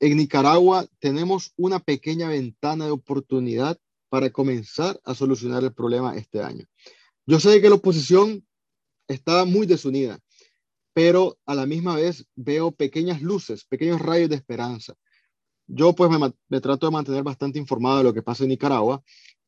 en 0.00 0.16
Nicaragua 0.16 0.86
tenemos 1.00 1.52
una 1.56 1.80
pequeña 1.80 2.28
ventana 2.28 2.84
de 2.84 2.92
oportunidad 2.92 3.78
para 4.08 4.30
comenzar 4.30 5.00
a 5.04 5.14
solucionar 5.14 5.62
el 5.64 5.72
problema 5.72 6.16
este 6.16 6.42
año. 6.42 6.64
Yo 7.26 7.38
sé 7.40 7.60
que 7.60 7.68
la 7.68 7.76
oposición 7.76 8.46
está 9.06 9.44
muy 9.44 9.66
desunida, 9.66 10.18
pero 10.92 11.38
a 11.46 11.54
la 11.54 11.66
misma 11.66 11.96
vez 11.96 12.26
veo 12.34 12.70
pequeñas 12.70 13.22
luces, 13.22 13.64
pequeños 13.64 14.00
rayos 14.00 14.30
de 14.30 14.36
esperanza. 14.36 14.94
Yo 15.66 15.94
pues 15.94 16.10
me, 16.48 16.60
trato 16.60 16.86
de 16.86 16.92
mantener 16.92 17.22
bastante 17.22 17.58
informado 17.58 17.98
de 17.98 18.04
lo 18.04 18.14
que 18.14 18.22
pasa 18.22 18.44
en 18.44 18.50
Nicaragua 18.50 19.02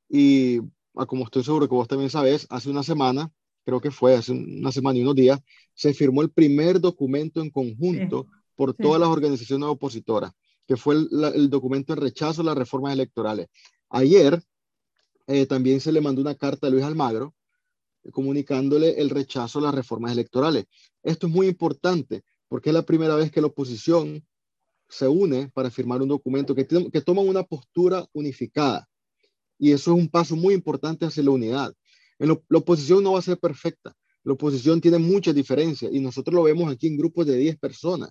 y 0.09 0.59
ah, 0.95 1.07
como 1.07 1.25
estoy 1.25 1.43
seguro 1.43 1.67
que 1.67 1.75
vos 1.75 1.89
también 1.89 2.11
sabes, 2.11 2.47
hace 2.51 2.69
una 2.69 2.83
semana, 2.83 3.33
creo 3.65 3.81
que 3.81 3.91
fue 3.91 4.15
hace 4.15 4.33
una 4.33 4.71
semana 4.73 4.99
y 4.99 5.03
unos 5.03 5.15
días, 5.15 5.41
se 5.75 5.95
firmó 5.95 6.21
el 6.21 6.31
primer 6.31 6.81
documento 6.81 7.41
en 7.41 7.51
conjunto 7.51 8.27
por 8.55 8.75
todas 8.75 9.01
las 9.01 9.09
organizaciones 9.09 9.67
opositoras, 9.67 10.33
que 10.67 10.77
fue 10.77 10.95
el, 10.95 11.49
documento 11.49 11.95
de 11.95 12.01
rechazo 12.03 12.43
a 12.43 12.45
las 12.45 12.59
reformas 12.59 12.93
electorales. 12.93 13.49
Ayer 13.89 14.43
eh, 15.31 15.47
también 15.47 15.81
se 15.81 15.93
le 15.93 16.01
mandó 16.01 16.21
una 16.21 16.35
carta 16.35 16.67
a 16.67 16.71
Luis 16.71 16.85
Almagro 16.85 17.35
comunicándole 18.13 19.01
el 19.01 19.11
rechazo 19.11 19.59
a 19.59 19.63
las 19.63 19.75
reformas 19.75 20.13
electorales. 20.13 20.65
Esto 21.03 21.27
es 21.27 21.33
muy 21.33 21.47
importante 21.47 22.23
porque 22.49 22.71
es 22.71 22.75
la 22.75 22.83
primera 22.83 23.15
vez 23.15 23.31
que 23.31 23.41
la 23.41 23.47
oposición 23.47 24.27
se 24.89 25.07
une 25.07 25.49
para 25.55 25.71
firmar 25.71 26.03
un 26.03 26.09
documento 26.09 26.55
que, 26.55 26.67
que 26.67 27.01
toma 27.01 27.23
una 27.23 27.45
postura 27.45 28.05
unificada. 28.13 28.89
Y 29.59 29.73
eso 29.73 29.93
es 29.93 29.99
un 29.99 30.09
paso 30.09 30.35
muy 30.35 30.55
importante 30.55 31.05
hacia 31.07 31.23
la 31.23 31.31
unidad. 31.31 31.73
La 32.19 32.59
oposición 32.59 33.05
no 33.05 33.13
va 33.13 33.21
a 33.21 33.23
ser 33.23 33.39
perfecta. 33.39 33.95
La 34.25 34.33
oposición 34.33 34.81
tiene 34.81 34.99
muchas 34.99 35.35
diferencias 35.35 35.93
y 35.93 36.01
nosotros 36.01 36.35
lo 36.35 36.43
vemos 36.43 36.71
aquí 36.73 36.89
en 36.89 36.99
grupos 36.99 37.27
de 37.27 37.37
10 37.37 37.59
personas. 37.59 38.11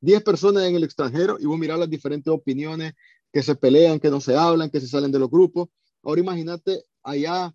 10 0.00 0.22
personas 0.22 0.64
en 0.64 0.76
el 0.76 0.84
extranjero 0.84 1.36
y 1.40 1.46
vos 1.46 1.58
mirar 1.58 1.78
las 1.78 1.90
diferentes 1.90 2.32
opiniones 2.32 2.94
que 3.32 3.42
se 3.42 3.54
pelean, 3.54 4.00
que 4.00 4.10
no 4.10 4.20
se 4.20 4.36
hablan, 4.36 4.70
que 4.70 4.80
se 4.80 4.88
salen 4.88 5.12
de 5.12 5.18
los 5.18 5.30
grupos. 5.30 5.68
Ahora 6.02 6.20
imagínate 6.20 6.84
allá, 7.02 7.54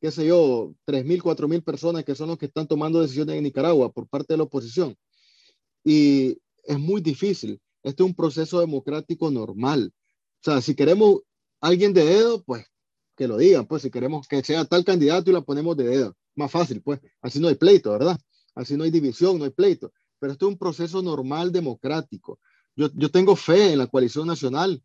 qué 0.00 0.10
sé 0.10 0.26
yo, 0.26 0.74
3.000, 0.86 1.22
4.000 1.22 1.62
personas 1.62 2.04
que 2.04 2.14
son 2.14 2.28
los 2.28 2.38
que 2.38 2.46
están 2.46 2.66
tomando 2.66 3.00
decisiones 3.00 3.36
en 3.36 3.44
Nicaragua 3.44 3.92
por 3.92 4.08
parte 4.08 4.34
de 4.34 4.38
la 4.38 4.44
oposición. 4.44 4.96
Y 5.84 6.38
es 6.64 6.78
muy 6.78 7.00
difícil. 7.00 7.60
Este 7.82 8.02
es 8.02 8.06
un 8.06 8.14
proceso 8.14 8.60
democrático 8.60 9.30
normal. 9.30 9.92
O 10.40 10.44
sea, 10.44 10.60
si 10.60 10.74
queremos 10.74 11.20
alguien 11.60 11.92
de 11.92 12.04
dedo, 12.04 12.42
pues 12.42 12.66
que 13.16 13.28
lo 13.28 13.38
digan, 13.38 13.66
pues 13.66 13.82
si 13.82 13.90
queremos 13.90 14.28
que 14.28 14.42
sea 14.44 14.64
tal 14.66 14.84
candidato 14.84 15.30
y 15.30 15.32
la 15.32 15.40
ponemos 15.40 15.76
de 15.76 15.84
dedo. 15.84 16.16
Más 16.34 16.50
fácil, 16.50 16.82
pues. 16.82 17.00
Así 17.22 17.40
no 17.40 17.48
hay 17.48 17.54
pleito, 17.54 17.92
¿verdad? 17.92 18.18
Así 18.54 18.76
no 18.76 18.84
hay 18.84 18.90
división, 18.90 19.38
no 19.38 19.44
hay 19.44 19.50
pleito 19.50 19.92
pero 20.18 20.32
esto 20.32 20.46
es 20.46 20.52
un 20.52 20.58
proceso 20.58 21.02
normal 21.02 21.52
democrático. 21.52 22.38
Yo, 22.74 22.88
yo 22.94 23.10
tengo 23.10 23.36
fe 23.36 23.72
en 23.72 23.78
la 23.78 23.86
coalición 23.86 24.26
nacional 24.26 24.82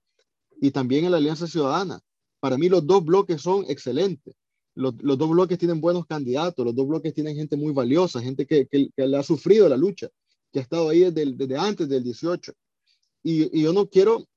y 0.59 0.72
también 0.72 1.05
en 1.05 1.12
la 1.12 1.18
Alianza 1.18 1.47
Ciudadana. 1.47 2.01
Para 2.42 2.58
mí 2.58 2.68
los 2.68 2.86
dos 2.86 3.06
bloques 3.06 3.42
son 3.42 3.64
excelentes. 3.70 4.36
Los, 4.76 4.96
los, 5.02 5.18
dos 5.18 5.30
bloques 5.30 5.58
tienen 5.58 5.80
buenos 5.80 6.06
candidatos, 6.06 6.66
los 6.66 6.76
dos 6.76 6.88
bloques 6.88 7.14
tienen 7.14 7.36
gente 7.36 7.56
muy 7.56 7.72
valiosa, 7.72 8.20
gente 8.20 8.46
que, 8.46 8.68
que, 8.68 8.89
le 8.96 9.18
ha 9.18 9.24
sufrido 9.24 9.70
la 9.70 9.78
lucha, 9.78 10.10
que 10.52 10.60
ha 10.60 10.62
estado 10.62 10.89
ahí 10.89 11.02
desde, 11.12 11.34
desde 11.34 11.58
antes 11.58 11.88
del 11.88 12.04
18. 12.04 12.52
Y, 13.24 13.58
y, 13.58 13.64
yo 13.64 13.74
no 13.74 13.88
quiero 13.88 14.28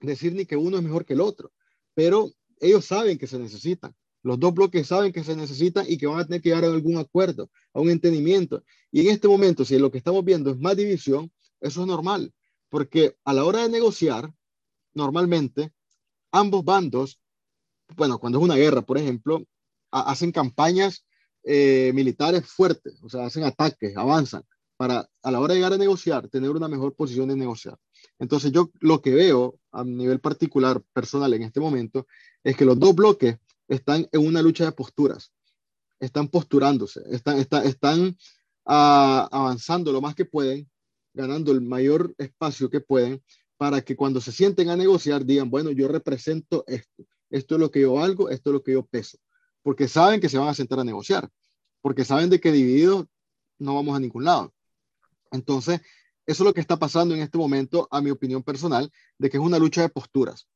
decir 0.00 0.34
ni 0.34 0.44
que 0.44 0.56
uno 0.56 0.76
es 0.76 0.82
mejor 0.82 1.04
que 1.06 1.14
el 1.14 1.20
otro, 1.20 1.50
pero 1.94 2.30
ellos 2.60 2.84
saben 2.84 3.18
que 3.18 3.26
se 3.26 3.38
necesitan. 3.38 3.94
Los 4.22 4.38
dos 4.38 4.52
bloques 4.52 4.86
saben 4.86 5.12
que 5.12 5.24
se 5.24 5.34
necesitan 5.34 5.86
y 5.88 5.96
que 5.96 6.06
van 6.06 6.20
a 6.20 6.26
tener 6.26 6.42
que 6.42 6.50
llegar 6.50 6.64
a 6.64 6.68
algún 6.68 6.98
acuerdo, 6.98 7.50
a 7.72 7.80
un 7.80 7.88
entendimiento. 7.88 8.62
Y 8.90 9.00
en 9.00 9.08
este 9.08 9.26
momento, 9.26 9.64
si 9.64 9.78
lo 9.78 9.90
que 9.90 9.98
estamos 9.98 10.24
viendo 10.24 10.50
es 10.50 10.58
más 10.58 10.76
división, 10.76 11.32
eso 11.60 11.80
es 11.80 11.86
normal, 11.86 12.32
porque 12.68 13.16
a 13.24 13.32
la 13.32 13.44
hora 13.44 13.62
de 13.62 13.68
negociar, 13.68 14.32
normalmente, 14.92 15.72
ambos 16.32 16.64
bandos, 16.64 17.20
bueno, 17.96 18.18
cuando 18.18 18.38
es 18.38 18.44
una 18.44 18.56
guerra, 18.56 18.82
por 18.82 18.98
ejemplo, 18.98 19.44
hacen 19.90 20.32
campañas 20.32 21.04
eh, 21.44 21.92
militares 21.94 22.46
fuertes, 22.46 23.00
o 23.02 23.08
sea, 23.08 23.26
hacen 23.26 23.44
ataques, 23.44 23.96
avanzan, 23.96 24.42
para 24.76 25.08
a 25.22 25.30
la 25.30 25.40
hora 25.40 25.54
de 25.54 25.60
llegar 25.60 25.72
a 25.72 25.78
negociar, 25.78 26.28
tener 26.28 26.50
una 26.50 26.68
mejor 26.68 26.94
posición 26.94 27.28
de 27.28 27.36
negociar. 27.36 27.78
Entonces 28.18 28.52
yo 28.52 28.70
lo 28.80 29.00
que 29.00 29.14
veo 29.14 29.58
a 29.72 29.84
nivel 29.84 30.20
particular, 30.20 30.82
personal 30.92 31.32
en 31.34 31.42
este 31.42 31.60
momento, 31.60 32.06
es 32.44 32.56
que 32.56 32.64
los 32.64 32.78
dos 32.78 32.94
bloques 32.94 33.38
están 33.66 34.08
en 34.12 34.26
una 34.26 34.42
lucha 34.42 34.64
de 34.64 34.72
posturas, 34.72 35.32
están 36.00 36.28
posturándose, 36.28 37.00
están, 37.10 37.38
están, 37.38 37.66
están 37.66 38.16
ah, 38.66 39.28
avanzando 39.32 39.92
lo 39.92 40.00
más 40.00 40.14
que 40.14 40.24
pueden, 40.24 40.68
ganando 41.14 41.50
el 41.52 41.60
mayor 41.60 42.14
espacio 42.18 42.70
que 42.70 42.80
pueden, 42.80 43.22
para 43.56 43.82
que 43.82 43.96
cuando 43.96 44.20
se 44.20 44.32
sienten 44.32 44.70
a 44.70 44.76
negociar 44.76 45.24
digan, 45.24 45.50
bueno, 45.50 45.70
yo 45.72 45.88
represento 45.88 46.64
esto, 46.68 47.04
esto 47.30 47.54
es 47.56 47.60
lo 47.60 47.70
que 47.70 47.80
yo 47.80 47.94
valgo, 47.94 48.30
esto 48.30 48.50
es 48.50 48.54
lo 48.54 48.62
que 48.62 48.72
yo 48.72 48.84
peso, 48.86 49.18
porque 49.62 49.88
saben 49.88 50.20
que 50.20 50.28
se 50.28 50.38
van 50.38 50.48
a 50.48 50.54
sentar 50.54 50.80
a 50.80 50.84
negociar, 50.84 51.28
porque 51.80 52.04
saben 52.04 52.30
de 52.30 52.40
que 52.40 52.52
divididos 52.52 53.06
no 53.58 53.74
vamos 53.74 53.96
a 53.96 54.00
ningún 54.00 54.24
lado. 54.24 54.52
Entonces, 55.30 55.80
eso 56.26 56.42
es 56.42 56.46
lo 56.46 56.54
que 56.54 56.60
está 56.60 56.78
pasando 56.78 57.14
en 57.14 57.22
este 57.22 57.38
momento, 57.38 57.88
a 57.90 58.00
mi 58.00 58.10
opinión 58.10 58.42
personal, 58.42 58.90
de 59.18 59.30
que 59.30 59.36
es 59.38 59.42
una 59.42 59.58
lucha 59.58 59.82
de 59.82 59.88
posturas. 59.88 60.46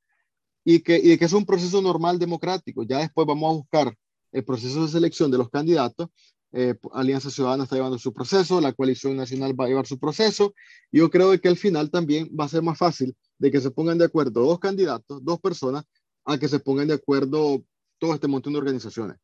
y 0.65 0.81
que, 0.81 0.97
y 0.99 1.19
que 1.19 1.25
es 1.25 1.33
un 1.33 1.45
proceso 1.45 1.83
normal 1.83 2.19
democrático. 2.19 2.85
Ya 2.85 2.99
después 2.99 3.27
vamos 3.27 3.51
a 3.51 3.57
buscar 3.57 3.97
el 4.33 4.45
proceso 4.45 4.83
de 4.83 4.89
selección 4.89 5.31
de 5.31 5.39
los 5.39 5.49
candidatos. 5.51 6.09
Eh, 6.53 6.75
Alianza 6.93 7.31
Ciudadana 7.31 7.65
está 7.65 7.77
llevando 7.77 7.99
su 7.99 8.13
proceso, 8.13 8.61
la 8.61 8.73
coalición 8.73 9.17
nacional 9.17 9.59
va 9.59 9.65
a 9.65 9.69
llevar 9.69 9.87
su 9.87 9.99
proceso. 9.99 10.55
Yo 10.93 11.11
creo 11.11 11.39
que 11.41 11.49
al 11.49 11.57
final 11.57 11.91
también 11.91 12.29
va 12.39 12.45
a 12.45 12.49
ser 12.49 12.63
más 12.63 12.79
fácil 12.79 13.17
de 13.39 13.51
que 13.51 13.61
se 13.61 13.71
pongan 13.71 13.99
de 13.99 14.05
acuerdo 14.05 14.43
dos 14.45 14.59
candidatos, 14.59 15.25
dos 15.25 15.41
personas, 15.41 15.85
a 16.25 16.39
que 16.39 16.49
se 16.49 16.61
pongan 16.61 16.89
de 16.89 16.95
acuerdo 16.95 17.65
todo 17.99 18.15
este 18.15 18.29
montón 18.29 18.53
de 18.53 18.59
organizaciones. 18.59 19.19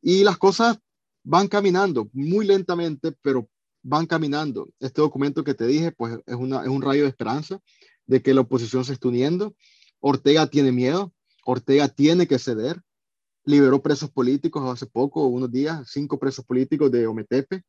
Y 0.00 0.24
las 0.24 0.38
cosas 0.38 0.78
van 1.22 1.48
caminando 1.48 2.08
muy 2.12 2.46
lentamente, 2.46 3.12
pero 3.22 3.48
van 3.82 4.06
caminando. 4.06 4.68
Este 4.80 5.00
documento 5.00 5.44
que 5.44 5.54
te 5.54 5.66
dije, 5.66 5.92
pues 5.92 6.18
es, 6.26 6.34
una, 6.34 6.62
es 6.62 6.68
un 6.68 6.82
rayo 6.82 7.02
de 7.02 7.08
esperanza 7.08 7.60
de 8.06 8.22
que 8.22 8.34
la 8.34 8.42
oposición 8.42 8.84
se 8.84 8.92
está 8.94 9.08
uniendo. 9.08 9.54
Ortega 10.00 10.46
tiene 10.46 10.72
miedo, 10.72 11.12
Ortega 11.44 11.88
tiene 11.88 12.26
que 12.26 12.38
ceder, 12.38 12.80
liberó 13.44 13.82
presos 13.82 14.10
políticos 14.10 14.62
hace 14.70 14.86
poco, 14.86 15.26
unos 15.26 15.50
días, 15.50 15.88
cinco 15.90 16.18
presos 16.18 16.44
políticos 16.44 16.90
de 16.90 17.06
Ometepe. 17.06 17.62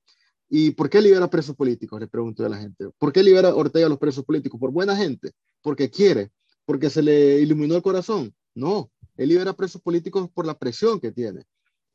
¿Y 0.50 0.72
por 0.72 0.90
qué 0.90 1.02
libera 1.02 1.30
presos 1.30 1.56
políticos? 1.56 2.00
Le 2.00 2.08
pregunto 2.08 2.46
a 2.46 2.50
la 2.50 2.58
gente. 2.58 2.90
¿Por 2.98 3.14
qué 3.14 3.22
libera 3.24 3.54
Ortega 3.54 3.88
los 3.88 4.00
presos 4.00 4.26
políticos? 4.26 4.60
¿Por 4.60 4.72
buena 4.72 4.96
gente? 4.96 5.32
¿Porque 5.62 5.90
quiere? 5.90 6.32
¿Porque 6.70 6.92
se 6.92 7.02
le 7.02 7.40
iluminó 7.40 7.76
el 7.76 7.82
corazón? 7.82 8.32
No, 8.54 8.92
él 9.18 9.30
libera 9.30 9.54
presos 9.54 9.82
políticos 9.82 10.30
por 10.32 10.46
la 10.46 10.56
presión 10.56 11.00
que 11.00 11.12
tiene, 11.12 11.48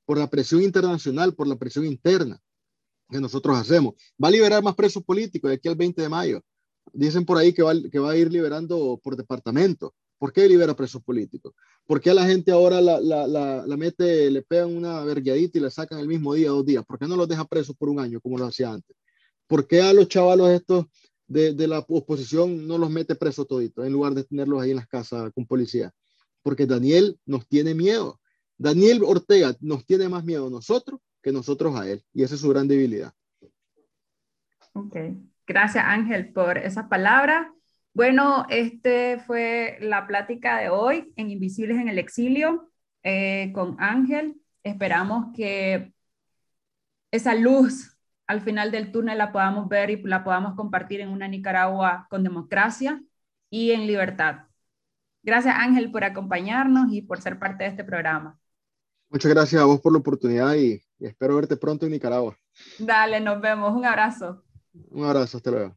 por 0.05 0.19
la 0.19 0.29
presión 0.29 0.63
internacional, 0.63 1.33
por 1.33 1.47
la 1.47 1.55
presión 1.55 1.87
interna 1.87 2.41
que 3.09 3.21
nosotros 3.21 3.57
hacemos. 3.57 3.95
Va 4.21 4.27
a 4.27 4.31
liberar 4.33 4.65
más 4.65 4.75
presos 4.75 5.05
políticos 5.05 5.49
de 5.49 5.55
aquí 5.55 5.69
al 5.69 5.77
20 5.77 6.03
de 6.03 6.09
mayo. 6.09 6.43
Dicen 6.93 7.25
por 7.25 7.39
ahí 7.39 7.53
que 7.53 7.63
va, 7.63 7.73
que 7.89 8.01
va 8.01 8.11
a 8.11 8.17
ir 8.17 8.33
liberando 8.33 8.99
por 9.01 9.15
departamento. 9.15 9.95
¿Por 10.19 10.33
qué 10.33 10.49
libera 10.49 10.75
presos 10.75 11.01
políticos? 11.05 11.55
¿Por 11.87 12.01
qué 12.01 12.11
a 12.11 12.15
la 12.15 12.27
gente 12.27 12.51
ahora 12.51 12.81
la, 12.81 12.99
la, 12.99 13.29
la, 13.29 13.77
mete, 13.77 14.29
le 14.29 14.43
pegan 14.43 14.77
una 14.77 15.05
vergueadita 15.05 15.57
y 15.57 15.61
la 15.61 15.71
sacan 15.71 16.01
el 16.01 16.09
mismo 16.09 16.35
día, 16.35 16.49
dos 16.49 16.67
días? 16.67 16.85
¿Por 16.85 16.99
qué 16.99 17.07
no 17.07 17.15
los 17.15 17.29
deja 17.29 17.45
presos 17.45 17.77
por 17.77 17.91
un 17.91 18.01
año 18.01 18.21
como 18.21 18.39
lo 18.39 18.47
hacía 18.47 18.73
antes? 18.73 18.97
¿Por 19.47 19.69
qué 19.69 19.83
a 19.83 19.93
los 19.93 20.09
chavalos 20.09 20.51
estos 20.51 20.87
de, 21.27 21.55
de 21.55 21.67
la 21.67 21.81
oposición 21.81 22.67
no 22.67 22.79
los 22.79 22.91
mete 22.91 23.15
presos 23.15 23.47
toditos 23.47 23.87
en 23.87 23.93
lugar 23.93 24.15
de 24.15 24.25
tenerlos 24.25 24.63
ahí 24.63 24.71
en 24.71 24.77
las 24.77 24.89
casas 24.89 25.33
con 25.35 25.47
policía? 25.47 25.93
Porque 26.43 26.67
Daniel 26.67 27.19
nos 27.25 27.47
tiene 27.49 27.75
miedo. 27.75 28.21
Daniel 28.57 29.03
Ortega 29.05 29.55
nos 29.61 29.85
tiene 29.85 30.09
más 30.09 30.25
miedo 30.25 30.47
a 30.47 30.51
nosotros 30.51 31.01
que 31.23 31.33
nosotros 31.33 31.75
a 31.77 31.89
él. 31.89 32.05
Y 32.13 32.23
esa 32.23 32.35
es 32.35 32.41
su 32.41 32.49
gran 32.51 32.69
debilidad. 32.69 33.13
Ok. 34.75 34.97
Gracias 35.47 35.85
Ángel 35.87 36.33
por 36.33 36.59
esa 36.59 36.89
palabra. 36.89 37.53
Bueno, 37.93 38.47
este 38.49 39.19
fue 39.21 39.79
la 39.81 40.07
plática 40.07 40.59
de 40.59 40.69
hoy 40.69 41.13
en 41.17 41.31
Invisibles 41.31 41.79
en 41.79 41.89
el 41.89 41.99
Exilio 41.99 42.71
eh, 43.03 43.53
con 43.55 43.77
Ángel. 43.79 44.37
Esperamos 44.63 45.27
que 45.35 45.93
esa 47.11 47.35
luz 47.35 47.94
al 48.27 48.41
final 48.41 48.71
del 48.71 48.93
túnel 48.93 49.19
la 49.19 49.33
podamos 49.33 49.69
ver 49.69 49.91
y 49.91 50.03
la 50.03 50.25
podamos 50.25 50.55
compartir 50.55 51.01
en 51.01 51.11
una 51.11 51.29
Nicaragua 51.29 52.07
con 52.11 52.23
democracia 52.23 53.03
y 53.51 53.73
en 53.73 53.87
libertad. 53.87 54.47
Gracias 55.23 55.55
Ángel 55.57 55.91
por 55.91 56.05
acompañarnos 56.05 56.93
y 56.93 57.03
por 57.03 57.21
ser 57.21 57.39
parte 57.39 57.65
de 57.65 57.71
este 57.71 57.85
programa. 57.85 58.39
Muchas 59.11 59.33
gracias 59.33 59.63
a 59.63 59.65
vos 59.65 59.81
por 59.81 59.93
la 59.93 59.99
oportunidad 59.99 60.55
y, 60.55 60.83
y 60.99 61.07
espero 61.07 61.37
verte 61.37 61.57
pronto 61.57 61.87
en 61.87 61.93
Nicaragua. 61.93 62.37
Dale, 62.79 63.21
nos 63.21 63.41
vemos. 63.41 63.73
Un 63.75 63.85
abrazo. 63.85 64.43
Un 64.91 65.05
abrazo, 65.05 65.37
hasta 65.37 65.51
luego. 65.51 65.77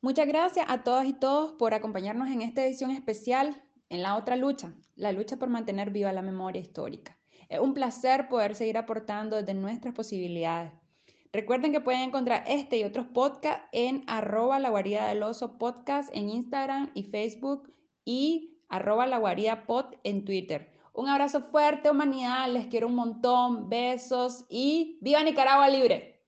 Muchas 0.00 0.26
gracias 0.26 0.64
a 0.68 0.82
todas 0.82 1.06
y 1.06 1.12
todos 1.12 1.52
por 1.52 1.74
acompañarnos 1.74 2.28
en 2.28 2.40
esta 2.40 2.64
edición 2.64 2.90
especial 2.90 3.62
en 3.90 4.02
la 4.02 4.16
otra 4.16 4.36
lucha, 4.36 4.72
la 4.94 5.12
lucha 5.12 5.36
por 5.36 5.50
mantener 5.50 5.90
viva 5.90 6.12
la 6.12 6.22
memoria 6.22 6.60
histórica. 6.60 7.19
Es 7.50 7.58
un 7.58 7.74
placer 7.74 8.28
poder 8.28 8.54
seguir 8.54 8.78
aportando 8.78 9.34
desde 9.34 9.54
nuestras 9.54 9.92
posibilidades. 9.92 10.70
Recuerden 11.32 11.72
que 11.72 11.80
pueden 11.80 12.02
encontrar 12.02 12.44
este 12.46 12.78
y 12.78 12.84
otros 12.84 13.06
podcasts 13.08 13.66
en 13.72 14.04
arroba 14.06 14.60
la 14.60 14.70
guarida 14.70 15.08
del 15.08 15.24
oso 15.24 15.58
podcast 15.58 16.08
en 16.12 16.28
Instagram 16.28 16.90
y 16.94 17.02
Facebook 17.02 17.74
y 18.04 18.62
arroba 18.68 19.08
la 19.08 19.18
guarida 19.18 19.66
pod 19.66 19.96
en 20.04 20.24
Twitter. 20.24 20.72
Un 20.92 21.08
abrazo 21.08 21.40
fuerte, 21.40 21.90
humanidad, 21.90 22.48
les 22.48 22.66
quiero 22.66 22.86
un 22.86 22.94
montón, 22.94 23.68
besos 23.68 24.44
y 24.48 24.98
viva 25.00 25.24
Nicaragua 25.24 25.68
libre. 25.68 26.19